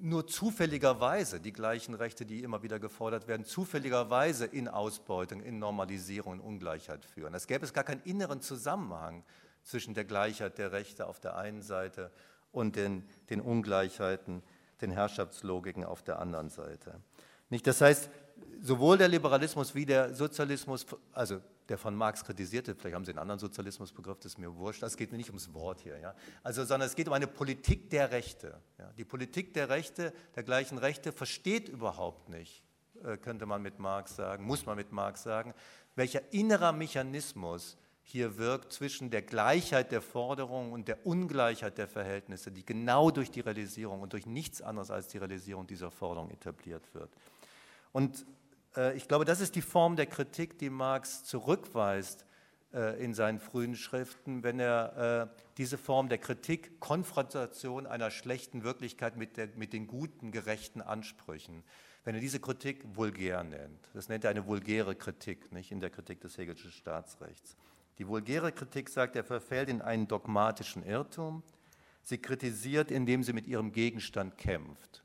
nur 0.00 0.26
zufälligerweise 0.26 1.40
die 1.40 1.52
gleichen 1.52 1.94
Rechte, 1.94 2.26
die 2.26 2.42
immer 2.42 2.62
wieder 2.62 2.78
gefordert 2.78 3.28
werden, 3.28 3.44
zufälligerweise 3.44 4.46
in 4.46 4.68
Ausbeutung, 4.68 5.42
in 5.42 5.58
Normalisierung, 5.58 6.34
in 6.34 6.40
Ungleichheit 6.40 7.04
führen. 7.04 7.34
Es 7.34 7.46
gäbe 7.46 7.64
es 7.64 7.72
gar 7.72 7.84
keinen 7.84 8.02
inneren 8.02 8.40
Zusammenhang 8.40 9.24
zwischen 9.62 9.94
der 9.94 10.04
Gleichheit 10.04 10.58
der 10.58 10.72
Rechte 10.72 11.06
auf 11.06 11.20
der 11.20 11.36
einen 11.36 11.62
Seite 11.62 12.10
und 12.52 12.76
den, 12.76 13.04
den 13.30 13.40
Ungleichheiten, 13.40 14.42
den 14.80 14.90
Herrschaftslogiken 14.90 15.84
auf 15.84 16.02
der 16.02 16.18
anderen 16.18 16.50
Seite. 16.50 17.00
Nicht? 17.50 17.66
Das 17.66 17.80
heißt, 17.80 18.10
sowohl 18.60 18.98
der 18.98 19.08
Liberalismus 19.08 19.74
wie 19.74 19.84
der 19.84 20.14
Sozialismus, 20.14 20.86
also 21.12 21.40
der 21.68 21.78
von 21.78 21.94
Marx 21.94 22.24
kritisierte, 22.24 22.74
vielleicht 22.74 22.94
haben 22.94 23.04
Sie 23.04 23.10
einen 23.10 23.18
anderen 23.18 23.38
Sozialismusbegriff, 23.38 24.18
das 24.18 24.32
ist 24.32 24.38
mir 24.38 24.54
wurscht, 24.56 24.82
es 24.82 24.96
geht 24.96 25.12
mir 25.12 25.18
nicht 25.18 25.30
ums 25.30 25.52
Wort 25.52 25.80
hier, 25.80 25.98
ja? 25.98 26.14
also, 26.42 26.64
sondern 26.64 26.86
es 26.86 26.94
geht 26.94 27.06
um 27.06 27.14
eine 27.14 27.26
Politik 27.26 27.90
der 27.90 28.10
Rechte. 28.10 28.60
Ja? 28.78 28.90
Die 28.96 29.04
Politik 29.04 29.54
der 29.54 29.68
Rechte, 29.68 30.12
der 30.34 30.42
gleichen 30.42 30.78
Rechte, 30.78 31.12
versteht 31.12 31.68
überhaupt 31.68 32.28
nicht, 32.28 32.62
äh, 33.02 33.16
könnte 33.16 33.46
man 33.46 33.62
mit 33.62 33.78
Marx 33.78 34.16
sagen, 34.16 34.44
muss 34.44 34.66
man 34.66 34.76
mit 34.76 34.92
Marx 34.92 35.22
sagen, 35.22 35.54
welcher 35.94 36.32
innerer 36.32 36.72
Mechanismus 36.72 37.76
hier 38.06 38.36
wirkt 38.36 38.72
zwischen 38.72 39.10
der 39.10 39.22
Gleichheit 39.22 39.90
der 39.90 40.02
Forderungen 40.02 40.72
und 40.72 40.88
der 40.88 41.06
Ungleichheit 41.06 41.78
der 41.78 41.88
Verhältnisse, 41.88 42.52
die 42.52 42.64
genau 42.64 43.10
durch 43.10 43.30
die 43.30 43.40
Realisierung 43.40 44.02
und 44.02 44.12
durch 44.12 44.26
nichts 44.26 44.60
anderes 44.60 44.90
als 44.90 45.08
die 45.08 45.16
Realisierung 45.16 45.66
dieser 45.66 45.90
Forderung 45.90 46.30
etabliert 46.30 46.94
wird. 46.94 47.10
Und 47.94 48.26
äh, 48.76 48.96
ich 48.96 49.06
glaube, 49.06 49.24
das 49.24 49.40
ist 49.40 49.54
die 49.54 49.62
Form 49.62 49.94
der 49.94 50.06
Kritik, 50.06 50.58
die 50.58 50.68
Marx 50.68 51.22
zurückweist 51.22 52.26
äh, 52.72 53.00
in 53.02 53.14
seinen 53.14 53.38
frühen 53.38 53.76
Schriften, 53.76 54.42
wenn 54.42 54.58
er 54.58 55.30
äh, 55.32 55.42
diese 55.58 55.78
Form 55.78 56.08
der 56.08 56.18
Kritik, 56.18 56.80
Konfrontation 56.80 57.86
einer 57.86 58.10
schlechten 58.10 58.64
Wirklichkeit 58.64 59.16
mit, 59.16 59.36
der, 59.36 59.48
mit 59.54 59.72
den 59.72 59.86
guten, 59.86 60.32
gerechten 60.32 60.82
Ansprüchen, 60.82 61.62
wenn 62.02 62.16
er 62.16 62.20
diese 62.20 62.40
Kritik 62.40 62.82
vulgär 62.96 63.44
nennt. 63.44 63.88
Das 63.94 64.08
nennt 64.08 64.24
er 64.24 64.30
eine 64.30 64.44
vulgäre 64.44 64.96
Kritik, 64.96 65.52
nicht 65.52 65.70
in 65.70 65.78
der 65.78 65.90
Kritik 65.90 66.20
des 66.20 66.36
Hegelschen 66.36 66.72
Staatsrechts. 66.72 67.56
Die 67.98 68.08
vulgäre 68.08 68.50
Kritik 68.50 68.88
sagt, 68.88 69.14
er 69.14 69.22
verfällt 69.22 69.68
in 69.68 69.80
einen 69.80 70.08
dogmatischen 70.08 70.84
Irrtum. 70.84 71.44
Sie 72.02 72.18
kritisiert, 72.18 72.90
indem 72.90 73.22
sie 73.22 73.32
mit 73.32 73.46
ihrem 73.46 73.70
Gegenstand 73.70 74.36
kämpft. 74.36 75.03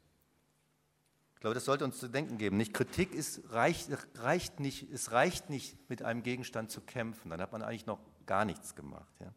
Ich 1.40 1.42
glaube, 1.42 1.54
das 1.54 1.64
sollte 1.64 1.86
uns 1.86 1.98
zu 1.98 2.10
denken 2.10 2.38
geben. 2.38 2.58
Nicht 2.58 2.74
Kritik 2.74 3.16
ist, 3.16 3.54
reicht, 3.54 3.88
reicht 4.16 4.60
nicht, 4.60 4.92
es 4.92 5.14
reicht 5.14 5.50
nicht, 5.50 5.78
mit 5.90 6.04
einem 6.04 6.22
Gegenstand 6.22 6.70
zu 6.70 6.82
kämpfen. 6.82 7.30
Dann 7.30 7.40
hat 7.40 7.54
man 7.54 7.62
eigentlich 7.62 7.86
noch 7.86 8.02
gar 8.26 8.44
nichts 8.44 8.76
gemacht. 8.76 9.14
Ja. 9.22 9.32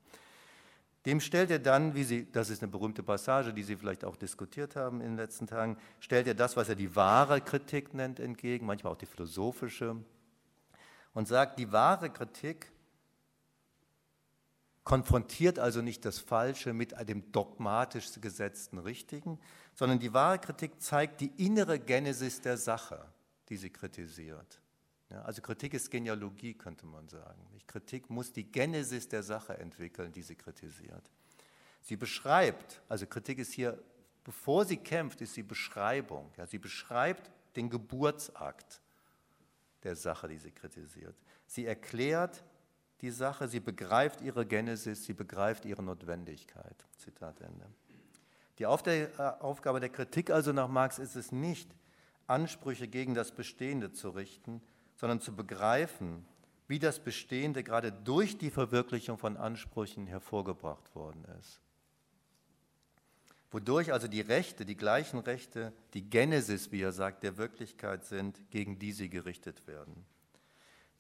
Dem 1.07 1.21
stellt 1.21 1.53
er 1.53 1.61
dann, 1.61 1.95
wie 1.95 2.03
Sie, 2.03 2.27
das 2.33 2.51
ist 2.51 2.61
eine 2.61 2.73
berühmte 2.73 3.05
Passage, 3.05 3.55
die 3.55 3.63
Sie 3.63 3.77
vielleicht 3.77 4.05
auch 4.05 4.17
diskutiert 4.17 4.75
haben 4.75 5.01
in 5.01 5.11
den 5.11 5.17
letzten 5.17 5.47
Tagen, 5.47 5.77
stellt 6.01 6.27
er 6.27 6.35
das, 6.35 6.57
was 6.57 6.69
er 6.69 6.75
die 6.75 6.97
wahre 6.97 7.41
Kritik 7.41 7.95
nennt, 7.95 8.19
entgegen, 8.19 8.67
manchmal 8.67 8.95
auch 8.95 8.99
die 8.99 9.07
philosophische, 9.07 9.95
und 11.15 11.29
sagt, 11.29 11.61
die 11.61 11.71
wahre 11.71 12.11
Kritik 12.11 12.73
konfrontiert 14.83 15.61
also 15.61 15.83
nicht 15.83 16.05
das 16.05 16.19
Falsche 16.19 16.73
mit 16.73 16.95
dem 17.09 17.31
dogmatisch 17.31 18.21
gesetzten 18.21 18.79
Richtigen, 18.79 19.39
sondern 19.75 19.99
die 19.99 20.13
wahre 20.13 20.39
Kritik 20.39 20.81
zeigt 20.81 21.21
die 21.21 21.33
innere 21.37 21.79
Genesis 21.79 22.41
der 22.41 22.57
Sache, 22.57 23.05
die 23.49 23.57
sie 23.57 23.71
kritisiert. 23.71 24.61
Ja, 25.11 25.23
also 25.23 25.43
Kritik 25.43 25.75
ist 25.75 25.91
Genealogie, 25.91 26.55
könnte 26.55 26.87
man 26.87 27.09
sagen. 27.09 27.47
Kritik 27.67 28.11
muss 28.11 28.33
die 28.33 28.45
Genesis 28.45 29.09
der 29.09 29.23
Sache 29.23 29.57
entwickeln, 29.59 30.13
die 30.13 30.23
sie 30.23 30.37
kritisiert. 30.37 31.11
Sie 31.81 31.97
beschreibt, 31.97 32.81
also 32.89 33.07
Kritik 33.07 33.39
ist 33.39 33.53
hier, 33.53 33.83
bevor 34.25 34.65
sie 34.65 34.77
kämpft, 34.77 35.21
ist 35.21 35.35
sie 35.35 35.43
Beschreibung. 35.43 36.31
Ja, 36.37 36.47
sie 36.47 36.59
beschreibt 36.59 37.31
den 37.57 37.71
Geburtsakt 37.71 38.81
der 39.83 39.97
Sache, 39.97 40.29
die 40.29 40.39
sie 40.39 40.51
kritisiert. 40.51 41.17
Sie 41.47 41.67
erklärt 41.67 42.45
die 43.01 43.11
Sache, 43.11 43.49
sie 43.49 43.61
begreift 43.61 44.21
ihre 44.21 44.47
Genesis, 44.47 45.05
sie 45.05 45.13
begreift 45.13 45.65
ihre 45.65 45.83
Notwendigkeit. 45.83 46.87
Zitat 46.99 47.41
Ende. 47.41 47.67
Die 48.59 48.65
äh, 48.65 49.09
Aufgabe 49.41 49.81
der 49.81 49.89
Kritik 49.89 50.31
also 50.31 50.53
nach 50.53 50.69
Marx 50.69 50.99
ist 50.99 51.17
es 51.17 51.33
nicht, 51.33 51.75
Ansprüche 52.27 52.89
gegen 52.89 53.15
das 53.15 53.33
Bestehende 53.33 53.93
zu 53.93 54.11
richten, 54.11 54.63
sondern 54.97 55.21
zu 55.21 55.35
begreifen, 55.35 56.25
wie 56.69 56.79
das 56.79 57.01
Bestehende 57.01 57.63
gerade 57.63 57.93
durch 57.93 58.39
die 58.39 58.51
Verwirklichung 58.51 59.19
von 59.19 59.37
Ansprüchen 59.37 60.07
hervorgebracht 60.07 60.95
worden 60.95 61.25
ist. 61.41 61.61
Wodurch 63.51 63.93
also 63.93 64.09
die 64.09 64.23
Rechte, 64.23 64.65
die 64.65 64.77
gleichen 64.77 65.19
Rechte, 65.19 65.73
die 65.93 66.09
Genesis, 66.09 66.73
wie 66.73 66.81
er 66.81 66.93
sagt, 66.93 67.23
der 67.23 67.37
Wirklichkeit 67.37 68.05
sind, 68.05 68.51
gegen 68.51 68.79
die 68.79 68.93
sie 68.93 69.11
gerichtet 69.11 69.67
werden 69.67 70.07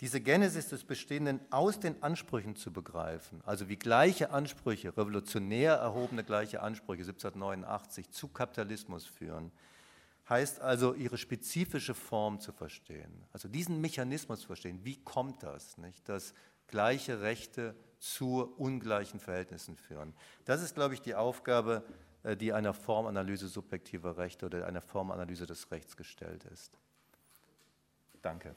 diese 0.02 0.20
Genesis 0.20 0.68
des 0.68 0.82
Bestehenden 0.82 1.40
aus 1.50 1.78
den 1.78 2.02
Ansprüchen 2.02 2.56
zu 2.56 2.72
begreifen, 2.72 3.40
also 3.44 3.68
wie 3.68 3.76
gleiche 3.76 4.30
Ansprüche, 4.30 4.88
revolutionär 4.88 5.74
erhobene 5.74 6.24
gleiche 6.24 6.60
Ansprüche 6.60 7.02
1789 7.02 8.10
zu 8.10 8.26
Kapitalismus 8.26 9.06
führen, 9.06 9.52
heißt 10.28 10.60
also 10.60 10.94
ihre 10.94 11.16
spezifische 11.18 11.94
Form 11.94 12.40
zu 12.40 12.50
verstehen, 12.50 13.12
also 13.32 13.46
diesen 13.46 13.80
Mechanismus 13.80 14.40
zu 14.40 14.48
verstehen. 14.48 14.80
Wie 14.82 14.96
kommt 14.96 15.44
das, 15.44 15.78
nicht, 15.78 16.08
dass 16.08 16.34
gleiche 16.66 17.20
Rechte 17.20 17.76
zu 18.00 18.52
ungleichen 18.56 19.20
Verhältnissen 19.20 19.76
führen? 19.76 20.14
Das 20.46 20.62
ist, 20.62 20.74
glaube 20.74 20.94
ich, 20.94 21.00
die 21.00 21.14
Aufgabe, 21.14 21.84
äh, 22.24 22.36
die 22.36 22.52
einer 22.52 22.74
Formanalyse 22.74 23.46
subjektiver 23.46 24.16
Rechte 24.18 24.46
oder 24.46 24.66
einer 24.66 24.82
Formanalyse 24.82 25.46
des 25.46 25.70
Rechts 25.70 25.96
gestellt 25.96 26.42
ist. 26.42 26.76
Danke. 28.20 28.56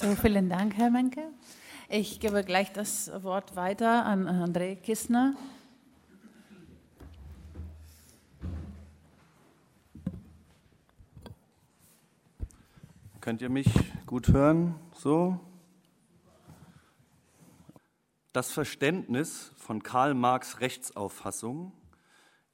So, 0.00 0.14
vielen 0.14 0.48
Dank, 0.48 0.76
Herr 0.76 0.90
Menke. 0.90 1.28
Ich 1.88 2.20
gebe 2.20 2.44
gleich 2.44 2.72
das 2.72 3.10
Wort 3.24 3.56
weiter 3.56 4.06
an 4.06 4.28
André 4.28 4.76
Kissner. 4.76 5.34
Könnt 13.20 13.42
ihr 13.42 13.50
mich 13.50 13.66
gut 14.06 14.28
hören? 14.28 14.76
So? 14.94 15.40
Das 18.32 18.52
Verständnis 18.52 19.50
von 19.56 19.82
Karl 19.82 20.14
Marx 20.14 20.60
Rechtsauffassung 20.60 21.72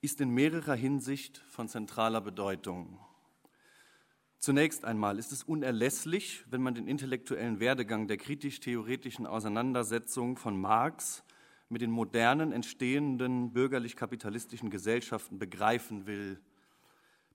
ist 0.01 0.23
in 0.23 0.31
mehrerer 0.31 0.77
Hinsicht 0.77 1.45
von 1.51 1.69
zentraler 1.69 2.23
Bedeutung. 2.23 2.99
Zunächst 4.45 4.85
einmal 4.85 5.19
ist 5.19 5.33
es 5.33 5.43
unerlässlich, 5.43 6.45
wenn 6.51 6.61
man 6.61 6.75
den 6.75 6.87
intellektuellen 6.87 7.61
Werdegang 7.61 8.09
der 8.09 8.19
kritisch-theoretischen 8.19 9.27
Auseinandersetzung 9.27 10.37
von 10.37 10.61
Marx 10.61 11.25
mit 11.71 11.81
den 11.81 11.91
modernen 11.91 12.53
entstehenden 12.53 13.55
bürgerlich-kapitalistischen 13.55 14.69
Gesellschaften 14.69 15.39
begreifen 15.39 16.07
will. 16.07 16.39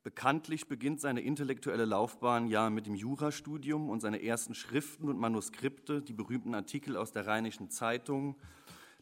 Bekanntlich 0.03 0.67
beginnt 0.67 1.01
seine 1.01 1.21
intellektuelle 1.21 1.85
Laufbahn 1.85 2.47
ja 2.47 2.69
mit 2.69 2.85
dem 2.85 2.93
Jurastudium 2.93 3.89
und 3.89 4.01
seine 4.01 4.21
ersten 4.21 4.53
Schriften 4.53 5.09
und 5.09 5.17
Manuskripte, 5.17 6.03
die 6.03 6.13
berühmten 6.13 6.53
Artikel 6.53 6.95
aus 6.95 7.11
der 7.11 7.25
Rheinischen 7.25 7.71
Zeitung, 7.71 8.35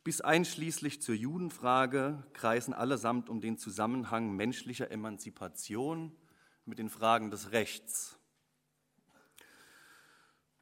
bis 0.06 0.22
einschließlich 0.22 1.02
zur 1.02 1.16
Judenfrage 1.16 2.24
kreisen 2.32 2.74
allesamt 2.74 3.28
um 3.28 3.42
den 3.42 3.58
Zusammenhang 3.58 4.34
menschlicher 4.34 4.92
Emanzipation 4.92 6.14
mit 6.68 6.80
den 6.80 6.90
Fragen 6.90 7.32
des 7.32 7.52
Rechts. 7.52 8.18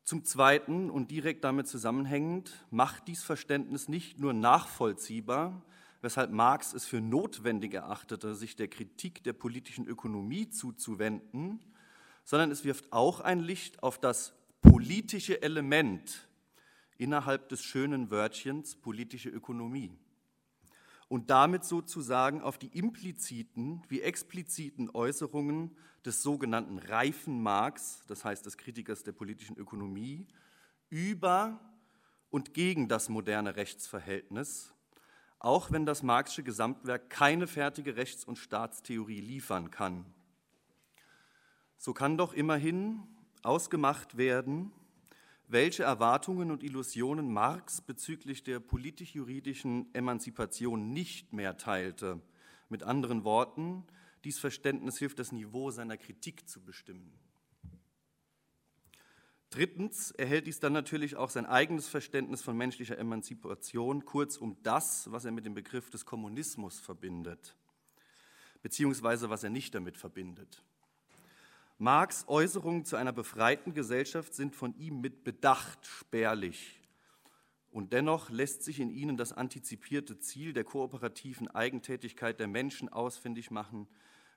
Zum 0.03 0.23
Zweiten 0.23 0.91
und 0.91 1.09
direkt 1.09 1.43
damit 1.43 1.67
zusammenhängend 1.67 2.53
macht 2.69 3.07
dies 3.07 3.23
Verständnis 3.23 3.89
nicht 3.89 4.19
nur 4.19 4.33
nachvollziehbar, 4.33 5.63
weshalb 6.01 6.31
Marx 6.31 6.73
es 6.73 6.85
für 6.85 7.01
notwendig 7.01 7.73
erachtete, 7.73 8.35
sich 8.35 8.55
der 8.55 8.67
Kritik 8.67 9.23
der 9.23 9.33
politischen 9.33 9.87
Ökonomie 9.87 10.49
zuzuwenden, 10.51 11.59
sondern 12.23 12.51
es 12.51 12.63
wirft 12.63 12.93
auch 12.93 13.21
ein 13.21 13.39
Licht 13.39 13.81
auf 13.81 13.99
das 13.99 14.35
politische 14.61 15.41
Element 15.41 16.27
innerhalb 16.97 17.49
des 17.49 17.63
schönen 17.63 18.11
Wörtchens 18.11 18.75
politische 18.75 19.29
Ökonomie 19.29 19.91
und 21.07 21.29
damit 21.29 21.63
sozusagen 21.63 22.41
auf 22.41 22.57
die 22.57 22.77
impliziten 22.77 23.83
wie 23.87 24.01
expliziten 24.01 24.89
Äußerungen 24.89 25.75
des 26.05 26.21
sogenannten 26.21 26.77
reifen 26.77 27.41
Marx, 27.41 28.03
das 28.07 28.23
heißt 28.23 28.45
des 28.45 28.57
Kritikers 28.57 29.03
der 29.03 29.11
politischen 29.11 29.57
Ökonomie, 29.57 30.27
über 30.89 31.59
und 32.29 32.53
gegen 32.53 32.87
das 32.87 33.09
moderne 33.09 33.55
Rechtsverhältnis, 33.55 34.73
auch 35.39 35.71
wenn 35.71 35.85
das 35.85 36.03
Marxische 36.03 36.43
Gesamtwerk 36.43 37.09
keine 37.09 37.47
fertige 37.47 37.95
Rechts- 37.95 38.25
und 38.25 38.37
Staatstheorie 38.37 39.21
liefern 39.21 39.71
kann. 39.71 40.05
So 41.77 41.93
kann 41.93 42.17
doch 42.17 42.33
immerhin 42.33 43.03
ausgemacht 43.43 44.17
werden, 44.17 44.71
welche 45.47 45.83
Erwartungen 45.83 46.49
und 46.49 46.63
Illusionen 46.63 47.31
Marx 47.31 47.81
bezüglich 47.81 48.43
der 48.43 48.59
politisch-juridischen 48.59 49.93
Emanzipation 49.93 50.91
nicht 50.91 51.33
mehr 51.33 51.57
teilte. 51.57 52.21
Mit 52.69 52.81
anderen 52.83 53.23
Worten, 53.23 53.85
dies 54.25 54.39
Verständnis 54.39 54.97
hilft, 54.97 55.19
das 55.19 55.31
Niveau 55.31 55.71
seiner 55.71 55.97
Kritik 55.97 56.49
zu 56.49 56.61
bestimmen. 56.61 57.17
Drittens 59.51 60.11
erhält 60.11 60.47
dies 60.47 60.59
dann 60.59 60.73
natürlich 60.73 61.15
auch 61.15 61.29
sein 61.29 61.45
eigenes 61.45 61.87
Verständnis 61.87 62.41
von 62.41 62.57
menschlicher 62.57 62.97
Emanzipation, 62.97 64.03
kurz 64.03 64.35
um 64.35 64.61
das, 64.63 65.09
was 65.11 65.23
er 65.23 65.31
mit 65.31 65.45
dem 65.45 65.53
Begriff 65.53 65.89
des 65.89 66.05
Kommunismus 66.05 66.79
verbindet, 66.79 67.55
beziehungsweise 68.61 69.29
was 69.29 69.43
er 69.43 69.51
nicht 69.51 69.73
damit 69.73 69.95
verbindet. 69.95 70.61
Marx 71.77 72.25
Äußerungen 72.27 72.85
zu 72.85 72.95
einer 72.95 73.13
befreiten 73.13 73.73
Gesellschaft 73.73 74.33
sind 74.33 74.55
von 74.55 74.75
ihm 74.77 75.01
mit 75.01 75.23
Bedacht 75.23 75.85
spärlich. 75.85 76.81
Und 77.71 77.91
dennoch 77.91 78.29
lässt 78.29 78.63
sich 78.63 78.79
in 78.79 78.89
ihnen 78.89 79.17
das 79.17 79.33
antizipierte 79.33 80.17
Ziel 80.19 80.53
der 80.53 80.63
kooperativen 80.63 81.49
Eigentätigkeit 81.49 82.39
der 82.39 82.47
Menschen 82.47 82.87
ausfindig 82.87 83.51
machen, 83.51 83.87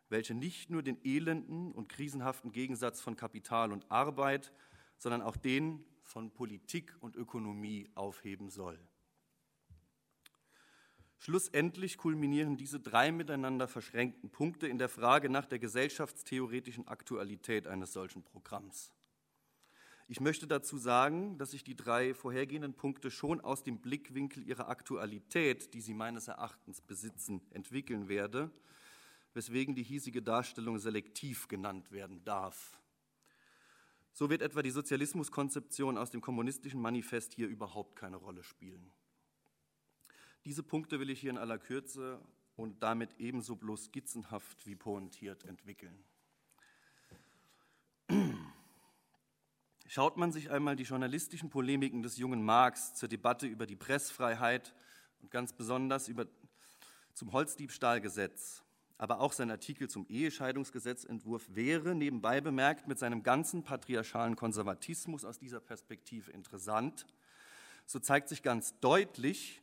welche 0.08 0.34
nicht 0.34 0.70
nur 0.70 0.82
den 0.82 0.98
elenden 1.04 1.72
und 1.72 1.88
krisenhaften 1.88 2.52
Gegensatz 2.52 3.00
von 3.00 3.16
Kapital 3.16 3.72
und 3.72 3.90
Arbeit, 3.90 4.52
sondern 4.96 5.22
auch 5.22 5.36
den 5.36 5.84
von 6.02 6.30
Politik 6.32 6.96
und 7.00 7.16
Ökonomie 7.16 7.90
aufheben 7.94 8.50
soll. 8.50 8.78
Schlussendlich 11.18 11.98
kulminieren 11.98 12.56
diese 12.56 12.78
drei 12.78 13.10
miteinander 13.10 13.66
verschränkten 13.66 14.30
Punkte 14.30 14.68
in 14.68 14.78
der 14.78 14.88
Frage 14.88 15.28
nach 15.28 15.46
der 15.46 15.58
gesellschaftstheoretischen 15.58 16.86
Aktualität 16.86 17.66
eines 17.66 17.92
solchen 17.92 18.22
Programms. 18.22 18.92
Ich 20.06 20.20
möchte 20.20 20.46
dazu 20.46 20.78
sagen, 20.78 21.36
dass 21.36 21.52
ich 21.52 21.64
die 21.64 21.76
drei 21.76 22.14
vorhergehenden 22.14 22.72
Punkte 22.72 23.10
schon 23.10 23.40
aus 23.42 23.62
dem 23.62 23.78
Blickwinkel 23.80 24.42
ihrer 24.46 24.68
Aktualität, 24.68 25.74
die 25.74 25.82
sie 25.82 25.92
meines 25.92 26.28
Erachtens 26.28 26.80
besitzen, 26.80 27.42
entwickeln 27.50 28.08
werde, 28.08 28.50
weswegen 29.38 29.76
die 29.76 29.84
hiesige 29.84 30.20
Darstellung 30.20 30.80
selektiv 30.80 31.46
genannt 31.46 31.92
werden 31.92 32.24
darf. 32.24 32.76
So 34.12 34.30
wird 34.30 34.42
etwa 34.42 34.62
die 34.62 34.72
Sozialismuskonzeption 34.72 35.96
aus 35.96 36.10
dem 36.10 36.20
kommunistischen 36.20 36.80
Manifest 36.80 37.34
hier 37.34 37.46
überhaupt 37.46 37.94
keine 37.94 38.16
Rolle 38.16 38.42
spielen. 38.42 38.90
Diese 40.44 40.64
Punkte 40.64 40.98
will 40.98 41.08
ich 41.08 41.20
hier 41.20 41.30
in 41.30 41.38
aller 41.38 41.56
Kürze 41.56 42.20
und 42.56 42.82
damit 42.82 43.20
ebenso 43.20 43.54
bloß 43.54 43.84
skizzenhaft 43.84 44.66
wie 44.66 44.74
pointiert 44.74 45.44
entwickeln. 45.44 46.02
Schaut 49.86 50.16
man 50.16 50.32
sich 50.32 50.50
einmal 50.50 50.74
die 50.74 50.82
journalistischen 50.82 51.48
Polemiken 51.48 52.02
des 52.02 52.16
jungen 52.16 52.42
Marx 52.42 52.94
zur 52.94 53.08
Debatte 53.08 53.46
über 53.46 53.66
die 53.66 53.76
Pressfreiheit 53.76 54.74
und 55.20 55.30
ganz 55.30 55.52
besonders 55.52 56.08
über, 56.08 56.26
zum 57.14 57.30
Holzdiebstahlgesetz, 57.30 58.64
aber 58.98 59.20
auch 59.20 59.32
sein 59.32 59.50
Artikel 59.50 59.88
zum 59.88 60.06
Ehescheidungsgesetzentwurf 60.08 61.46
wäre 61.54 61.94
nebenbei 61.94 62.40
bemerkt 62.40 62.88
mit 62.88 62.98
seinem 62.98 63.22
ganzen 63.22 63.62
patriarchalen 63.62 64.34
Konservatismus 64.34 65.24
aus 65.24 65.38
dieser 65.38 65.60
Perspektive 65.60 66.32
interessant, 66.32 67.06
so 67.86 68.00
zeigt 68.00 68.28
sich 68.28 68.42
ganz 68.42 68.78
deutlich, 68.80 69.62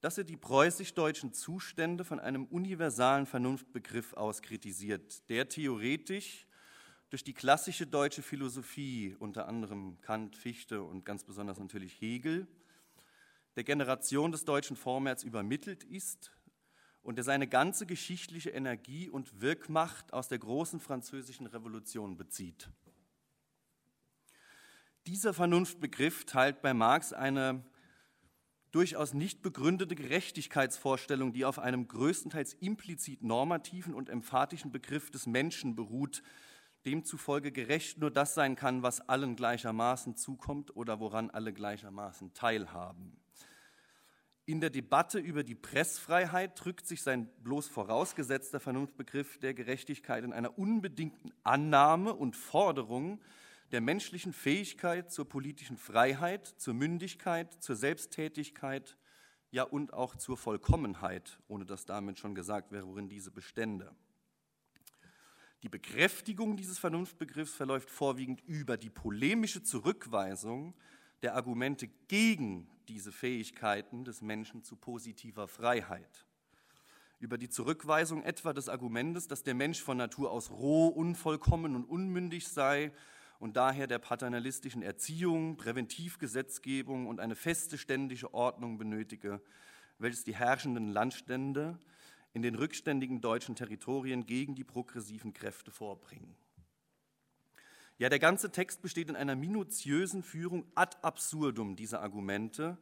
dass 0.00 0.18
er 0.18 0.24
die 0.24 0.36
preußisch-deutschen 0.36 1.32
Zustände 1.32 2.04
von 2.04 2.20
einem 2.20 2.44
universalen 2.44 3.26
Vernunftbegriff 3.26 4.12
aus 4.14 4.40
kritisiert, 4.40 5.28
der 5.28 5.48
theoretisch 5.48 6.46
durch 7.10 7.24
die 7.24 7.34
klassische 7.34 7.86
deutsche 7.86 8.22
Philosophie, 8.22 9.16
unter 9.18 9.48
anderem 9.48 10.00
Kant, 10.00 10.36
Fichte 10.36 10.82
und 10.82 11.04
ganz 11.04 11.24
besonders 11.24 11.58
natürlich 11.58 12.00
Hegel, 12.00 12.46
der 13.56 13.64
Generation 13.64 14.32
des 14.32 14.44
deutschen 14.44 14.76
Vormärz 14.76 15.24
übermittelt 15.24 15.82
ist 15.82 16.30
und 17.06 17.14
der 17.14 17.24
seine 17.24 17.46
ganze 17.46 17.86
geschichtliche 17.86 18.50
Energie 18.50 19.08
und 19.08 19.40
Wirkmacht 19.40 20.12
aus 20.12 20.26
der 20.26 20.40
großen 20.40 20.80
französischen 20.80 21.46
Revolution 21.46 22.16
bezieht. 22.16 22.68
Dieser 25.06 25.32
Vernunftbegriff 25.32 26.24
teilt 26.24 26.62
bei 26.62 26.74
Marx 26.74 27.12
eine 27.12 27.64
durchaus 28.72 29.14
nicht 29.14 29.40
begründete 29.40 29.94
Gerechtigkeitsvorstellung, 29.94 31.32
die 31.32 31.44
auf 31.44 31.60
einem 31.60 31.86
größtenteils 31.86 32.54
implizit 32.54 33.22
normativen 33.22 33.94
und 33.94 34.08
emphatischen 34.08 34.72
Begriff 34.72 35.12
des 35.12 35.28
Menschen 35.28 35.76
beruht, 35.76 36.24
demzufolge 36.86 37.52
gerecht 37.52 37.98
nur 37.98 38.10
das 38.10 38.34
sein 38.34 38.56
kann, 38.56 38.82
was 38.82 39.00
allen 39.08 39.36
gleichermaßen 39.36 40.16
zukommt 40.16 40.74
oder 40.74 40.98
woran 40.98 41.30
alle 41.30 41.52
gleichermaßen 41.52 42.34
teilhaben. 42.34 43.16
In 44.48 44.60
der 44.60 44.70
Debatte 44.70 45.18
über 45.18 45.42
die 45.42 45.56
Pressfreiheit 45.56 46.52
drückt 46.64 46.86
sich 46.86 47.02
sein 47.02 47.28
bloß 47.42 47.66
vorausgesetzter 47.66 48.60
Vernunftbegriff 48.60 49.38
der 49.38 49.54
Gerechtigkeit 49.54 50.22
in 50.22 50.32
einer 50.32 50.56
unbedingten 50.56 51.32
Annahme 51.42 52.14
und 52.14 52.36
Forderung, 52.36 53.20
der 53.72 53.80
menschlichen 53.80 54.32
Fähigkeit 54.32 55.10
zur 55.10 55.28
politischen 55.28 55.76
Freiheit, 55.76 56.46
zur 56.46 56.74
Mündigkeit, 56.74 57.52
zur 57.60 57.74
Selbsttätigkeit, 57.74 58.96
ja 59.50 59.64
und 59.64 59.92
auch 59.92 60.14
zur 60.14 60.36
Vollkommenheit, 60.36 61.40
ohne 61.48 61.66
dass 61.66 61.84
damit 61.84 62.20
schon 62.20 62.36
gesagt 62.36 62.70
wäre, 62.70 62.86
worin 62.86 63.08
diese 63.08 63.32
bestände. 63.32 63.96
Die 65.64 65.68
Bekräftigung 65.68 66.56
dieses 66.56 66.78
Vernunftbegriffs 66.78 67.54
verläuft 67.54 67.90
vorwiegend 67.90 68.42
über 68.42 68.76
die 68.76 68.90
polemische 68.90 69.64
Zurückweisung 69.64 70.74
der 71.22 71.34
Argumente 71.34 71.88
gegen 72.08 72.68
diese 72.88 73.12
Fähigkeiten 73.12 74.04
des 74.04 74.22
Menschen 74.22 74.62
zu 74.62 74.76
positiver 74.76 75.48
Freiheit. 75.48 76.26
Über 77.18 77.38
die 77.38 77.48
Zurückweisung 77.48 78.22
etwa 78.22 78.52
des 78.52 78.68
Argumentes, 78.68 79.26
dass 79.26 79.42
der 79.42 79.54
Mensch 79.54 79.82
von 79.82 79.96
Natur 79.96 80.30
aus 80.30 80.50
roh, 80.50 80.88
unvollkommen 80.88 81.74
und 81.74 81.84
unmündig 81.84 82.46
sei 82.46 82.92
und 83.38 83.56
daher 83.56 83.86
der 83.86 83.98
paternalistischen 83.98 84.82
Erziehung, 84.82 85.56
Präventivgesetzgebung 85.56 87.06
und 87.06 87.20
eine 87.20 87.34
feste 87.34 87.78
ständische 87.78 88.34
Ordnung 88.34 88.78
benötige, 88.78 89.40
welches 89.98 90.24
die 90.24 90.36
herrschenden 90.36 90.90
Landstände 90.90 91.78
in 92.34 92.42
den 92.42 92.54
rückständigen 92.54 93.22
deutschen 93.22 93.54
Territorien 93.54 94.26
gegen 94.26 94.54
die 94.54 94.64
progressiven 94.64 95.32
Kräfte 95.32 95.70
vorbringen. 95.70 96.36
Ja, 97.98 98.10
der 98.10 98.18
ganze 98.18 98.52
Text 98.52 98.82
besteht 98.82 99.08
in 99.08 99.16
einer 99.16 99.36
minutiösen 99.36 100.22
Führung 100.22 100.66
ad 100.74 100.96
absurdum 101.02 101.76
dieser 101.76 102.02
Argumente, 102.02 102.76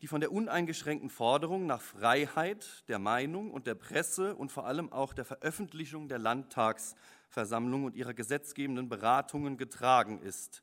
die 0.00 0.06
von 0.06 0.20
der 0.20 0.32
uneingeschränkten 0.32 1.10
Forderung 1.10 1.66
nach 1.66 1.82
Freiheit 1.82 2.84
der 2.88 2.98
Meinung 2.98 3.50
und 3.50 3.66
der 3.66 3.74
Presse 3.74 4.34
und 4.34 4.50
vor 4.50 4.66
allem 4.66 4.92
auch 4.92 5.12
der 5.12 5.24
Veröffentlichung 5.24 6.08
der 6.08 6.18
Landtags- 6.18 6.94
Versammlung 7.28 7.84
und 7.84 7.94
ihrer 7.96 8.14
gesetzgebenden 8.14 8.88
Beratungen 8.88 9.56
getragen 9.56 10.20
ist. 10.20 10.62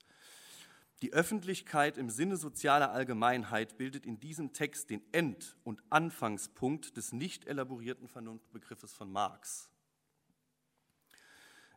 Die 1.01 1.13
Öffentlichkeit 1.13 1.97
im 1.97 2.09
Sinne 2.09 2.37
sozialer 2.37 2.91
Allgemeinheit 2.91 3.77
bildet 3.77 4.05
in 4.05 4.19
diesem 4.19 4.53
Text 4.53 4.89
den 4.89 5.03
End- 5.11 5.57
und 5.63 5.83
Anfangspunkt 5.89 6.95
des 6.95 7.11
nicht 7.11 7.45
elaborierten 7.45 8.07
Vernunftbegriffes 8.07 8.93
von 8.93 9.11
Marx. 9.11 9.72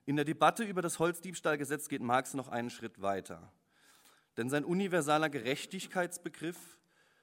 In 0.07 0.15
der 0.15 0.25
Debatte 0.25 0.63
über 0.63 0.83
das 0.83 1.01
Holzdiebstahlgesetz 1.01 1.89
geht 1.89 2.01
Marx 2.01 2.33
noch 2.35 2.47
einen 2.47 2.71
Schritt 2.71 3.03
weiter. 3.03 3.53
Denn 4.37 4.49
sein 4.49 4.65
universaler 4.65 5.29
Gerechtigkeitsbegriff 5.29 6.79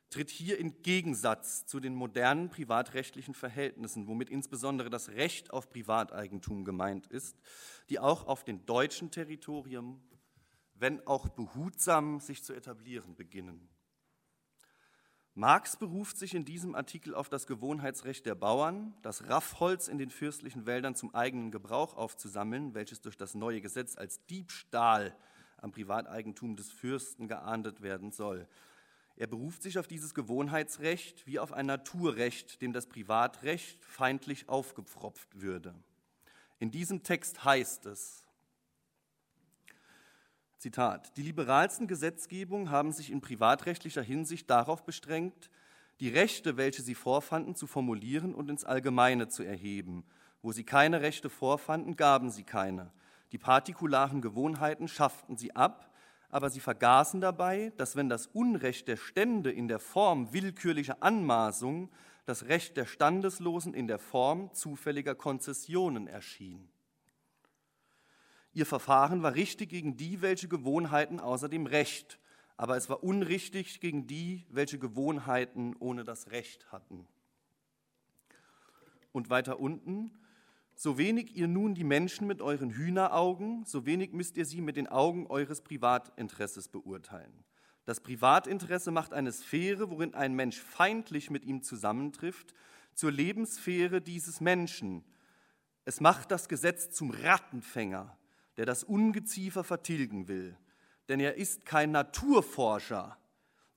tritt 0.09 0.29
hier 0.29 0.59
in 0.59 0.81
Gegensatz 0.83 1.65
zu 1.65 1.79
den 1.79 1.95
modernen 1.95 2.49
privatrechtlichen 2.49 3.33
Verhältnissen, 3.33 4.07
womit 4.07 4.29
insbesondere 4.29 4.89
das 4.89 5.09
Recht 5.09 5.51
auf 5.51 5.69
Privateigentum 5.69 6.65
gemeint 6.65 7.07
ist, 7.07 7.37
die 7.89 7.99
auch 7.99 8.27
auf 8.27 8.43
dem 8.43 8.65
deutschen 8.65 9.11
Territorium, 9.11 10.03
wenn 10.75 11.07
auch 11.07 11.29
behutsam, 11.29 12.19
sich 12.19 12.43
zu 12.43 12.53
etablieren 12.53 13.15
beginnen. 13.15 13.69
Marx 15.35 15.77
beruft 15.77 16.17
sich 16.17 16.35
in 16.35 16.45
diesem 16.45 16.75
Artikel 16.75 17.15
auf 17.15 17.27
das 17.27 17.47
Gewohnheitsrecht 17.47 18.25
der 18.27 18.35
Bauern, 18.35 18.93
das 19.01 19.29
Raffholz 19.29 19.87
in 19.87 19.97
den 19.97 20.11
fürstlichen 20.11 20.67
Wäldern 20.67 20.93
zum 20.93 21.15
eigenen 21.15 21.49
Gebrauch 21.49 21.97
aufzusammeln, 21.97 22.75
welches 22.75 23.01
durch 23.01 23.17
das 23.17 23.33
neue 23.33 23.59
Gesetz 23.59 23.97
als 23.97 24.23
Diebstahl 24.27 25.15
am 25.57 25.71
Privateigentum 25.71 26.55
des 26.55 26.71
Fürsten 26.71 27.27
geahndet 27.27 27.81
werden 27.81 28.11
soll. 28.11 28.47
Er 29.15 29.25
beruft 29.25 29.63
sich 29.63 29.79
auf 29.79 29.87
dieses 29.87 30.13
Gewohnheitsrecht 30.13 31.25
wie 31.25 31.39
auf 31.39 31.51
ein 31.51 31.65
Naturrecht, 31.65 32.61
dem 32.61 32.71
das 32.71 32.85
Privatrecht 32.85 33.83
feindlich 33.85 34.49
aufgepfropft 34.49 35.41
würde. 35.41 35.73
In 36.59 36.69
diesem 36.69 37.01
Text 37.01 37.43
heißt 37.43 37.87
es, 37.87 38.22
Zitat, 40.63 41.17
die 41.17 41.23
liberalsten 41.23 41.87
Gesetzgebungen 41.87 42.71
haben 42.71 42.93
sich 42.93 43.11
in 43.11 43.19
privatrechtlicher 43.19 44.01
Hinsicht 44.01 44.49
darauf 44.49 44.85
bestrengt, 44.85 45.49
die 45.99 46.07
Rechte, 46.07 46.55
welche 46.55 46.81
sie 46.81 46.95
vorfanden, 46.95 47.53
zu 47.53 47.67
formulieren 47.67 48.33
und 48.33 48.49
ins 48.49 48.63
Allgemeine 48.63 49.27
zu 49.27 49.43
erheben. 49.43 50.05
Wo 50.41 50.53
sie 50.53 50.63
keine 50.63 51.01
Rechte 51.01 51.29
vorfanden, 51.29 51.97
gaben 51.97 52.31
sie 52.31 52.45
keine. 52.45 52.93
Die 53.33 53.37
partikularen 53.37 54.21
Gewohnheiten 54.21 54.87
schafften 54.87 55.35
sie 55.35 55.53
ab, 55.53 55.93
aber 56.29 56.49
sie 56.49 56.61
vergaßen 56.61 57.19
dabei, 57.19 57.73
dass 57.75 57.97
wenn 57.97 58.07
das 58.07 58.27
Unrecht 58.27 58.87
der 58.87 58.95
Stände 58.95 59.51
in 59.51 59.67
der 59.67 59.79
Form 59.79 60.31
willkürlicher 60.31 61.03
Anmaßung 61.03 61.89
das 62.25 62.45
Recht 62.45 62.77
der 62.77 62.85
Standeslosen 62.85 63.73
in 63.73 63.87
der 63.87 63.99
Form 63.99 64.53
zufälliger 64.53 65.13
Konzessionen 65.13 66.07
erschien. 66.07 66.69
Ihr 68.53 68.65
Verfahren 68.65 69.23
war 69.23 69.33
richtig 69.33 69.69
gegen 69.69 69.97
die, 69.97 70.21
welche 70.21 70.47
Gewohnheiten 70.47 71.19
außer 71.19 71.49
dem 71.49 71.65
Recht, 71.65 72.19
aber 72.55 72.77
es 72.77 72.87
war 72.87 73.03
unrichtig 73.03 73.79
gegen 73.79 74.05
die, 74.05 74.45
welche 74.49 74.77
Gewohnheiten 74.77 75.75
ohne 75.79 76.03
das 76.03 76.29
Recht 76.29 76.71
hatten. 76.71 77.07
Und 79.11 79.29
weiter 79.31 79.59
unten, 79.59 80.11
so 80.75 80.97
wenig 80.97 81.35
ihr 81.35 81.47
nun 81.47 81.73
die 81.75 81.83
Menschen 81.83 82.27
mit 82.27 82.41
euren 82.41 82.71
Hühneraugen, 82.71 83.65
so 83.65 83.85
wenig 83.85 84.11
müsst 84.13 84.37
ihr 84.37 84.45
sie 84.45 84.61
mit 84.61 84.75
den 84.75 84.87
Augen 84.87 85.27
eures 85.27 85.61
Privatinteresses 85.61 86.67
beurteilen. 86.67 87.43
Das 87.85 87.99
Privatinteresse 87.99 88.91
macht 88.91 89.13
eine 89.13 89.31
Sphäre, 89.31 89.89
worin 89.89 90.13
ein 90.13 90.35
Mensch 90.35 90.59
feindlich 90.59 91.29
mit 91.29 91.43
ihm 91.43 91.63
zusammentrifft, 91.63 92.53
zur 92.93 93.11
Lebenssphäre 93.11 94.01
dieses 94.01 94.41
Menschen. 94.41 95.03
Es 95.85 95.99
macht 95.99 96.31
das 96.31 96.47
Gesetz 96.47 96.91
zum 96.91 97.11
Rattenfänger, 97.11 98.15
der 98.57 98.65
das 98.65 98.83
Ungeziefer 98.83 99.63
vertilgen 99.63 100.27
will. 100.27 100.57
Denn 101.09 101.19
er 101.19 101.35
ist 101.35 101.65
kein 101.65 101.91
Naturforscher 101.91 103.17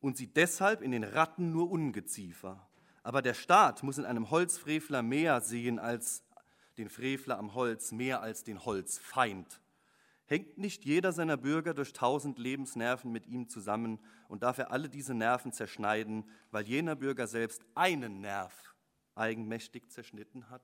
und 0.01 0.17
sieht 0.17 0.37
deshalb 0.37 0.83
in 0.83 0.93
den 0.93 1.05
Ratten 1.05 1.51
nur 1.51 1.71
Ungeziefer. 1.71 2.69
Aber 3.03 3.23
der 3.23 3.35
Staat 3.35 3.83
muss 3.83 3.99
in 3.99 4.05
einem 4.05 4.31
Holzfrevler 4.31 5.03
mehr 5.03 5.41
sehen 5.41 5.79
als 5.79 6.23
den 6.79 6.89
Frevler 6.89 7.39
am 7.39 7.55
Holz, 7.55 7.93
mehr 7.93 8.21
als 8.21 8.45
den 8.45 8.65
Holzfeind. 8.65 9.61
Hängt 10.27 10.59
nicht 10.59 10.85
jeder 10.85 11.13
seiner 11.13 11.37
Bürger 11.37 11.73
durch 11.73 11.93
tausend 11.93 12.39
Lebensnerven 12.39 13.13
mit 13.13 13.27
ihm 13.27 13.49
zusammen 13.49 14.01
und 14.29 14.43
darf 14.43 14.59
er 14.59 14.73
alle 14.73 14.89
diese 14.89 15.15
Nerven 15.15 15.53
zerschneiden, 15.53 16.29
weil 16.51 16.67
jener 16.67 16.97
Bürger 16.97 17.29
selbst 17.29 17.65
einen 17.75 18.21
Nerv 18.21 18.75
eigenmächtig 19.15 19.89
zerschnitten 19.91 20.51
hat? 20.51 20.63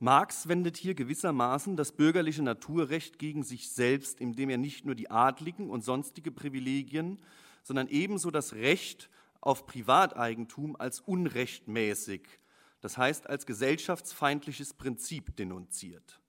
Marx 0.00 0.48
wendet 0.48 0.76
hier 0.76 0.94
gewissermaßen 0.94 1.76
das 1.76 1.92
bürgerliche 1.92 2.42
Naturrecht 2.42 3.18
gegen 3.18 3.44
sich 3.44 3.70
selbst, 3.70 4.20
indem 4.20 4.50
er 4.50 4.58
nicht 4.58 4.84
nur 4.84 4.96
die 4.96 5.10
adligen 5.10 5.70
und 5.70 5.84
sonstige 5.84 6.32
Privilegien, 6.32 7.20
sondern 7.62 7.86
ebenso 7.86 8.32
das 8.32 8.54
Recht 8.54 9.08
auf 9.40 9.66
Privateigentum 9.66 10.74
als 10.74 11.00
unrechtmäßig 11.00 12.40
das 12.80 12.96
heißt 12.96 13.28
als 13.28 13.46
gesellschaftsfeindliches 13.46 14.74
Prinzip 14.74 15.36
denunziert. 15.36 16.20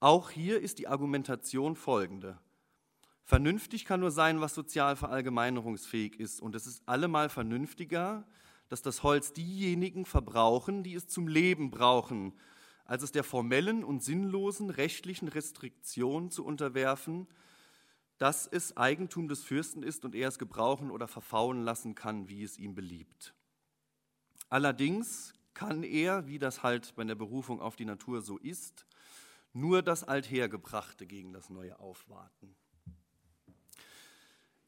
Auch 0.00 0.30
hier 0.30 0.60
ist 0.60 0.78
die 0.78 0.88
Argumentation 0.88 1.76
folgende. 1.76 2.38
Vernünftig 3.24 3.84
kann 3.84 4.00
nur 4.00 4.10
sein, 4.10 4.40
was 4.40 4.54
sozial 4.54 4.96
verallgemeinerungsfähig 4.96 6.18
ist. 6.18 6.40
Und 6.40 6.54
es 6.56 6.66
ist 6.66 6.82
allemal 6.86 7.28
vernünftiger, 7.28 8.26
dass 8.68 8.82
das 8.82 9.02
Holz 9.02 9.32
diejenigen 9.32 10.04
verbrauchen, 10.04 10.82
die 10.82 10.94
es 10.94 11.06
zum 11.06 11.28
Leben 11.28 11.70
brauchen, 11.70 12.32
als 12.90 13.04
es 13.04 13.12
der 13.12 13.22
formellen 13.22 13.84
und 13.84 14.02
sinnlosen 14.02 14.68
rechtlichen 14.68 15.28
Restriktion 15.28 16.28
zu 16.28 16.44
unterwerfen, 16.44 17.28
dass 18.18 18.48
es 18.48 18.76
Eigentum 18.76 19.28
des 19.28 19.44
Fürsten 19.44 19.84
ist 19.84 20.04
und 20.04 20.16
er 20.16 20.26
es 20.26 20.40
gebrauchen 20.40 20.90
oder 20.90 21.06
verfaulen 21.06 21.62
lassen 21.62 21.94
kann, 21.94 22.28
wie 22.28 22.42
es 22.42 22.58
ihm 22.58 22.74
beliebt. 22.74 23.32
Allerdings 24.48 25.34
kann 25.54 25.84
er, 25.84 26.26
wie 26.26 26.40
das 26.40 26.64
halt 26.64 26.96
bei 26.96 27.04
der 27.04 27.14
Berufung 27.14 27.60
auf 27.60 27.76
die 27.76 27.84
Natur 27.84 28.22
so 28.22 28.38
ist, 28.38 28.86
nur 29.52 29.82
das 29.82 30.02
Althergebrachte 30.02 31.06
gegen 31.06 31.32
das 31.32 31.48
Neue 31.48 31.78
aufwarten. 31.78 32.56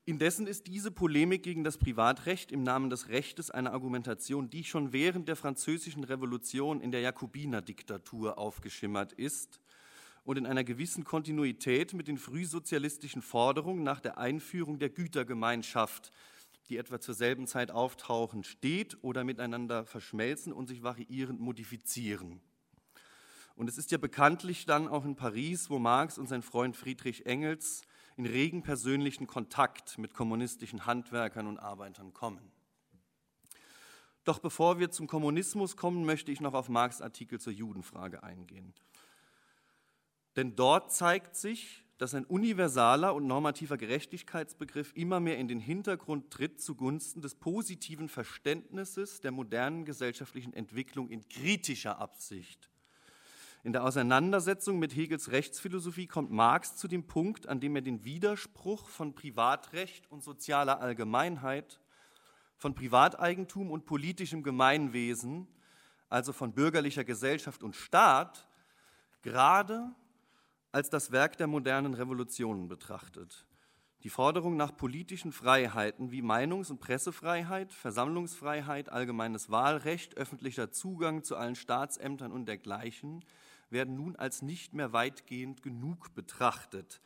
Indessen 0.04 0.46
ist 0.46 0.66
diese 0.66 0.90
Polemik 0.90 1.42
gegen 1.44 1.62
das 1.62 1.78
Privatrecht 1.78 2.50
im 2.50 2.62
Namen 2.62 2.90
des 2.90 3.08
Rechtes 3.08 3.50
eine 3.50 3.72
Argumentation, 3.72 4.50
die 4.50 4.64
schon 4.64 4.92
während 4.92 5.28
der 5.28 5.36
Französischen 5.36 6.02
Revolution 6.02 6.80
in 6.80 6.90
der 6.90 7.00
Jakobinerdiktatur 7.00 8.36
aufgeschimmert 8.36 9.12
ist 9.12 9.60
und 10.24 10.38
in 10.38 10.46
einer 10.46 10.64
gewissen 10.64 11.04
Kontinuität 11.04 11.94
mit 11.94 12.08
den 12.08 12.18
frühsozialistischen 12.18 13.22
Forderungen 13.22 13.84
nach 13.84 14.00
der 14.00 14.18
Einführung 14.18 14.78
der 14.78 14.90
Gütergemeinschaft 14.90 16.12
die 16.68 16.78
etwa 16.78 17.00
zur 17.00 17.14
selben 17.14 17.46
Zeit 17.46 17.70
auftauchen, 17.70 18.44
steht 18.44 18.96
oder 19.02 19.24
miteinander 19.24 19.84
verschmelzen 19.84 20.52
und 20.52 20.68
sich 20.68 20.82
variierend 20.82 21.40
modifizieren. 21.40 22.40
Und 23.56 23.68
es 23.68 23.76
ist 23.76 23.90
ja 23.90 23.98
bekanntlich 23.98 24.64
dann 24.64 24.88
auch 24.88 25.04
in 25.04 25.14
Paris, 25.14 25.68
wo 25.68 25.78
Marx 25.78 26.16
und 26.16 26.28
sein 26.28 26.42
Freund 26.42 26.74
Friedrich 26.74 27.26
Engels 27.26 27.82
in 28.16 28.26
regen 28.26 28.62
persönlichen 28.62 29.26
Kontakt 29.26 29.98
mit 29.98 30.14
kommunistischen 30.14 30.86
Handwerkern 30.86 31.46
und 31.46 31.58
Arbeitern 31.58 32.12
kommen. 32.12 32.52
Doch 34.24 34.38
bevor 34.38 34.78
wir 34.78 34.90
zum 34.90 35.06
Kommunismus 35.06 35.76
kommen, 35.76 36.04
möchte 36.04 36.30
ich 36.30 36.40
noch 36.40 36.54
auf 36.54 36.68
Marx 36.68 37.00
Artikel 37.00 37.40
zur 37.40 37.52
Judenfrage 37.52 38.22
eingehen. 38.22 38.72
Denn 40.36 40.54
dort 40.54 40.92
zeigt 40.92 41.36
sich, 41.36 41.84
dass 41.98 42.14
ein 42.14 42.24
universaler 42.24 43.14
und 43.14 43.28
normativer 43.28 43.76
Gerechtigkeitsbegriff 43.76 44.92
immer 44.96 45.20
mehr 45.20 45.38
in 45.38 45.46
den 45.46 45.60
Hintergrund 45.60 46.32
tritt 46.32 46.60
zugunsten 46.60 47.20
des 47.22 47.36
positiven 47.36 48.08
Verständnisses 48.08 49.20
der 49.20 49.30
modernen 49.30 49.84
gesellschaftlichen 49.84 50.52
Entwicklung 50.52 51.08
in 51.10 51.28
kritischer 51.28 51.98
Absicht. 51.98 52.71
In 53.64 53.72
der 53.72 53.84
Auseinandersetzung 53.84 54.80
mit 54.80 54.96
Hegels 54.96 55.30
Rechtsphilosophie 55.30 56.08
kommt 56.08 56.32
Marx 56.32 56.74
zu 56.74 56.88
dem 56.88 57.06
Punkt, 57.06 57.46
an 57.46 57.60
dem 57.60 57.76
er 57.76 57.82
den 57.82 58.04
Widerspruch 58.04 58.88
von 58.88 59.14
Privatrecht 59.14 60.10
und 60.10 60.24
sozialer 60.24 60.80
Allgemeinheit, 60.80 61.78
von 62.56 62.74
Privateigentum 62.74 63.70
und 63.70 63.86
politischem 63.86 64.42
Gemeinwesen, 64.42 65.46
also 66.08 66.32
von 66.32 66.52
bürgerlicher 66.52 67.04
Gesellschaft 67.04 67.62
und 67.62 67.76
Staat, 67.76 68.48
gerade 69.22 69.94
als 70.72 70.90
das 70.90 71.12
Werk 71.12 71.36
der 71.36 71.46
modernen 71.46 71.94
Revolutionen 71.94 72.66
betrachtet. 72.66 73.46
Die 74.02 74.10
Forderung 74.10 74.56
nach 74.56 74.76
politischen 74.76 75.30
Freiheiten 75.30 76.10
wie 76.10 76.22
Meinungs- 76.22 76.70
und 76.72 76.80
Pressefreiheit, 76.80 77.72
Versammlungsfreiheit, 77.72 78.88
allgemeines 78.88 79.50
Wahlrecht, 79.50 80.16
öffentlicher 80.16 80.72
Zugang 80.72 81.22
zu 81.22 81.36
allen 81.36 81.54
Staatsämtern 81.54 82.32
und 82.32 82.46
dergleichen 82.46 83.24
werden 83.72 83.96
nun 83.96 84.16
als 84.16 84.42
nicht 84.42 84.74
mehr 84.74 84.92
weitgehend 84.92 85.62
genug 85.62 86.14
betrachtet, 86.14 87.00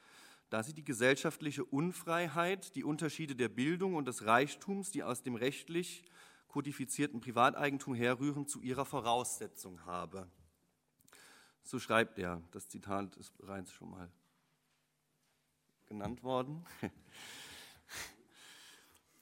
da 0.51 0.62
sie 0.62 0.75
die 0.75 0.85
gesellschaftliche 0.85 1.64
Unfreiheit, 1.64 2.75
die 2.77 2.85
Unterschiede 2.85 3.35
der 3.35 3.49
Bildung 3.49 3.95
und 3.95 4.07
des 4.07 4.27
Reichtums, 4.27 4.91
die 4.91 5.03
aus 5.03 5.23
dem 5.23 5.35
rechtlich 5.35 6.05
kodifizierten 6.49 7.21
Privateigentum 7.21 7.95
herrühren, 7.95 8.47
zu 8.47 8.61
ihrer 8.61 8.85
Voraussetzung 8.85 9.85
habe. 9.85 10.31
So 11.62 11.79
schreibt 11.79 12.19
er. 12.19 12.43
Das 12.53 12.69
Zitat 12.69 13.17
ist 13.17 13.37
bereits 13.37 13.73
schon 13.73 13.91
mal 13.91 14.11
genannt 15.87 16.23
worden. 16.23 16.64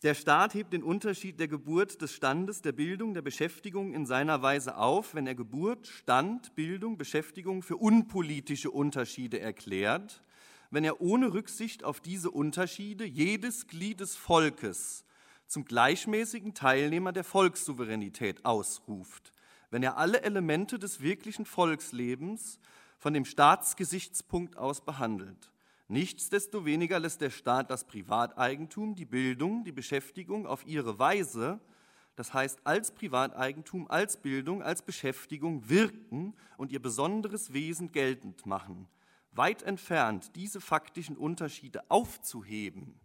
Der 0.05 0.12
Staat 0.12 0.52
hebt 0.52 0.74
den 0.74 0.82
Unterschied 0.82 1.40
der 1.40 1.48
Geburt, 1.48 2.02
des 2.02 2.12
Standes, 2.12 2.61
der 2.61 2.72
Bildung, 2.72 3.14
der 3.14 3.22
Beschäftigung 3.22 3.94
in 3.94 4.05
seiner 4.05 4.42
Weise 4.42 4.76
auf, 4.76 5.14
wenn 5.14 5.26
er 5.26 5.34
Geburt, 5.34 5.86
Stand, 5.86 6.55
Bildung, 6.55 6.98
Beschäftigung 6.98 7.62
für 7.62 7.78
unpolitische 7.78 8.70
Unterschiede 8.70 9.40
erklärt, 9.40 10.22
wenn 10.70 10.84
er 10.84 11.00
ohne 11.00 11.32
Rücksicht 11.32 11.84
auf 11.84 12.00
diese 12.00 12.30
Unterschiede 12.30 13.07
jedes 13.07 13.66
Glied 13.66 14.00
des 14.00 14.14
Volkes 14.14 15.07
zum 15.46 15.64
gleichmäßigen 15.64 16.52
Teilnehmer 16.52 17.12
der 17.12 17.24
Volkssouveränität 17.24 18.44
ausruft, 18.44 19.32
wenn 19.70 19.82
er 19.82 19.96
alle 19.96 20.20
Elemente 20.20 20.78
des 20.78 21.00
wirklichen 21.00 21.46
Volkslebens 21.46 22.61
von 22.98 23.14
dem 23.14 23.24
Staatsgesichtspunkt 23.24 24.59
aus 24.59 24.84
behandelt. 24.84 25.53
Nichtsdestoweniger 25.89 26.99
lässt 26.99 27.20
der 27.20 27.30
Staat 27.30 27.70
das 27.70 27.85
Privateigentum, 27.85 28.95
die 28.95 29.05
Bildung, 29.05 29.64
die 29.64 29.72
Beschäftigung 29.72 30.47
auf 30.47 30.66
ihre 30.66 30.99
Weise, 30.99 31.61
das 32.16 32.32
heißt 32.32 32.61
als 32.64 32.93
Privateigentum, 32.93 33.91
als 33.91 34.16
Bildung, 34.16 34.62
als 34.62 34.82
Beschäftigung 34.82 35.68
wirken 35.68 36.35
und 36.57 36.72
ihr 36.72 36.80
besonderes 36.80 37.53
Wesen 37.53 37.93
geltend 37.93 38.47
machen. 38.47 38.89
Weit 39.32 39.62
entfernt, 39.62 40.37
diese 40.37 40.61
faktischen 40.61 41.18
Unterschiede 41.18 41.82
aufzuheben, 41.91 42.99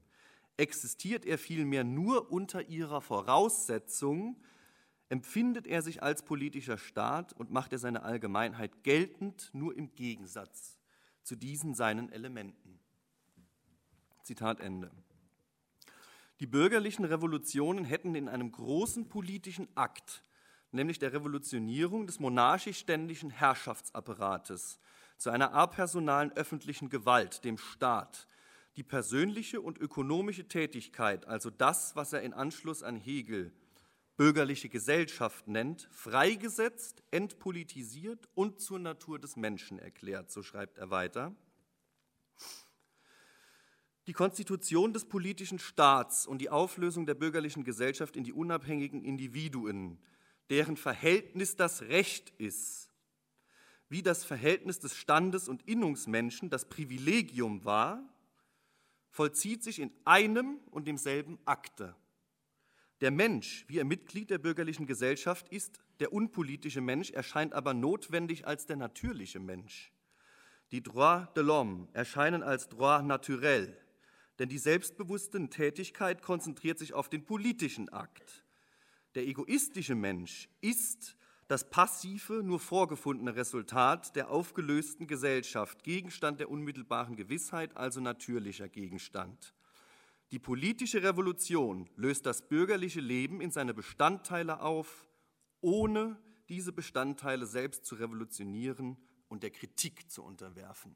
existiert 0.55 1.25
er 1.25 1.37
vielmehr 1.37 1.83
nur 1.83 2.31
unter 2.31 2.69
ihrer 2.69 3.01
Voraussetzung, 3.01 4.37
empfindet 5.09 5.67
er 5.67 5.81
sich 5.81 6.01
als 6.03 6.23
politischer 6.23 6.77
Staat 6.77 7.33
und 7.33 7.51
macht 7.51 7.73
er 7.73 7.79
seine 7.79 8.03
Allgemeinheit 8.03 8.83
geltend 8.83 9.49
nur 9.53 9.75
im 9.75 9.93
Gegensatz 9.95 10.78
zu 11.29 11.35
diesen 11.35 11.75
seinen 11.75 12.11
Elementen. 12.11 12.79
Zitat 14.23 14.61
Ende. 14.61 14.89
Die 16.39 16.47
bürgerlichen 16.47 17.05
Revolutionen 17.05 17.85
hätten 17.85 18.15
in 18.15 18.27
einem 18.27 18.51
großen 18.51 19.07
politischen 19.09 19.67
Akt, 19.75 20.23
nämlich 20.71 20.97
der 20.97 21.13
Revolutionierung 21.13 22.07
des 22.07 22.19
monarchisch-ständischen 22.19 23.29
Herrschaftsapparates, 23.29 24.79
zu 25.19 25.29
einer 25.29 25.53
apersonalen 25.53 26.31
öffentlichen 26.31 26.89
Gewalt, 26.89 27.43
dem 27.43 27.59
Staat, 27.59 28.25
die 28.75 28.83
persönliche 28.83 29.61
und 29.61 29.77
ökonomische 29.77 30.47
Tätigkeit, 30.47 31.27
also 31.27 31.51
das, 31.51 31.95
was 31.95 32.11
er 32.11 32.23
in 32.23 32.33
Anschluss 32.33 32.81
an 32.81 32.95
Hegel 32.95 33.53
bürgerliche 34.19 34.67
Gesellschaft 34.67 35.47
nennt, 35.47 35.87
freigesetzt, 35.93 37.01
entpolitisiert 37.09 38.27
und 38.35 38.59
zur 38.59 38.77
Natur 38.77 39.17
des 39.17 39.37
Menschen 39.37 39.79
erklärt, 39.79 40.29
so 40.29 40.43
schreibt 40.43 40.77
er 40.77 40.89
weiter. 40.89 41.33
Die 44.07 44.11
Konstitution 44.11 44.91
des 44.91 45.05
politischen 45.05 45.57
Staats 45.57 46.27
und 46.27 46.39
die 46.39 46.49
Auflösung 46.49 47.05
der 47.05 47.13
bürgerlichen 47.13 47.63
Gesellschaft 47.63 48.17
in 48.17 48.25
die 48.25 48.33
unabhängigen 48.33 49.05
Individuen, 49.05 49.97
deren 50.49 50.75
Verhältnis 50.75 51.55
das 51.55 51.83
Recht 51.83 52.31
ist, 52.31 52.91
wie 53.87 54.03
das 54.03 54.25
Verhältnis 54.25 54.79
des 54.79 54.97
Standes 54.97 55.47
und 55.47 55.65
Innungsmenschen 55.65 56.49
das 56.49 56.67
Privilegium 56.67 57.63
war, 57.63 58.03
vollzieht 59.11 59.63
sich 59.63 59.79
in 59.79 59.93
einem 60.03 60.59
und 60.71 60.89
demselben 60.89 61.39
Akte. 61.45 61.95
Der 63.01 63.11
Mensch, 63.11 63.63
wie 63.67 63.77
er 63.77 63.85
Mitglied 63.85 64.29
der 64.29 64.39
bürgerlichen 64.39 64.85
Gesellschaft 64.85 65.47
ist, 65.49 65.79
der 65.99 66.11
unpolitische 66.11 66.81
Mensch, 66.81 67.11
erscheint 67.11 67.53
aber 67.53 67.73
notwendig 67.73 68.45
als 68.45 68.65
der 68.65 68.75
natürliche 68.75 69.39
Mensch. 69.39 69.93
Die 70.71 70.83
Droits 70.83 71.33
de 71.33 71.43
l'homme 71.43 71.87
erscheinen 71.93 72.43
als 72.43 72.67
Droit 72.67 73.05
naturel, 73.05 73.75
denn 74.37 74.49
die 74.49 74.57
selbstbewusste 74.57 75.49
Tätigkeit 75.49 76.21
konzentriert 76.21 76.77
sich 76.77 76.93
auf 76.93 77.09
den 77.09 77.25
politischen 77.25 77.89
Akt. 77.89 78.43
Der 79.15 79.25
egoistische 79.25 79.95
Mensch 79.95 80.49
ist 80.61 81.15
das 81.47 81.69
passive, 81.69 82.43
nur 82.43 82.59
vorgefundene 82.59 83.35
Resultat 83.35 84.15
der 84.15 84.29
aufgelösten 84.29 85.07
Gesellschaft, 85.07 85.83
Gegenstand 85.83 86.39
der 86.39 86.51
unmittelbaren 86.51 87.15
Gewissheit, 87.15 87.75
also 87.75 88.01
natürlicher 88.01 88.69
Gegenstand. 88.69 89.55
Die 90.31 90.39
politische 90.39 91.01
Revolution 91.01 91.89
löst 91.95 92.25
das 92.25 92.47
bürgerliche 92.47 93.01
Leben 93.01 93.41
in 93.41 93.51
seine 93.51 93.73
Bestandteile 93.73 94.61
auf, 94.61 95.07
ohne 95.61 96.19
diese 96.49 96.71
Bestandteile 96.71 97.45
selbst 97.45 97.85
zu 97.85 97.95
revolutionieren 97.95 98.97
und 99.27 99.43
der 99.43 99.51
Kritik 99.51 100.09
zu 100.11 100.23
unterwerfen. 100.23 100.95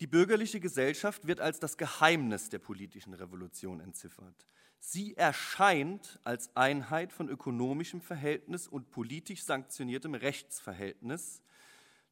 Die 0.00 0.06
bürgerliche 0.06 0.60
Gesellschaft 0.60 1.26
wird 1.26 1.40
als 1.40 1.58
das 1.58 1.76
Geheimnis 1.76 2.50
der 2.50 2.60
politischen 2.60 3.14
Revolution 3.14 3.80
entziffert. 3.80 4.46
Sie 4.78 5.16
erscheint 5.16 6.20
als 6.22 6.54
Einheit 6.56 7.12
von 7.12 7.28
ökonomischem 7.28 8.00
Verhältnis 8.00 8.68
und 8.68 8.90
politisch 8.90 9.42
sanktioniertem 9.42 10.14
Rechtsverhältnis, 10.14 11.42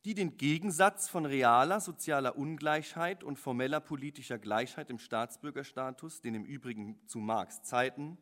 die 0.07 0.15
den 0.15 0.37
Gegensatz 0.37 1.09
von 1.09 1.27
realer 1.27 1.81
sozialer 1.81 2.39
Ungleichheit 2.39 3.25
und 3.25 3.41
formeller 3.41 3.81
politischer 3.81 4.39
Gleichheit 4.39 4.89
im 4.89 5.01
Staatsbürgerstatus, 5.01 6.21
den 6.21 6.37
im 6.37 6.45
Übrigen 6.45 6.97
zu 7.09 7.19
Marx 7.19 7.65
Zeiten 7.65 8.17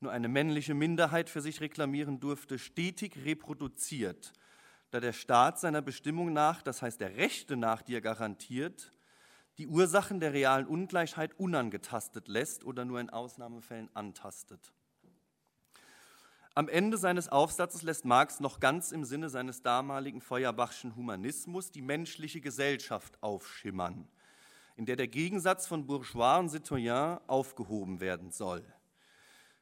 nur 0.00 0.12
eine 0.12 0.28
männliche 0.28 0.74
Minderheit 0.74 1.30
für 1.30 1.40
sich 1.40 1.62
reklamieren 1.62 2.20
durfte, 2.20 2.58
stetig 2.58 3.24
reproduziert, 3.24 4.34
da 4.90 5.00
der 5.00 5.14
Staat 5.14 5.58
seiner 5.58 5.80
Bestimmung 5.80 6.34
nach, 6.34 6.60
das 6.60 6.82
heißt 6.82 7.00
der 7.00 7.16
Rechte 7.16 7.56
nach, 7.56 7.80
die 7.80 7.94
er 7.94 8.02
garantiert, 8.02 8.92
die 9.56 9.66
Ursachen 9.66 10.20
der 10.20 10.34
realen 10.34 10.66
Ungleichheit 10.66 11.38
unangetastet 11.38 12.28
lässt 12.28 12.64
oder 12.64 12.84
nur 12.84 13.00
in 13.00 13.08
Ausnahmefällen 13.08 13.88
antastet. 13.94 14.74
Am 16.56 16.68
Ende 16.68 16.98
seines 16.98 17.28
Aufsatzes 17.28 17.82
lässt 17.82 18.04
Marx 18.04 18.40
noch 18.40 18.58
ganz 18.58 18.90
im 18.90 19.04
Sinne 19.04 19.28
seines 19.30 19.62
damaligen 19.62 20.20
Feuerbachschen 20.20 20.96
Humanismus 20.96 21.70
die 21.70 21.80
menschliche 21.80 22.40
Gesellschaft 22.40 23.22
aufschimmern, 23.22 24.08
in 24.74 24.84
der 24.84 24.96
der 24.96 25.06
Gegensatz 25.06 25.68
von 25.68 25.86
Bourgeois 25.86 26.40
und 26.40 26.48
Citoyen 26.48 27.20
aufgehoben 27.28 28.00
werden 28.00 28.32
soll. 28.32 28.64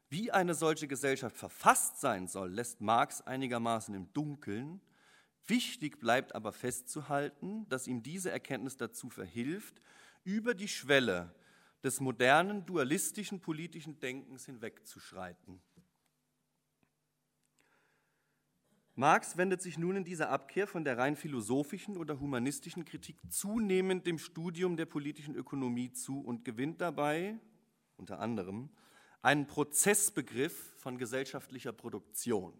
Wie 0.08 0.32
eine 0.32 0.54
solche 0.54 0.88
Gesellschaft 0.88 1.36
verfasst 1.36 2.00
sein 2.00 2.26
soll, 2.26 2.50
lässt 2.52 2.80
Marx 2.80 3.20
einigermaßen 3.20 3.94
im 3.94 4.10
Dunkeln. 4.14 4.80
Wichtig 5.46 6.00
bleibt 6.00 6.34
aber 6.34 6.52
festzuhalten, 6.52 7.68
dass 7.68 7.86
ihm 7.86 8.02
diese 8.02 8.30
Erkenntnis 8.30 8.78
dazu 8.78 9.10
verhilft, 9.10 9.82
über 10.24 10.54
die 10.54 10.68
Schwelle 10.68 11.34
des 11.84 12.00
modernen 12.00 12.64
dualistischen 12.64 13.40
politischen 13.40 14.00
Denkens 14.00 14.46
hinwegzuschreiten. 14.46 15.60
Marx 18.98 19.36
wendet 19.36 19.62
sich 19.62 19.78
nun 19.78 19.94
in 19.94 20.02
dieser 20.02 20.28
Abkehr 20.28 20.66
von 20.66 20.82
der 20.82 20.98
rein 20.98 21.14
philosophischen 21.14 21.96
oder 21.96 22.18
humanistischen 22.18 22.84
Kritik 22.84 23.16
zunehmend 23.28 24.08
dem 24.08 24.18
Studium 24.18 24.76
der 24.76 24.86
politischen 24.86 25.36
Ökonomie 25.36 25.92
zu 25.92 26.18
und 26.18 26.44
gewinnt 26.44 26.80
dabei 26.80 27.38
unter 27.96 28.18
anderem 28.18 28.70
einen 29.22 29.46
Prozessbegriff 29.46 30.74
von 30.78 30.98
gesellschaftlicher 30.98 31.72
Produktion. 31.72 32.52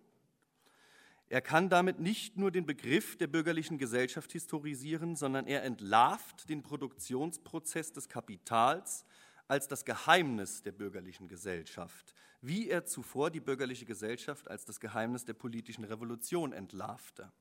Er 1.29 1.41
kann 1.41 1.71
damit 1.71 1.99
nicht 1.99 2.37
nur 2.37 2.53
den 2.53 2.67
Begriff 2.67 3.19
der 3.19 3.27
bürgerlichen 3.27 3.77
Gesellschaft 3.77 4.31
historisieren, 4.31 5.17
sondern 5.17 5.45
er 5.49 5.65
entlarvt 5.65 6.49
den 6.49 6.63
Produktionsprozess 6.63 7.93
des 7.93 8.09
Kapitals 8.09 9.05
als 9.49 9.67
das 9.67 9.85
Geheimnis 9.85 10.63
der 10.63 10.71
bürgerlichen 10.71 11.27
Gesellschaft, 11.27 12.15
wie 12.41 12.69
er 12.69 12.85
zuvor 12.85 13.31
die 13.31 13.41
bürgerliche 13.41 13.85
Gesellschaft 13.85 14.49
als 14.49 14.65
das 14.65 14.81
Geheimnis 14.81 15.25
der 15.25 15.35
politischen 15.35 15.85
Revolution 15.85 16.53
entlarvte. 16.53 17.33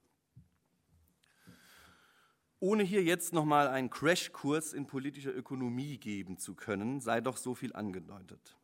Ohne 2.60 2.84
hier 2.84 3.04
jetzt 3.04 3.34
nochmal 3.34 3.68
einen 3.68 3.92
Crashkurs 3.92 4.74
in 4.74 4.88
politischer 4.88 5.36
Ökonomie 5.36 5.98
geben 5.98 6.40
zu 6.40 6.56
können, 6.56 7.00
sei 7.02 7.22
doch 7.22 7.38
so 7.38 7.54
viel 7.54 7.74
angedeutet. 7.74 8.56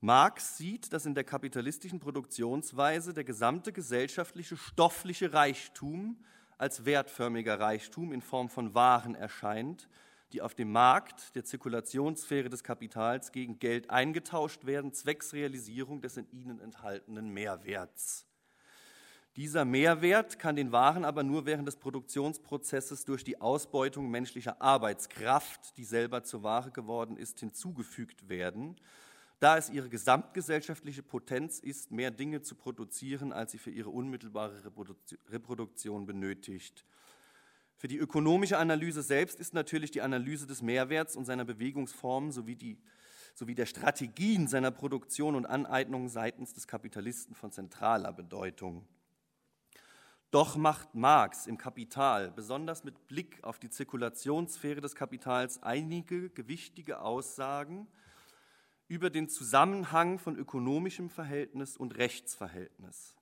Marx 0.00 0.58
sieht, 0.58 0.92
dass 0.92 1.06
in 1.06 1.14
der 1.14 1.24
kapitalistischen 1.24 2.00
Produktionsweise 2.00 3.14
der 3.14 3.24
gesamte 3.24 3.72
gesellschaftliche 3.72 4.56
stoffliche 4.56 5.32
Reichtum 5.32 6.22
als 6.58 6.84
wertförmiger 6.84 7.58
Reichtum 7.58 8.12
in 8.12 8.20
Form 8.20 8.48
von 8.48 8.74
Waren 8.74 9.14
erscheint, 9.14 9.88
die 10.32 10.42
auf 10.42 10.54
dem 10.54 10.72
Markt 10.72 11.34
der 11.34 11.44
Zirkulationssphäre 11.44 12.48
des 12.48 12.62
Kapitals 12.62 13.32
gegen 13.32 13.58
Geld 13.58 13.90
eingetauscht 13.90 14.66
werden, 14.66 14.92
zwecks 14.92 15.32
Realisierung 15.32 16.00
des 16.00 16.16
in 16.16 16.30
ihnen 16.30 16.60
enthaltenen 16.60 17.30
Mehrwerts. 17.30 18.26
Dieser 19.36 19.64
Mehrwert 19.64 20.38
kann 20.38 20.56
den 20.56 20.72
Waren 20.72 21.04
aber 21.04 21.22
nur 21.22 21.46
während 21.46 21.68
des 21.68 21.76
Produktionsprozesses 21.76 23.04
durch 23.04 23.22
die 23.22 23.40
Ausbeutung 23.40 24.10
menschlicher 24.10 24.60
Arbeitskraft, 24.60 25.76
die 25.76 25.84
selber 25.84 26.24
zur 26.24 26.42
Ware 26.42 26.70
geworden 26.72 27.16
ist, 27.16 27.38
hinzugefügt 27.40 28.28
werden 28.28 28.76
da 29.40 29.56
es 29.56 29.70
ihre 29.70 29.88
gesamtgesellschaftliche 29.88 31.02
Potenz 31.02 31.60
ist, 31.60 31.90
mehr 31.92 32.10
Dinge 32.10 32.42
zu 32.42 32.54
produzieren, 32.56 33.32
als 33.32 33.52
sie 33.52 33.58
für 33.58 33.70
ihre 33.70 33.90
unmittelbare 33.90 34.62
Reproduktion 35.30 36.06
benötigt. 36.06 36.84
Für 37.78 37.86
die 37.86 37.96
ökonomische 37.96 38.58
Analyse 38.58 39.02
selbst 39.02 39.38
ist 39.38 39.54
natürlich 39.54 39.92
die 39.92 40.02
Analyse 40.02 40.48
des 40.48 40.62
Mehrwerts 40.62 41.14
und 41.14 41.24
seiner 41.24 41.44
Bewegungsformen 41.44 42.32
sowie, 42.32 42.56
die, 42.56 42.76
sowie 43.34 43.54
der 43.54 43.66
Strategien 43.66 44.48
seiner 44.48 44.72
Produktion 44.72 45.36
und 45.36 45.46
Aneignung 45.46 46.08
seitens 46.08 46.52
des 46.52 46.66
Kapitalisten 46.66 47.36
von 47.36 47.52
zentraler 47.52 48.12
Bedeutung. 48.12 48.84
Doch 50.32 50.56
macht 50.56 50.96
Marx 50.96 51.46
im 51.46 51.56
Kapital, 51.56 52.32
besonders 52.32 52.82
mit 52.82 53.06
Blick 53.06 53.38
auf 53.44 53.60
die 53.60 53.70
Zirkulationssphäre 53.70 54.80
des 54.80 54.96
Kapitals, 54.96 55.62
einige 55.62 56.30
gewichtige 56.30 57.00
Aussagen, 57.00 57.86
über 58.88 59.08
den 59.08 59.28
Zusammenhang 59.28 60.18
von 60.18 60.36
ökonomischem 60.36 61.10
Verhältnis 61.10 61.76
und 61.76 61.96
Rechtsverhältnis. 61.96 63.14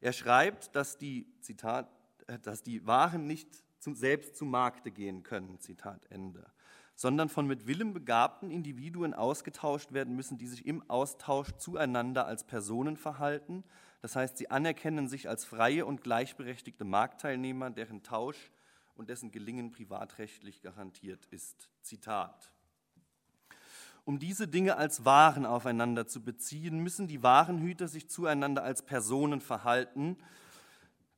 Er 0.00 0.12
schreibt, 0.12 0.74
dass 0.74 0.98
die, 0.98 1.26
Zitat, 1.40 1.88
äh, 2.26 2.40
dass 2.40 2.62
die 2.62 2.84
Waren 2.86 3.26
nicht 3.26 3.64
zum, 3.78 3.94
selbst 3.94 4.36
zum 4.36 4.50
Markte 4.50 4.90
gehen 4.90 5.22
können, 5.22 5.60
Zitat 5.60 6.06
Ende, 6.10 6.50
sondern 6.94 7.28
von 7.28 7.46
mit 7.46 7.66
Willem 7.66 7.92
begabten 7.92 8.50
Individuen 8.50 9.14
ausgetauscht 9.14 9.92
werden 9.92 10.16
müssen, 10.16 10.38
die 10.38 10.46
sich 10.46 10.66
im 10.66 10.88
Austausch 10.90 11.52
zueinander 11.58 12.26
als 12.26 12.44
Personen 12.44 12.96
verhalten. 12.96 13.64
Das 14.00 14.16
heißt, 14.16 14.38
sie 14.38 14.50
anerkennen 14.50 15.08
sich 15.08 15.28
als 15.28 15.44
freie 15.44 15.86
und 15.86 16.02
gleichberechtigte 16.02 16.84
Marktteilnehmer, 16.84 17.70
deren 17.70 18.02
Tausch 18.02 18.50
und 18.96 19.08
dessen 19.08 19.30
Gelingen 19.30 19.70
privatrechtlich 19.70 20.60
garantiert 20.60 21.26
ist. 21.26 21.70
Zitat. 21.82 22.52
Um 24.04 24.18
diese 24.18 24.48
Dinge 24.48 24.76
als 24.76 25.04
Waren 25.04 25.44
aufeinander 25.44 26.06
zu 26.06 26.24
beziehen, 26.24 26.78
müssen 26.78 27.08
die 27.08 27.22
Warenhüter 27.22 27.88
sich 27.88 28.08
zueinander 28.08 28.62
als 28.62 28.82
Personen 28.82 29.42
verhalten, 29.42 30.16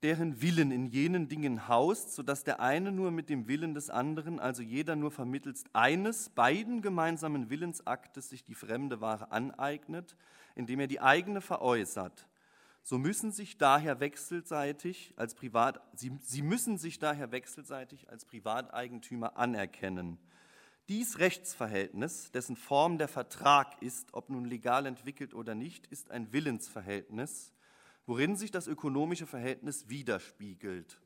deren 0.03 0.41
Willen 0.41 0.71
in 0.71 0.87
jenen 0.87 1.29
Dingen 1.29 1.69
haust, 1.69 2.15
sodass 2.15 2.43
der 2.43 2.61
eine 2.61 2.91
nur 2.91 3.11
mit 3.11 3.29
dem 3.29 3.49
Willen 3.49 3.75
des 3.75 3.91
anderen, 3.91 4.41
also 4.41 4.63
jeder 4.63 4.97
nur 4.97 5.11
vermittels 5.11 5.65
eines, 5.75 6.31
beiden 6.31 6.81
gemeinsamen 6.81 7.51
Willensaktes 7.51 8.31
sich 8.31 8.43
die 8.43 8.55
fremde 8.55 9.01
Ware 9.01 9.31
aneignet, 9.31 10.17
indem 10.55 10.81
er 10.81 10.87
die 10.87 11.01
eigene 11.01 11.41
veräußert. 11.41 12.27
so 12.83 12.97
müssen 12.97 13.31
sich 13.31 13.59
daher 13.59 14.01
wechselseitig 14.01 15.13
als 15.17 15.35
Privat, 15.35 15.83
sie, 15.95 16.13
sie 16.23 16.41
müssen 16.41 16.79
sich 16.79 16.99
daher 16.99 17.31
wechselseitig 17.31 18.09
als 18.09 18.25
Privateigentümer 18.25 19.37
anerkennen. 19.37 20.19
Dies 20.89 21.19
Rechtsverhältnis, 21.19 22.33
dessen 22.33 22.57
Form 22.57 22.97
der 22.97 23.07
Vertrag 23.07 23.81
ist, 23.83 24.15
ob 24.15 24.31
nun 24.31 24.47
legal 24.47 24.87
entwickelt 24.87 25.35
oder 25.35 25.55
nicht, 25.55 25.87
ist 25.89 26.11
ein 26.11 26.33
Willensverhältnis, 26.33 27.53
worin 28.11 28.35
sich 28.35 28.51
das 28.51 28.67
ökonomische 28.67 29.25
Verhältnis 29.25 29.89
widerspiegelt. 29.89 30.99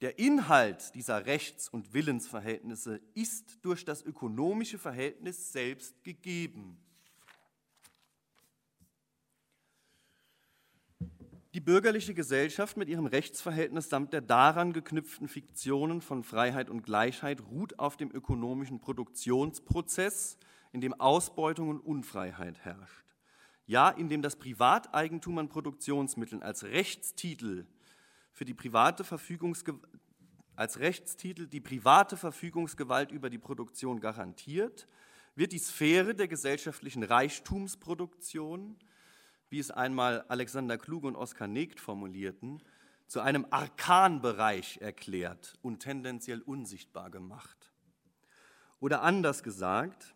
Der 0.00 0.20
Inhalt 0.20 0.94
dieser 0.94 1.26
Rechts- 1.26 1.68
und 1.68 1.92
Willensverhältnisse 1.92 3.00
ist 3.14 3.58
durch 3.62 3.84
das 3.84 4.04
ökonomische 4.04 4.78
Verhältnis 4.78 5.50
selbst 5.50 6.04
gegeben. 6.04 6.78
Die 11.52 11.60
bürgerliche 11.60 12.14
Gesellschaft 12.14 12.76
mit 12.76 12.88
ihrem 12.88 13.06
Rechtsverhältnis 13.06 13.88
samt 13.88 14.12
der 14.12 14.20
daran 14.20 14.72
geknüpften 14.72 15.26
Fiktionen 15.26 16.00
von 16.00 16.22
Freiheit 16.22 16.70
und 16.70 16.82
Gleichheit 16.82 17.40
ruht 17.40 17.80
auf 17.80 17.96
dem 17.96 18.12
ökonomischen 18.12 18.80
Produktionsprozess, 18.80 20.38
in 20.70 20.80
dem 20.80 20.94
Ausbeutung 21.00 21.70
und 21.70 21.80
Unfreiheit 21.80 22.56
herrscht. 22.60 23.07
Ja, 23.68 23.88
in 23.90 24.08
dem 24.08 24.20
das 24.20 24.34
Privateigentum 24.34 25.38
an 25.38 25.48
Produktionsmitteln 25.48 26.42
als 26.42 26.64
Rechtstitel 26.64 27.66
für 28.32 28.44
die 28.44 28.54
private 28.54 29.04
Verfügungsgewalt 29.04 29.86
als 30.56 30.80
Rechtstitel 30.80 31.46
die 31.46 31.60
private 31.60 32.16
Verfügungsgewalt 32.16 33.12
über 33.12 33.30
die 33.30 33.38
Produktion 33.38 34.00
garantiert, 34.00 34.88
wird 35.36 35.52
die 35.52 35.58
Sphäre 35.60 36.16
der 36.16 36.26
gesellschaftlichen 36.26 37.04
Reichtumsproduktion 37.04 38.76
wie 39.50 39.58
es 39.58 39.70
einmal 39.70 40.24
Alexander 40.28 40.78
Kluge 40.78 41.06
und 41.06 41.16
Oskar 41.16 41.48
Negt 41.48 41.80
formulierten, 41.80 42.62
zu 43.06 43.20
einem 43.20 43.46
Arkanbereich 43.50 44.78
erklärt 44.82 45.58
und 45.62 45.80
tendenziell 45.80 46.42
unsichtbar 46.42 47.10
gemacht. 47.10 47.72
Oder 48.80 49.02
anders 49.02 49.42
gesagt, 49.42 50.14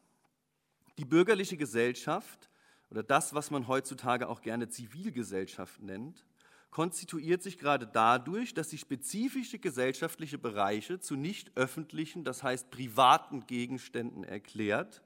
die 0.99 1.07
bürgerliche 1.07 1.57
Gesellschaft 1.57 2.51
oder 2.93 3.03
das, 3.03 3.33
was 3.33 3.51
man 3.51 3.69
heutzutage 3.69 4.29
auch 4.29 4.43
gerne 4.43 4.69
Zivilgesellschaft 4.69 5.81
nennt, 5.81 6.27
konstituiert 6.71 7.43
sich 7.43 7.57
gerade 7.57 7.87
dadurch, 7.87 8.53
dass 8.53 8.69
sie 8.69 8.77
spezifische 8.77 9.59
gesellschaftliche 9.59 10.37
Bereiche 10.37 11.01
zu 11.01 11.17
nicht 11.17 11.57
öffentlichen, 11.57 12.23
das 12.23 12.43
heißt 12.43 12.71
privaten 12.71 13.47
Gegenständen 13.47 14.25
erklärt. 14.25 15.03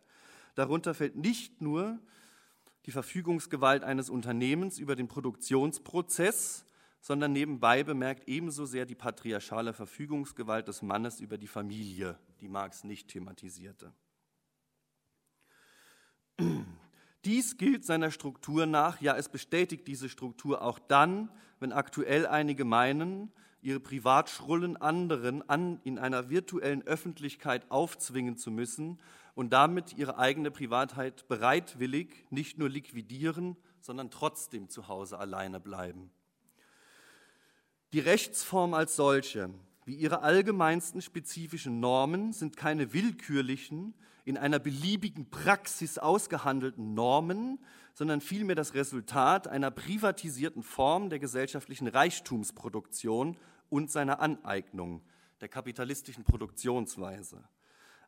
Darunter 0.57 0.95
fällt 0.95 1.15
nicht 1.15 1.61
nur 1.61 2.01
die 2.87 2.91
Verfügungsgewalt 2.91 3.85
eines 3.85 4.11
Unternehmens 4.11 4.81
über 4.81 4.97
den 4.97 5.07
Produktionsprozess, 5.07 6.65
sondern 7.01 7.31
nebenbei 7.31 7.85
bemerkt 7.85 8.29
ebenso 8.29 8.67
sehr 8.67 8.85
die 8.85 8.97
patriarchale 8.97 9.73
Verfügungsgewalt 9.73 10.67
des 10.67 10.83
Mannes 10.83 11.21
über 11.21 11.39
die 11.39 11.47
Familie, 11.47 12.19
die 12.41 12.49
Marx 12.49 12.83
nicht 12.83 13.07
thematisierte. 13.07 13.93
Dies 17.27 17.57
gilt 17.57 17.85
seiner 17.85 18.13
Struktur 18.13 18.67
nach, 18.67 19.01
ja 19.01 19.17
es 19.17 19.29
bestätigt 19.29 19.89
diese 19.89 20.09
Struktur 20.09 20.63
auch 20.63 20.79
dann, 20.79 21.29
wenn 21.59 21.73
aktuell 21.73 22.25
einige 22.25 22.65
meinen, 22.65 23.33
ihre 23.61 23.81
Privatschrullen 23.81 24.77
anderen 24.77 25.43
an, 25.49 25.81
in 25.83 25.99
einer 25.99 26.31
virtuellen 26.31 26.87
Öffentlichkeit 26.87 27.69
aufzwingen 27.69 28.37
zu 28.37 28.53
müssen 28.53 29.01
und 29.35 29.53
damit 29.53 29.99
ihre 29.99 30.19
eigene 30.19 30.53
Privatheit 30.53 31.27
bereitwillig 31.27 32.27
nicht 32.31 32.59
nur 32.59 32.69
liquidieren, 32.69 33.57
sondern 33.81 34.13
trotzdem 34.13 34.69
zu 34.69 34.87
Hause 34.87 35.19
alleine 35.19 35.59
bleiben. 35.59 36.13
Die 37.93 37.99
Rechtsform 37.99 38.73
als 38.73 38.95
solche, 38.95 39.51
wie 39.85 39.97
ihre 39.97 40.23
allgemeinsten 40.23 41.03
spezifischen 41.03 41.81
Normen, 41.81 42.33
sind 42.33 42.57
keine 42.57 42.93
willkürlichen, 42.93 43.95
in 44.27 44.37
einer 44.37 44.59
beliebigen 44.59 45.31
Praxis 45.31 45.97
ausgehandelten 45.97 46.93
Normen, 46.93 47.59
sondern 47.95 48.21
vielmehr 48.21 48.57
das 48.57 48.75
Resultat 48.75 49.49
einer 49.49 49.71
privatisierten 49.71 50.63
Form 50.63 51.09
der 51.09 51.19
gesellschaftlichen 51.19 51.89
Reichtumsproduktion 51.89 53.39
und 53.71 53.91
seiner 53.91 54.21
Aneignung, 54.21 55.01
der 55.41 55.49
kapitalistischen 55.49 56.25
Produktionsweise 56.25 57.49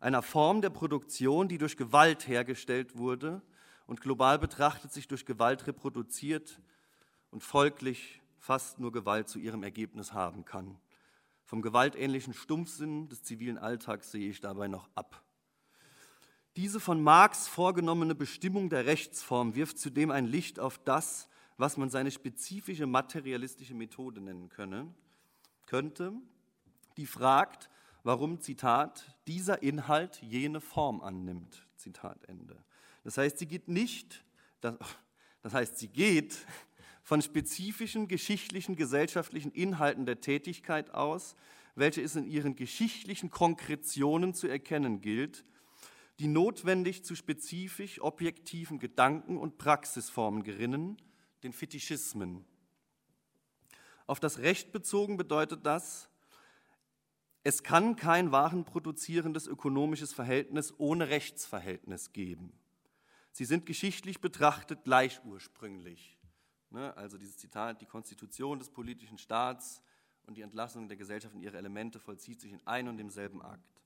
einer 0.01 0.23
Form 0.23 0.61
der 0.63 0.71
Produktion, 0.71 1.49
die 1.49 1.59
durch 1.59 1.77
Gewalt 1.77 2.29
hergestellt 2.29 2.97
wurde 2.97 3.43
und 3.87 4.01
global 4.01 4.39
betrachtet 4.39 4.93
sich 4.93 5.09
durch 5.09 5.27
Gewalt 5.27 5.67
reproduziert 5.67 6.61
und 7.31 7.43
folglich 7.43 8.23
fast 8.39 8.79
nur 8.79 8.93
Gewalt 8.93 9.29
zu 9.29 9.39
ihrem 9.39 9.63
Ergebnis 9.63 10.13
haben 10.13 10.45
kann. 10.45 10.79
Vom 11.45 11.63
gewaltähnlichen 11.63 12.35
Stumpfsinn 12.35 13.09
des 13.09 13.23
zivilen 13.23 13.59
Alltags 13.59 14.13
sehe 14.13 14.29
ich 14.29 14.41
dabei 14.41 14.69
noch 14.69 14.89
ab. 14.95 15.25
Diese 16.59 16.81
von 16.81 17.01
Marx 17.01 17.47
vorgenommene 17.47 18.17
Bestimmung 18.17 18.69
der 18.69 18.85
Rechtsform 18.85 19.55
wirft 19.55 19.79
zudem 19.79 20.11
ein 20.11 20.27
Licht 20.27 20.59
auf 20.59 20.77
das, 20.79 21.29
was 21.57 21.77
man 21.77 21.89
seine 21.89 22.11
spezifische 22.11 22.85
materialistische 22.85 23.75
Methode 23.75 24.21
nennen 24.21 24.49
könne, 24.49 24.93
könnte, 25.67 26.13
die 26.97 27.07
fragt, 27.07 27.71
warum, 28.03 28.41
Zitat, 28.41 29.05
dieser 29.29 29.63
Inhalt 29.63 30.21
jene 30.21 30.61
Form 30.61 31.01
annimmt. 31.01 31.65
Zitat 31.77 32.25
Ende. 32.25 32.57
Das 33.05 33.19
heißt, 33.19 33.39
sie 33.39 33.47
geht 33.47 33.69
nicht, 33.69 34.25
das, 34.61 34.75
das 35.43 35.55
heißt, 35.55 35.79
sie 35.79 35.87
geht 35.87 36.45
von 37.05 37.23
spezifischen 37.23 38.09
geschichtlichen, 38.09 38.75
gesellschaftlichen 38.75 39.53
Inhalten 39.53 40.07
der 40.07 40.21
Tätigkeit 40.21 40.93
aus, 40.93 41.37
welche 41.77 42.03
es 42.03 42.17
in 42.17 42.27
ihren 42.27 42.57
geschichtlichen 42.57 43.31
Konkretionen 43.31 44.35
zu 44.35 44.49
erkennen 44.49 45.01
gilt, 45.01 45.45
die 46.19 46.27
notwendig 46.27 47.05
zu 47.05 47.15
spezifisch 47.15 48.01
objektiven 48.01 48.79
Gedanken 48.79 49.37
und 49.37 49.59
Praxisformen 49.59 50.43
gerinnen, 50.43 50.97
den 51.43 51.53
Fetischismen. 51.53 52.45
Auf 54.07 54.21
das 54.21 54.39
Recht 54.39 54.73
bezogen 54.73 55.17
bedeutet 55.17 55.65
das, 55.65 56.09
es 57.45 57.63
kann 57.63 57.97
kein 57.97 58.33
warenproduzierendes 58.33 59.47
ökonomisches 59.47 60.13
Verhältnis 60.13 60.75
ohne 60.79 61.09
Rechtsverhältnis 61.09 62.13
geben. 62.13 62.53
Sie 63.33 63.45
sind 63.45 63.65
geschichtlich 63.65 64.21
betrachtet 64.21 64.85
gleich 64.85 65.25
ursprünglich. 65.25 66.19
Ne, 66.71 66.95
also 66.97 67.17
dieses 67.17 67.39
Zitat, 67.39 67.81
die 67.81 67.87
Konstitution 67.87 68.59
des 68.59 68.71
politischen 68.71 69.17
Staats 69.17 69.83
und 70.27 70.37
die 70.37 70.43
Entlassung 70.43 70.89
der 70.89 70.97
Gesellschaft 70.97 71.35
in 71.35 71.41
ihre 71.41 71.57
Elemente 71.57 71.99
vollzieht 72.01 72.41
sich 72.41 72.53
in 72.53 72.67
einem 72.67 72.89
und 72.89 72.97
demselben 72.99 73.41
Akt. 73.41 73.78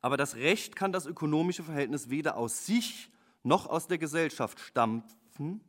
Aber 0.00 0.16
das 0.16 0.36
Recht 0.36 0.76
kann 0.76 0.92
das 0.92 1.06
ökonomische 1.06 1.62
Verhältnis 1.62 2.08
weder 2.10 2.36
aus 2.36 2.66
sich 2.66 3.10
noch 3.42 3.66
aus 3.66 3.86
der 3.86 3.98
Gesellschaft 3.98 4.60
stampfen, 4.60 5.60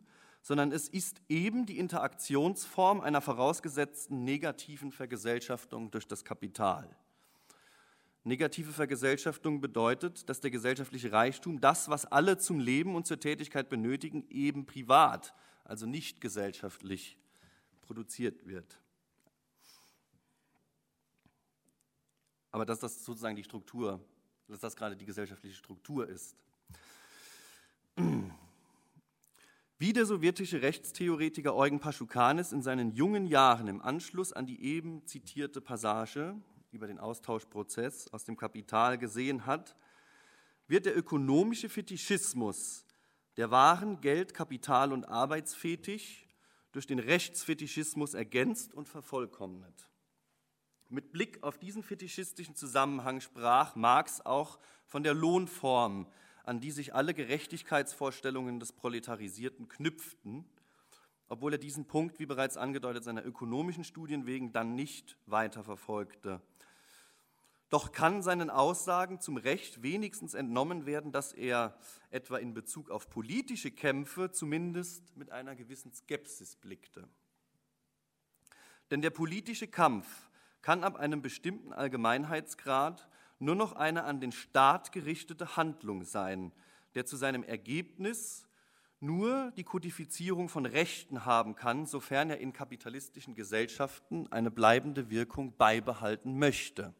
sondern 0.42 0.72
es 0.72 0.88
ist 0.88 1.22
eben 1.30 1.66
die 1.66 1.78
Interaktionsform 1.78 3.02
einer 3.02 3.22
vorausgesetzten 3.22 4.24
negativen 4.24 4.92
Vergesellschaftung 4.92 5.92
durch 5.92 6.08
das 6.08 6.24
Kapital. 6.24 6.90
Negative 8.24 8.72
Vergesellschaftung 8.72 9.62
bedeutet, 9.62 10.30
dass 10.30 10.42
der 10.42 10.52
gesellschaftliche 10.52 11.12
Reichtum, 11.12 11.60
das, 11.60 11.90
was 11.90 12.06
alle 12.06 12.38
zum 12.38 12.60
Leben 12.60 12.96
und 12.96 13.08
zur 13.08 13.20
Tätigkeit 13.20 13.68
benötigen, 13.68 14.28
eben 14.30 14.66
privat, 14.66 15.34
also 15.64 15.88
nicht 15.88 16.22
gesellschaftlich 16.22 17.18
produziert 17.82 18.46
wird. 18.46 18.80
Aber 22.52 22.66
dass 22.66 22.80
das 22.80 23.04
sozusagen 23.04 23.36
die 23.36 23.44
Struktur, 23.44 24.00
dass 24.52 24.60
das 24.60 24.76
gerade 24.76 24.98
die 24.98 25.06
gesellschaftliche 25.06 25.56
Struktur 25.56 26.08
ist. 26.08 26.36
Wie 29.78 29.94
der 29.94 30.06
sowjetische 30.06 30.62
Rechtstheoretiker 30.62 31.56
Eugen 31.56 31.80
Paschukanis 31.80 32.52
in 32.52 32.62
seinen 32.62 32.92
jungen 32.92 33.26
Jahren 33.26 33.68
im 33.68 33.82
Anschluss 33.82 34.34
an 34.34 34.46
die 34.46 34.62
eben 34.64 35.06
zitierte 35.08 35.62
Passage 35.62 36.36
über 36.72 36.88
den 36.88 37.00
Austauschprozess 37.00 38.10
aus 38.10 38.26
dem 38.26 38.38
Kapital 38.38 38.98
gesehen 38.98 39.46
hat, 39.46 39.76
wird 40.68 40.86
der 40.86 40.98
ökonomische 40.98 41.70
Fetischismus 41.70 42.86
der 43.38 43.52
wahren 43.52 44.02
Geld-, 44.02 44.34
Kapital- 44.34 44.92
und 44.92 45.06
Arbeitsfetisch 45.06 46.28
durch 46.74 46.88
den 46.88 47.00
Rechtsfetischismus 47.00 48.14
ergänzt 48.14 48.74
und 48.74 48.88
vervollkommnet. 48.88 49.91
Mit 50.92 51.12
Blick 51.12 51.42
auf 51.42 51.58
diesen 51.58 51.82
fetischistischen 51.82 52.56
Zusammenhang 52.56 53.20
sprach 53.20 53.76
Marx 53.76 54.22
auch 54.22 54.60
von 54.86 55.04
der 55.04 55.16
Lohnform 55.16 56.06
an 56.44 56.60
die 56.60 56.72
sich 56.72 56.94
alle 56.94 57.14
Gerechtigkeitsvorstellungen 57.14 58.60
des 58.60 58.74
Proletarisierten 58.74 59.68
knüpften, 59.68 60.46
obwohl 61.28 61.54
er 61.54 61.60
diesen 61.60 61.86
Punkt, 61.86 62.20
wie 62.20 62.26
bereits 62.26 62.58
angedeutet, 62.58 63.04
seiner 63.04 63.26
ökonomischen 63.26 63.84
Studien 63.84 64.26
wegen 64.26 64.52
dann 64.52 64.76
nicht 64.76 65.18
weiter 65.26 65.64
verfolgte. 65.64 66.42
Doch 67.70 67.94
kann 67.94 68.22
seinen 68.22 68.50
Aussagen 68.50 69.22
zum 69.22 69.38
Recht 69.38 69.82
wenigstens 69.82 70.34
entnommen 70.34 70.86
werden, 70.86 71.14
dass 71.14 71.32
er 71.32 71.78
etwa 72.10 72.38
in 72.38 72.54
Bezug 72.54 72.90
auf 72.90 73.10
politische 73.10 73.72
Kämpfe 73.72 74.32
zumindest 74.32 75.16
mit 75.16 75.32
einer 75.32 75.56
gewissen 75.56 75.94
Skepsis 75.94 76.58
blickte. 76.58 77.08
Denn 78.90 79.02
der 79.02 79.12
politische 79.12 79.68
Kampf 79.68 80.30
kann 80.62 80.84
ab 80.84 80.96
einem 80.96 81.22
bestimmten 81.22 81.74
Allgemeinheitsgrad 81.74 83.08
nur 83.40 83.56
noch 83.56 83.74
eine 83.74 84.04
an 84.04 84.20
den 84.20 84.32
Staat 84.32 84.92
gerichtete 84.92 85.58
Handlung 85.58 86.04
sein, 86.04 86.52
der 86.96 87.06
zu 87.06 87.18
seinem 87.18 87.44
Ergebnis 87.44 88.48
nur 89.00 89.52
die 89.58 89.64
Kodifizierung 89.64 90.48
von 90.48 90.68
Rechten 90.68 91.26
haben 91.26 91.56
kann, 91.56 91.88
sofern 91.88 92.30
er 92.30 92.38
in 92.38 92.54
kapitalistischen 92.54 93.34
Gesellschaften 93.34 94.32
eine 94.32 94.52
bleibende 94.52 95.10
Wirkung 95.10 95.58
beibehalten 95.58 96.38
möchte. 96.38 96.94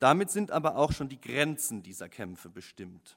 Damit 0.00 0.30
sind 0.30 0.50
aber 0.50 0.76
auch 0.76 0.92
schon 0.92 1.08
die 1.08 1.20
Grenzen 1.20 1.82
dieser 1.82 2.08
Kämpfe 2.08 2.48
bestimmt. 2.48 3.16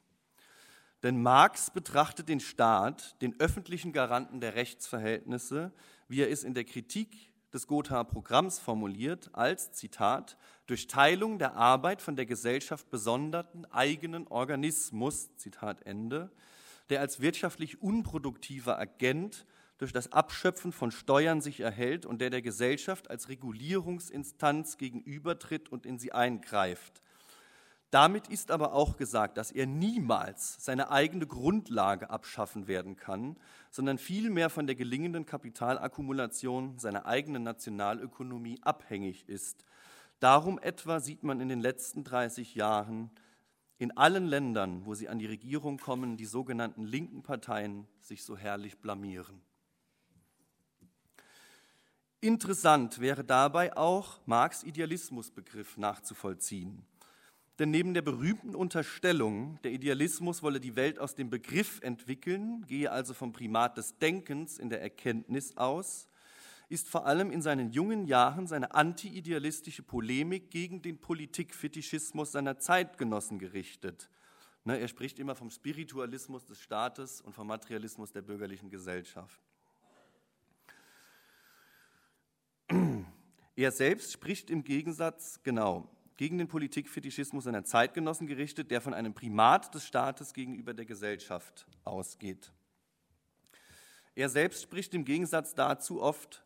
Denn 1.02 1.20
Marx 1.20 1.70
betrachtet 1.70 2.28
den 2.28 2.40
Staat, 2.40 3.20
den 3.22 3.38
öffentlichen 3.40 3.92
Garanten 3.92 4.40
der 4.40 4.54
Rechtsverhältnisse, 4.54 5.72
wie 6.08 6.20
er 6.20 6.30
es 6.30 6.44
in 6.44 6.54
der 6.54 6.64
Kritik 6.64 7.29
des 7.52 7.66
Gothaer 7.66 8.04
Programms 8.04 8.58
formuliert, 8.58 9.30
als, 9.32 9.72
Zitat, 9.72 10.36
durch 10.66 10.86
Teilung 10.86 11.38
der 11.38 11.56
Arbeit 11.56 12.00
von 12.00 12.16
der 12.16 12.26
Gesellschaft 12.26 12.90
besonderten 12.90 13.64
eigenen 13.66 14.26
Organismus, 14.28 15.34
Zitat 15.36 15.82
Ende, 15.82 16.30
der 16.90 17.00
als 17.00 17.20
wirtschaftlich 17.20 17.82
unproduktiver 17.82 18.78
Agent 18.78 19.46
durch 19.78 19.92
das 19.92 20.12
Abschöpfen 20.12 20.72
von 20.72 20.90
Steuern 20.90 21.40
sich 21.40 21.60
erhält 21.60 22.04
und 22.04 22.20
der 22.20 22.30
der 22.30 22.42
Gesellschaft 22.42 23.10
als 23.10 23.28
Regulierungsinstanz 23.28 24.76
gegenübertritt 24.76 25.70
und 25.70 25.86
in 25.86 25.98
sie 25.98 26.12
eingreift. 26.12 27.00
Damit 27.90 28.28
ist 28.28 28.52
aber 28.52 28.72
auch 28.72 28.96
gesagt, 28.96 29.36
dass 29.36 29.50
er 29.50 29.66
niemals 29.66 30.64
seine 30.64 30.90
eigene 30.92 31.26
Grundlage 31.26 32.08
abschaffen 32.10 32.68
werden 32.68 32.94
kann, 32.96 33.36
sondern 33.70 33.98
vielmehr 33.98 34.48
von 34.48 34.68
der 34.68 34.76
gelingenden 34.76 35.26
Kapitalakkumulation 35.26 36.78
seiner 36.78 37.06
eigenen 37.06 37.42
Nationalökonomie 37.42 38.60
abhängig 38.62 39.28
ist. 39.28 39.64
Darum 40.20 40.60
etwa 40.60 41.00
sieht 41.00 41.24
man 41.24 41.40
in 41.40 41.48
den 41.48 41.60
letzten 41.60 42.04
30 42.04 42.54
Jahren 42.54 43.10
in 43.78 43.96
allen 43.96 44.26
Ländern, 44.26 44.84
wo 44.84 44.94
sie 44.94 45.08
an 45.08 45.18
die 45.18 45.26
Regierung 45.26 45.78
kommen, 45.78 46.16
die 46.16 46.26
sogenannten 46.26 46.84
linken 46.84 47.22
Parteien 47.22 47.88
sich 48.00 48.22
so 48.22 48.36
herrlich 48.36 48.78
blamieren. 48.78 49.40
Interessant 52.20 53.00
wäre 53.00 53.24
dabei 53.24 53.74
auch 53.76 54.20
Marx 54.26 54.62
Idealismusbegriff 54.62 55.78
nachzuvollziehen. 55.78 56.84
Denn 57.60 57.70
neben 57.70 57.92
der 57.92 58.00
berühmten 58.00 58.54
Unterstellung, 58.54 59.60
der 59.64 59.72
Idealismus 59.72 60.42
wolle 60.42 60.60
die 60.60 60.76
Welt 60.76 60.98
aus 60.98 61.14
dem 61.14 61.28
Begriff 61.28 61.82
entwickeln, 61.82 62.64
gehe 62.66 62.90
also 62.90 63.12
vom 63.12 63.34
Primat 63.34 63.76
des 63.76 63.98
Denkens 63.98 64.58
in 64.58 64.70
der 64.70 64.80
Erkenntnis 64.80 65.58
aus, 65.58 66.08
ist 66.70 66.88
vor 66.88 67.04
allem 67.04 67.30
in 67.30 67.42
seinen 67.42 67.70
jungen 67.70 68.06
Jahren 68.06 68.46
seine 68.46 68.74
anti-idealistische 68.74 69.82
Polemik 69.82 70.50
gegen 70.50 70.80
den 70.80 71.02
Politikfetischismus 71.02 72.32
seiner 72.32 72.58
Zeitgenossen 72.58 73.38
gerichtet. 73.38 74.08
Ne, 74.64 74.78
er 74.78 74.88
spricht 74.88 75.18
immer 75.18 75.34
vom 75.34 75.50
Spiritualismus 75.50 76.46
des 76.46 76.62
Staates 76.62 77.20
und 77.20 77.34
vom 77.34 77.46
Materialismus 77.46 78.10
der 78.10 78.22
bürgerlichen 78.22 78.70
Gesellschaft. 78.70 79.38
Er 83.56 83.72
selbst 83.72 84.12
spricht 84.12 84.48
im 84.48 84.64
Gegensatz, 84.64 85.40
genau, 85.42 85.90
gegen 86.20 86.36
den 86.36 86.48
Politikfetischismus 86.48 87.44
seiner 87.44 87.64
Zeitgenossen 87.64 88.26
gerichtet, 88.26 88.70
der 88.70 88.82
von 88.82 88.92
einem 88.92 89.14
Primat 89.14 89.74
des 89.74 89.86
Staates 89.86 90.34
gegenüber 90.34 90.74
der 90.74 90.84
Gesellschaft 90.84 91.66
ausgeht. 91.82 92.52
Er 94.14 94.28
selbst 94.28 94.62
spricht 94.62 94.92
im 94.92 95.06
Gegensatz 95.06 95.54
dazu 95.54 96.02
oft 96.02 96.44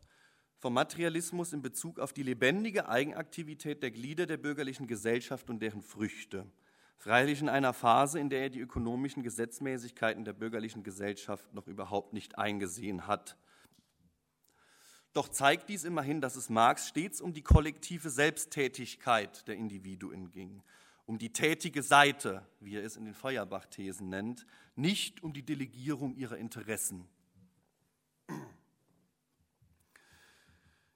vom 0.59 0.73
Materialismus 0.75 1.51
in 1.51 1.61
Bezug 1.61 1.99
auf 1.99 2.13
die 2.13 2.23
lebendige 2.23 2.87
Eigenaktivität 2.87 3.83
der 3.83 3.91
Glieder 3.91 4.25
der 4.25 4.37
bürgerlichen 4.37 4.87
Gesellschaft 4.87 5.49
und 5.49 5.59
deren 5.59 5.81
Früchte. 5.81 6.49
Freilich 6.95 7.41
in 7.41 7.49
einer 7.49 7.73
Phase, 7.73 8.17
in 8.17 8.29
der 8.29 8.43
er 8.43 8.49
die 8.49 8.61
ökonomischen 8.61 9.23
Gesetzmäßigkeiten 9.23 10.23
der 10.23 10.31
bürgerlichen 10.31 10.83
Gesellschaft 10.83 11.53
noch 11.53 11.67
überhaupt 11.67 12.13
nicht 12.13 12.37
eingesehen 12.37 13.07
hat. 13.07 13.35
Doch 15.15 15.29
zeigt 15.29 15.69
dies 15.69 15.85
immerhin, 15.85 16.19
dass 16.19 16.35
es 16.35 16.49
Marx 16.49 16.89
stets 16.89 17.21
um 17.21 17.33
die 17.33 17.41
kollektive 17.41 18.09
Selbsttätigkeit 18.09 19.47
der 19.47 19.55
Individuen 19.55 20.29
ging, 20.29 20.61
um 21.05 21.17
die 21.17 21.31
tätige 21.31 21.83
Seite, 21.83 22.45
wie 22.59 22.75
er 22.75 22.83
es 22.83 22.97
in 22.97 23.05
den 23.05 23.13
Feuerbach-Thesen 23.13 24.09
nennt, 24.09 24.45
nicht 24.75 25.23
um 25.23 25.31
die 25.31 25.41
Delegierung 25.41 26.15
ihrer 26.15 26.35
Interessen. 26.35 27.07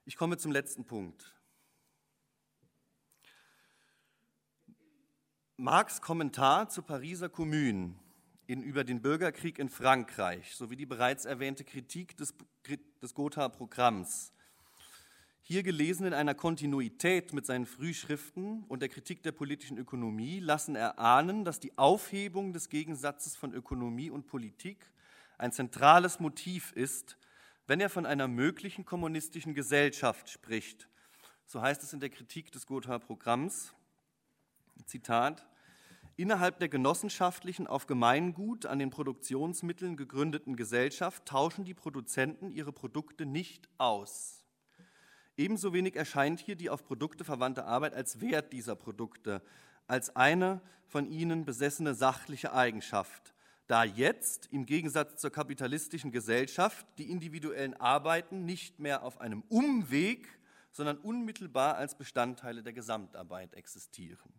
Ich 0.04 0.16
komme 0.16 0.36
zum 0.36 0.52
letzten 0.52 0.84
Punkt. 0.84 1.34
Marx 5.56 6.02
Kommentar 6.02 6.68
zur 6.68 6.84
Pariser 6.84 7.30
Kommune 7.30 7.94
in, 8.46 8.62
über 8.62 8.84
den 8.84 9.00
Bürgerkrieg 9.00 9.58
in 9.58 9.70
Frankreich 9.70 10.54
sowie 10.56 10.76
die 10.76 10.84
bereits 10.84 11.24
erwähnte 11.24 11.64
Kritik 11.64 12.18
des, 12.18 12.34
des 13.00 13.14
Gothaer 13.14 13.48
Programms. 13.48 14.32
Hier 15.42 15.62
gelesen 15.62 16.06
in 16.06 16.12
einer 16.12 16.34
Kontinuität 16.34 17.32
mit 17.32 17.46
seinen 17.46 17.66
Frühschriften 17.66 18.64
und 18.68 18.82
der 18.82 18.88
Kritik 18.88 19.22
der 19.22 19.32
politischen 19.32 19.78
Ökonomie 19.78 20.38
lassen 20.38 20.76
erahnen, 20.76 21.44
dass 21.44 21.58
die 21.58 21.76
Aufhebung 21.78 22.52
des 22.52 22.68
Gegensatzes 22.68 23.36
von 23.36 23.54
Ökonomie 23.54 24.10
und 24.10 24.26
Politik 24.26 24.90
ein 25.38 25.50
zentrales 25.50 26.20
Motiv 26.20 26.72
ist, 26.72 27.16
wenn 27.66 27.80
er 27.80 27.88
von 27.88 28.04
einer 28.04 28.28
möglichen 28.28 28.84
kommunistischen 28.84 29.54
Gesellschaft 29.54 30.28
spricht. 30.28 30.88
So 31.46 31.62
heißt 31.62 31.82
es 31.82 31.92
in 31.92 32.00
der 32.00 32.10
Kritik 32.10 32.52
des 32.52 32.66
Gothaer 32.66 32.98
Programms. 32.98 33.72
Zitat 34.84 35.46
Innerhalb 36.20 36.58
der 36.58 36.68
genossenschaftlichen 36.68 37.66
auf 37.66 37.86
Gemeingut 37.86 38.66
an 38.66 38.78
den 38.78 38.90
Produktionsmitteln 38.90 39.96
gegründeten 39.96 40.54
Gesellschaft 40.54 41.24
tauschen 41.24 41.64
die 41.64 41.72
Produzenten 41.72 42.50
ihre 42.50 42.72
Produkte 42.72 43.24
nicht 43.24 43.70
aus. 43.78 44.44
Ebenso 45.38 45.72
wenig 45.72 45.96
erscheint 45.96 46.38
hier 46.38 46.56
die 46.56 46.68
auf 46.68 46.84
Produkte 46.84 47.24
verwandte 47.24 47.64
Arbeit 47.64 47.94
als 47.94 48.20
Wert 48.20 48.52
dieser 48.52 48.76
Produkte, 48.76 49.40
als 49.86 50.14
eine 50.14 50.60
von 50.84 51.10
ihnen 51.10 51.46
besessene 51.46 51.94
sachliche 51.94 52.52
Eigenschaft, 52.52 53.32
da 53.66 53.82
jetzt 53.82 54.46
im 54.52 54.66
Gegensatz 54.66 55.22
zur 55.22 55.30
kapitalistischen 55.30 56.12
Gesellschaft 56.12 56.86
die 56.98 57.10
individuellen 57.10 57.72
Arbeiten 57.72 58.44
nicht 58.44 58.78
mehr 58.78 59.04
auf 59.04 59.22
einem 59.22 59.42
Umweg, 59.48 60.28
sondern 60.70 60.98
unmittelbar 60.98 61.76
als 61.76 61.96
Bestandteile 61.96 62.62
der 62.62 62.74
Gesamtarbeit 62.74 63.54
existieren. 63.54 64.34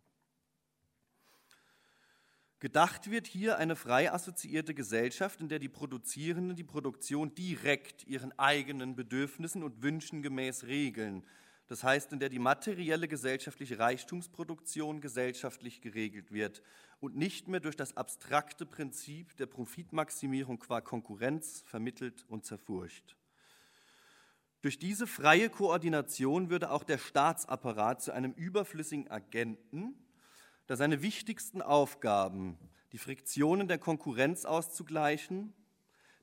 Gedacht 2.62 3.10
wird 3.10 3.26
hier 3.26 3.58
eine 3.58 3.76
frei 3.76 4.12
assoziierte 4.14 4.76
Gesellschaft, 4.76 5.42
in 5.42 5.50
der 5.50 5.58
die 5.58 5.68
Produzierenden 5.68 6.56
die 6.56 6.64
Produktion 6.64 7.34
direkt 7.34 8.06
ihren 8.06 8.38
eigenen 8.38 8.96
Bedürfnissen 8.96 9.64
und 9.64 9.82
Wünschen 9.82 10.22
gemäß 10.22 10.66
regeln. 10.66 11.26
Das 11.66 11.84
heißt, 11.84 12.14
in 12.14 12.20
der 12.20 12.30
die 12.30 12.38
materielle 12.38 13.08
gesellschaftliche 13.08 13.80
Reichtumsproduktion 13.80 15.02
gesellschaftlich 15.02 15.82
geregelt 15.82 16.32
wird 16.32 16.62
und 17.00 17.18
nicht 17.18 17.48
mehr 17.48 17.62
durch 17.62 17.76
das 17.76 17.98
abstrakte 17.98 18.68
Prinzip 18.68 19.36
der 19.38 19.48
Profitmaximierung 19.48 20.60
qua 20.60 20.82
Konkurrenz 20.82 21.64
vermittelt 21.66 22.26
und 22.28 22.46
zerfurcht. 22.46 23.16
Durch 24.62 24.78
diese 24.78 25.08
freie 25.08 25.50
Koordination 25.50 26.52
würde 26.52 26.70
auch 26.70 26.84
der 26.84 27.00
Staatsapparat 27.00 28.04
zu 28.04 28.12
einem 28.12 28.34
überflüssigen 28.34 29.10
Agenten, 29.10 29.96
da 30.72 30.78
seine 30.78 31.02
wichtigsten 31.02 31.62
Aufgaben, 31.62 32.58
die 32.94 32.98
Friktionen 32.98 33.68
der 33.68 33.78
Konkurrenz 33.78 34.46
auszugleichen, 34.46 35.54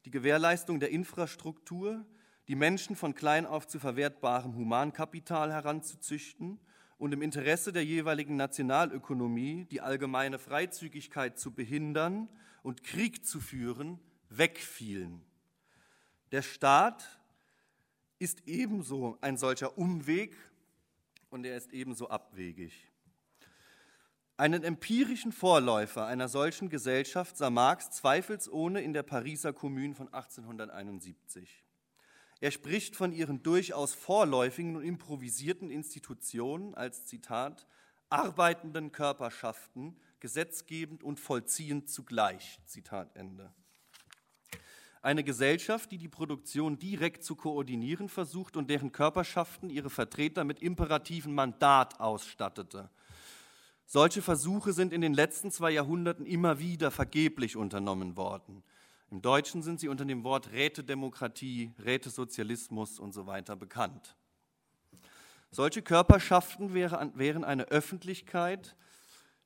die 0.07 0.11
Gewährleistung 0.11 0.81
der 0.81 0.89
Infrastruktur, 0.89 2.07
die 2.49 2.55
Menschen 2.55 2.97
von 2.97 3.15
klein 3.15 3.45
auf 3.45 3.67
zu 3.67 3.79
verwertbarem 3.79 4.57
Humankapital 4.57 5.53
heranzuzüchten 5.53 6.59
und 6.97 7.13
im 7.13 7.21
Interesse 7.21 7.75
der 7.75 7.85
jeweiligen 7.85 8.37
Nationalökonomie 8.37 9.67
die 9.67 9.83
allgemeine 9.83 10.39
Freizügigkeit 10.39 11.39
zu 11.39 11.51
behindern 11.53 12.31
und 12.63 12.83
Krieg 12.85 13.27
zu 13.27 13.41
führen, 13.41 14.01
wegfielen. 14.31 15.21
Der 16.33 16.41
Staat 16.41 17.21
ist 18.19 18.49
ebenso 18.49 19.19
ein 19.21 19.37
solcher 19.37 19.77
Umweg 19.77 20.35
und 21.29 21.45
er 21.45 21.59
ist 21.59 21.75
ebenso 21.75 22.09
abwegig. 22.09 22.88
Einen 24.39 24.63
empirischen 24.63 25.33
Vorläufer 25.33 26.07
einer 26.07 26.29
solchen 26.29 26.69
Gesellschaft 26.69 27.37
sah 27.37 27.51
Marx 27.51 27.91
zweifelsohne 27.91 28.81
in 28.81 28.93
der 28.93 29.03
Pariser 29.03 29.53
Kommune 29.53 29.97
von 29.97 30.07
1871. 30.15 31.65
Er 32.39 32.53
spricht 32.53 32.95
von 32.95 33.13
ihren 33.13 33.43
durchaus 33.43 33.95
vorläufigen 33.95 34.77
und 34.77 34.85
improvisierten 34.85 35.73
Institutionen 35.73 36.77
als 36.77 37.05
Zitat 37.05 37.67
arbeitenden 38.11 38.93
Körperschaften, 38.93 39.99
gesetzgebend 40.21 41.03
und 41.03 41.19
vollziehend 41.19 41.91
zugleich. 41.91 42.61
Zitat 42.65 43.17
Ende. 43.17 43.53
Eine 45.03 45.25
Gesellschaft, 45.25 45.91
die 45.91 45.99
die 45.99 46.07
Produktion 46.07 46.79
direkt 46.79 47.25
zu 47.25 47.35
koordinieren 47.35 48.09
versucht 48.09 48.57
und 48.57 48.71
deren 48.71 48.93
Körperschaften 48.93 49.69
ihre 49.69 49.91
Vertreter 49.91 50.45
mit 50.45 50.61
imperativen 50.61 51.35
Mandat 51.35 51.99
ausstattete. 51.99 52.89
Solche 53.91 54.21
Versuche 54.21 54.75
sind 54.75 54.93
in 54.93 55.01
den 55.01 55.15
letzten 55.15 55.51
zwei 55.51 55.71
Jahrhunderten 55.71 56.27
immer 56.27 56.59
wieder 56.59 56.91
vergeblich 56.91 57.57
unternommen 57.57 58.19
worden. 58.19 58.63
Im 59.11 59.23
Deutschen 59.23 59.63
sind 59.63 59.81
sie 59.81 59.89
unter 59.89 60.05
dem 60.05 60.25
Wort 60.25 60.53
Rätedemokratie, 60.53 61.73
Rätesozialismus 61.83 62.99
und 62.99 63.15
so 63.15 63.27
weiter 63.27 63.57
bekannt. 63.57 64.15
Solche 65.51 65.81
Körperschaften 65.81 66.75
wären 66.75 67.45
eine 67.45 67.69
Öffentlichkeit, 67.69 68.77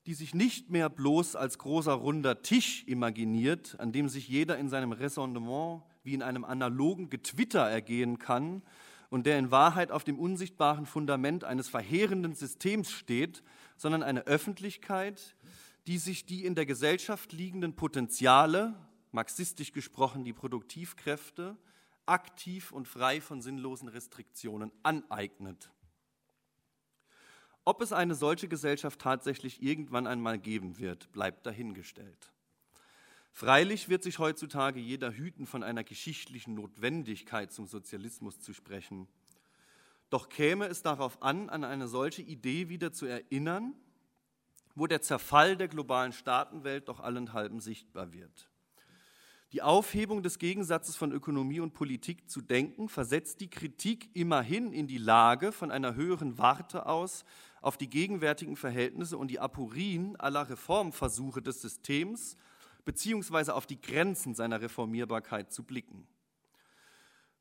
die 0.07 0.15
sich 0.15 0.35
nicht 0.35 0.71
mehr 0.71 0.89
bloß 0.89 1.37
als 1.37 1.59
großer 1.59 1.93
runder 1.93 2.43
Tisch 2.43 2.83
imaginiert, 2.89 3.77
an 3.79 3.93
dem 3.93 4.09
sich 4.09 4.27
jeder 4.27 4.59
in 4.59 4.69
seinem 4.69 4.91
Ressentiment 4.91 5.85
wie 6.03 6.15
in 6.15 6.23
einem 6.23 6.45
analogen 6.45 7.11
Getwitter 7.11 7.71
ergehen 7.71 8.19
kann 8.19 8.63
und 9.09 9.25
der 9.25 9.39
in 9.39 9.53
Wahrheit 9.53 9.93
auf 9.93 10.03
dem 10.03 10.19
unsichtbaren 10.19 10.87
Fundament 10.87 11.45
eines 11.45 11.69
verheerenden 11.69 12.35
Systems 12.35 12.91
steht, 12.91 13.45
sondern 13.83 14.05
eine 14.05 14.29
Öffentlichkeit, 14.29 15.35
die 15.89 15.99
sich 15.99 16.25
die 16.25 16.45
in 16.45 16.55
der 16.55 16.67
Gesellschaft 16.67 17.33
liegenden 17.33 17.75
Potenziale, 17.75 18.77
marxistisch 19.11 19.73
gesprochen 19.73 20.23
die 20.23 20.33
Produktivkräfte, 20.33 21.57
aktiv 22.07 22.71
und 22.71 22.87
frei 22.87 23.21
von 23.21 23.43
sinnlosen 23.43 23.89
Restriktionen 23.89 24.71
aneignet. 24.85 25.73
Ob 27.65 27.83
es 27.83 27.93
eine 27.93 28.15
solche 28.15 28.47
Gesellschaft 28.47 29.01
tatsächlich 29.01 29.61
irgendwann 29.61 30.07
einmal 30.07 30.39
geben 30.39 30.79
wird, 30.79 31.11
bleibt 31.11 31.45
dahingestellt. 31.45 32.33
Freilich 33.33 33.89
wird 33.89 34.05
sich 34.05 34.21
heutzutage 34.21 34.79
jeder 34.79 35.11
hüten, 35.11 35.45
von 35.45 35.65
einer 35.65 35.83
geschichtlichen 35.83 36.55
Notwendigkeit 36.55 37.51
zum 37.51 37.67
Sozialismus 37.67 38.39
zu 38.39 38.53
sprechen. 38.53 39.09
Doch 40.13 40.29
käme 40.29 40.67
es 40.67 40.83
darauf 40.83 41.23
an, 41.23 41.49
an 41.49 41.65
eine 41.65 41.89
solche 41.89 42.21
Idee 42.21 42.69
wieder 42.69 42.93
zu 42.93 43.07
erinnern, 43.07 43.73
wo 44.75 44.87
der 44.87 45.01
Zerfall 45.01 45.57
der 45.57 45.69
globalen 45.69 46.13
Staatenwelt 46.13 46.89
doch 46.89 47.01
allenthalben 47.01 47.61
sichtbar 47.61 48.13
wird. 48.13 48.51
Die 49.53 49.63
Aufhebung 49.63 50.23
des 50.23 50.39
Gegensatzes 50.39 50.97
von 50.97 51.13
Ökonomie 51.13 51.61
und 51.61 51.73
Politik 51.73 52.29
zu 52.29 52.43
denken, 52.43 52.91
versetzt 52.91 53.41
die 53.41 53.49
Kritik 53.49 54.11
immerhin 54.13 54.75
in 54.75 54.87
die 54.87 54.99
Lage, 54.99 55.51
von 55.51 55.71
einer 55.71 55.95
höheren 55.95 56.37
Warte 56.37 56.85
aus 56.85 57.25
auf 57.63 57.79
die 57.79 57.89
gegenwärtigen 57.89 58.57
Verhältnisse 58.57 59.17
und 59.17 59.29
die 59.29 59.41
Apurien 59.41 60.17
aller 60.17 60.51
Reformversuche 60.51 61.41
des 61.41 61.63
Systems 61.63 62.37
beziehungsweise 62.85 63.55
auf 63.55 63.65
die 63.65 63.81
Grenzen 63.81 64.35
seiner 64.35 64.61
Reformierbarkeit 64.61 65.55
zu 65.55 65.63
blicken. 65.63 66.07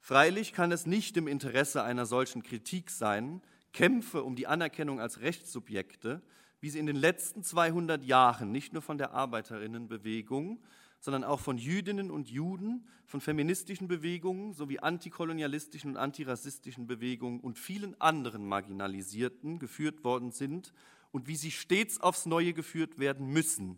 Freilich 0.04 0.52
kann 0.52 0.72
es 0.72 0.88
nicht 0.88 1.16
im 1.16 1.28
Interesse 1.28 1.84
einer 1.84 2.08
solchen 2.08 2.42
Kritik 2.42 2.90
sein, 2.90 3.40
Kämpfe 3.72 4.24
um 4.24 4.36
die 4.36 4.48
Anerkennung 4.48 5.00
als 5.00 5.22
Rechtssubjekte, 5.22 6.24
wie 6.60 6.72
sie 6.72 6.80
in 6.80 6.88
den 6.88 6.96
letzten 6.96 7.44
200 7.44 8.04
Jahren 8.04 8.52
nicht 8.52 8.74
nur 8.74 8.82
von 8.82 8.98
der 8.98 9.12
Arbeiterinnenbewegung, 9.12 10.60
sondern 11.00 11.24
auch 11.24 11.40
von 11.40 11.60
Jüdinnen 11.60 12.10
und 12.10 12.30
Juden, 12.30 12.88
von 13.06 13.22
feministischen 13.22 13.88
Bewegungen 13.88 14.54
sowie 14.54 14.80
antikolonialistischen 14.80 15.92
und 15.92 15.98
antirassistischen 15.98 16.88
Bewegungen 16.88 17.40
und 17.40 17.60
vielen 17.60 18.00
anderen 18.02 18.48
Marginalisierten 18.48 19.60
geführt 19.60 20.04
worden 20.04 20.32
sind 20.32 20.74
und 21.12 21.28
wie 21.28 21.36
sie 21.36 21.52
stets 21.52 22.02
aufs 22.02 22.26
Neue 22.26 22.54
geführt 22.54 22.98
werden 22.98 23.28
müssen, 23.28 23.78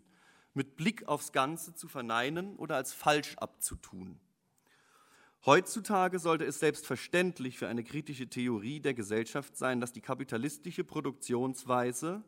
mit 0.54 0.76
Blick 0.76 1.06
aufs 1.06 1.32
Ganze 1.32 1.74
zu 1.74 1.86
verneinen 1.86 2.56
oder 2.56 2.76
als 2.76 2.94
falsch 2.94 3.36
abzutun. 3.36 4.18
Heutzutage 5.46 6.18
sollte 6.18 6.44
es 6.44 6.58
selbstverständlich 6.58 7.58
für 7.58 7.68
eine 7.68 7.84
kritische 7.84 8.28
Theorie 8.28 8.80
der 8.80 8.94
Gesellschaft 8.94 9.58
sein, 9.58 9.78
dass 9.78 9.92
die 9.92 10.00
kapitalistische 10.00 10.84
Produktionsweise 10.84 12.24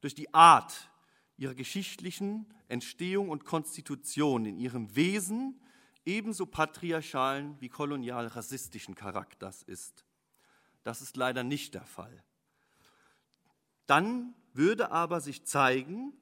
durch 0.00 0.14
die 0.16 0.34
Art, 0.34 0.90
ihrer 1.36 1.54
geschichtlichen 1.54 2.52
Entstehung 2.66 3.28
und 3.28 3.44
Konstitution 3.44 4.44
in 4.44 4.58
ihrem 4.58 4.96
Wesen 4.96 5.60
ebenso 6.04 6.46
patriarchalen 6.46 7.56
wie 7.60 7.68
kolonial-rassistischen 7.68 8.96
Charakters 8.96 9.62
ist. 9.62 10.04
Das 10.82 11.00
ist 11.00 11.16
leider 11.16 11.44
nicht 11.44 11.74
der 11.74 11.84
Fall. 11.84 12.24
Dann 13.86 14.34
würde 14.52 14.90
aber 14.90 15.20
sich 15.20 15.44
zeigen, 15.44 16.12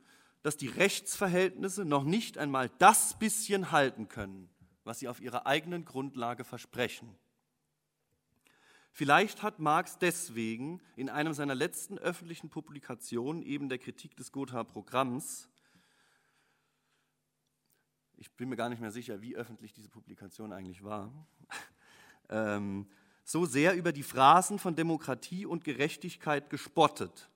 dass 0.42 0.58
die 0.58 0.68
Rechtsverhältnisse 0.68 1.86
noch 1.86 2.04
nicht 2.04 2.36
einmal 2.36 2.70
das 2.78 3.18
bisschen 3.18 3.72
halten 3.72 4.08
können, 4.08 4.50
was 4.86 5.00
sie 5.00 5.08
auf 5.08 5.20
ihrer 5.20 5.46
eigenen 5.46 5.84
Grundlage 5.84 6.44
versprechen. 6.44 7.14
Vielleicht 8.92 9.42
hat 9.42 9.58
Marx 9.58 9.98
deswegen 9.98 10.80
in 10.94 11.10
einem 11.10 11.34
seiner 11.34 11.54
letzten 11.54 11.98
öffentlichen 11.98 12.48
Publikationen, 12.48 13.42
eben 13.42 13.68
der 13.68 13.78
Kritik 13.78 14.16
des 14.16 14.32
Gotha-Programms, 14.32 15.50
ich 18.18 18.30
bin 18.32 18.48
mir 18.48 18.56
gar 18.56 18.70
nicht 18.70 18.80
mehr 18.80 18.90
sicher, 18.90 19.20
wie 19.20 19.36
öffentlich 19.36 19.74
diese 19.74 19.90
Publikation 19.90 20.52
eigentlich 20.52 20.82
war, 20.82 21.12
ähm, 22.30 22.88
so 23.24 23.44
sehr 23.44 23.74
über 23.76 23.92
die 23.92 24.02
Phrasen 24.02 24.58
von 24.58 24.76
Demokratie 24.76 25.44
und 25.44 25.64
Gerechtigkeit 25.64 26.48
gespottet. 26.48 27.28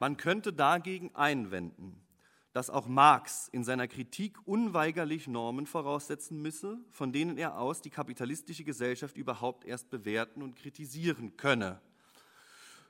Man 0.00 0.16
könnte 0.16 0.52
dagegen 0.52 1.14
einwenden, 1.14 2.02
dass 2.52 2.68
auch 2.68 2.88
Marx 2.88 3.48
in 3.48 3.62
seiner 3.62 3.86
Kritik 3.86 4.36
unweigerlich 4.44 5.28
Normen 5.28 5.66
voraussetzen 5.66 6.42
müsse, 6.42 6.78
von 6.90 7.12
denen 7.12 7.38
er 7.38 7.58
aus 7.58 7.80
die 7.80 7.90
kapitalistische 7.90 8.64
Gesellschaft 8.64 9.16
überhaupt 9.16 9.64
erst 9.64 9.88
bewerten 9.90 10.42
und 10.42 10.56
kritisieren 10.56 11.36
könne. 11.36 11.80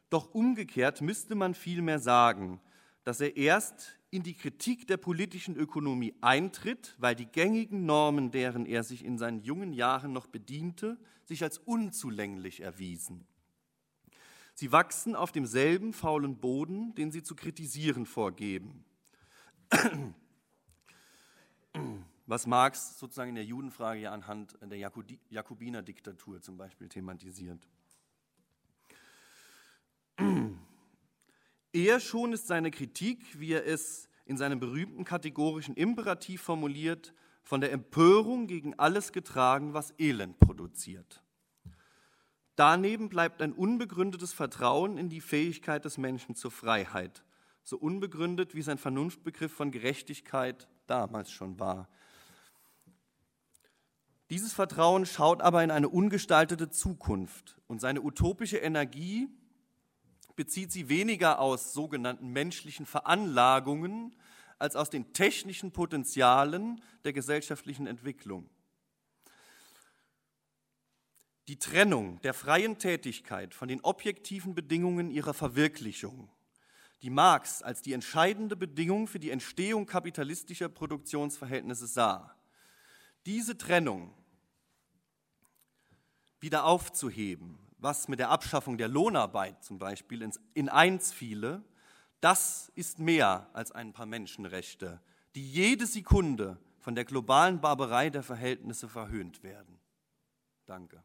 Doch 0.08 0.34
umgekehrt 0.34 1.02
müsste 1.02 1.34
man 1.34 1.54
vielmehr 1.54 1.98
sagen, 1.98 2.60
dass 3.04 3.20
er 3.20 3.36
erst 3.36 3.98
in 4.10 4.22
die 4.22 4.34
Kritik 4.34 4.86
der 4.86 4.96
politischen 4.96 5.56
Ökonomie 5.56 6.14
eintritt, 6.20 6.96
weil 6.98 7.14
die 7.14 7.26
gängigen 7.26 7.86
Normen, 7.86 8.30
deren 8.30 8.66
er 8.66 8.82
sich 8.82 9.04
in 9.04 9.18
seinen 9.18 9.42
jungen 9.42 9.72
Jahren 9.72 10.12
noch 10.12 10.26
bediente, 10.26 10.98
sich 11.26 11.42
als 11.42 11.58
unzulänglich 11.58 12.60
erwiesen. 12.60 13.26
Sie 14.54 14.72
wachsen 14.72 15.14
auf 15.14 15.32
demselben 15.32 15.92
faulen 15.92 16.38
Boden, 16.38 16.94
den 16.94 17.12
sie 17.12 17.22
zu 17.22 17.36
kritisieren 17.36 18.04
vorgeben 18.04 18.84
was 22.26 22.46
Marx 22.46 22.98
sozusagen 22.98 23.30
in 23.30 23.34
der 23.34 23.44
Judenfrage 23.44 24.00
ja 24.00 24.12
anhand 24.12 24.56
der 24.62 24.78
Jakobiner-Diktatur 24.78 26.40
zum 26.40 26.56
Beispiel 26.56 26.88
thematisiert. 26.88 27.68
Eher 31.72 32.00
schon 32.00 32.32
ist 32.32 32.46
seine 32.46 32.70
Kritik, 32.70 33.40
wie 33.40 33.52
er 33.52 33.66
es 33.66 34.08
in 34.26 34.36
seinem 34.36 34.60
berühmten 34.60 35.04
kategorischen 35.04 35.74
Imperativ 35.74 36.42
formuliert, 36.42 37.14
von 37.42 37.60
der 37.60 37.72
Empörung 37.72 38.46
gegen 38.46 38.78
alles 38.78 39.12
getragen, 39.12 39.74
was 39.74 39.92
Elend 39.98 40.38
produziert. 40.38 41.22
Daneben 42.54 43.08
bleibt 43.08 43.42
ein 43.42 43.52
unbegründetes 43.52 44.32
Vertrauen 44.32 44.98
in 44.98 45.08
die 45.08 45.20
Fähigkeit 45.20 45.84
des 45.84 45.98
Menschen 45.98 46.34
zur 46.34 46.50
Freiheit, 46.50 47.24
so 47.62 47.76
unbegründet 47.76 48.54
wie 48.54 48.62
sein 48.62 48.78
Vernunftbegriff 48.78 49.52
von 49.52 49.70
Gerechtigkeit 49.70 50.68
damals 50.86 51.30
schon 51.30 51.58
war. 51.58 51.88
Dieses 54.30 54.52
Vertrauen 54.52 55.06
schaut 55.06 55.42
aber 55.42 55.64
in 55.64 55.70
eine 55.70 55.88
ungestaltete 55.88 56.70
Zukunft 56.70 57.60
und 57.66 57.80
seine 57.80 58.02
utopische 58.02 58.58
Energie 58.58 59.28
bezieht 60.36 60.70
sie 60.70 60.88
weniger 60.88 61.40
aus 61.40 61.72
sogenannten 61.72 62.28
menschlichen 62.28 62.86
Veranlagungen 62.86 64.14
als 64.58 64.76
aus 64.76 64.88
den 64.88 65.12
technischen 65.12 65.72
Potenzialen 65.72 66.80
der 67.04 67.12
gesellschaftlichen 67.12 67.86
Entwicklung. 67.86 68.48
Die 71.48 71.58
Trennung 71.58 72.20
der 72.20 72.32
freien 72.32 72.78
Tätigkeit 72.78 73.52
von 73.52 73.66
den 73.66 73.80
objektiven 73.80 74.54
Bedingungen 74.54 75.10
ihrer 75.10 75.34
Verwirklichung 75.34 76.30
die 77.02 77.10
Marx 77.10 77.62
als 77.62 77.82
die 77.82 77.92
entscheidende 77.92 78.56
Bedingung 78.56 79.06
für 79.06 79.18
die 79.18 79.30
Entstehung 79.30 79.86
kapitalistischer 79.86 80.68
Produktionsverhältnisse 80.68 81.86
sah. 81.86 82.36
Diese 83.26 83.56
Trennung 83.56 84.14
wieder 86.40 86.64
aufzuheben, 86.64 87.58
was 87.78 88.08
mit 88.08 88.18
der 88.18 88.30
Abschaffung 88.30 88.78
der 88.78 88.88
Lohnarbeit 88.88 89.62
zum 89.64 89.78
Beispiel 89.78 90.30
in 90.54 90.68
eins 90.68 91.12
fiele, 91.12 91.62
das 92.20 92.70
ist 92.74 92.98
mehr 92.98 93.48
als 93.54 93.72
ein 93.72 93.92
paar 93.92 94.06
Menschenrechte, 94.06 95.00
die 95.34 95.50
jede 95.50 95.86
Sekunde 95.86 96.58
von 96.78 96.94
der 96.94 97.04
globalen 97.04 97.60
Barbarei 97.60 98.10
der 98.10 98.22
Verhältnisse 98.22 98.88
verhöhnt 98.88 99.42
werden. 99.42 99.78
Danke. 100.66 101.02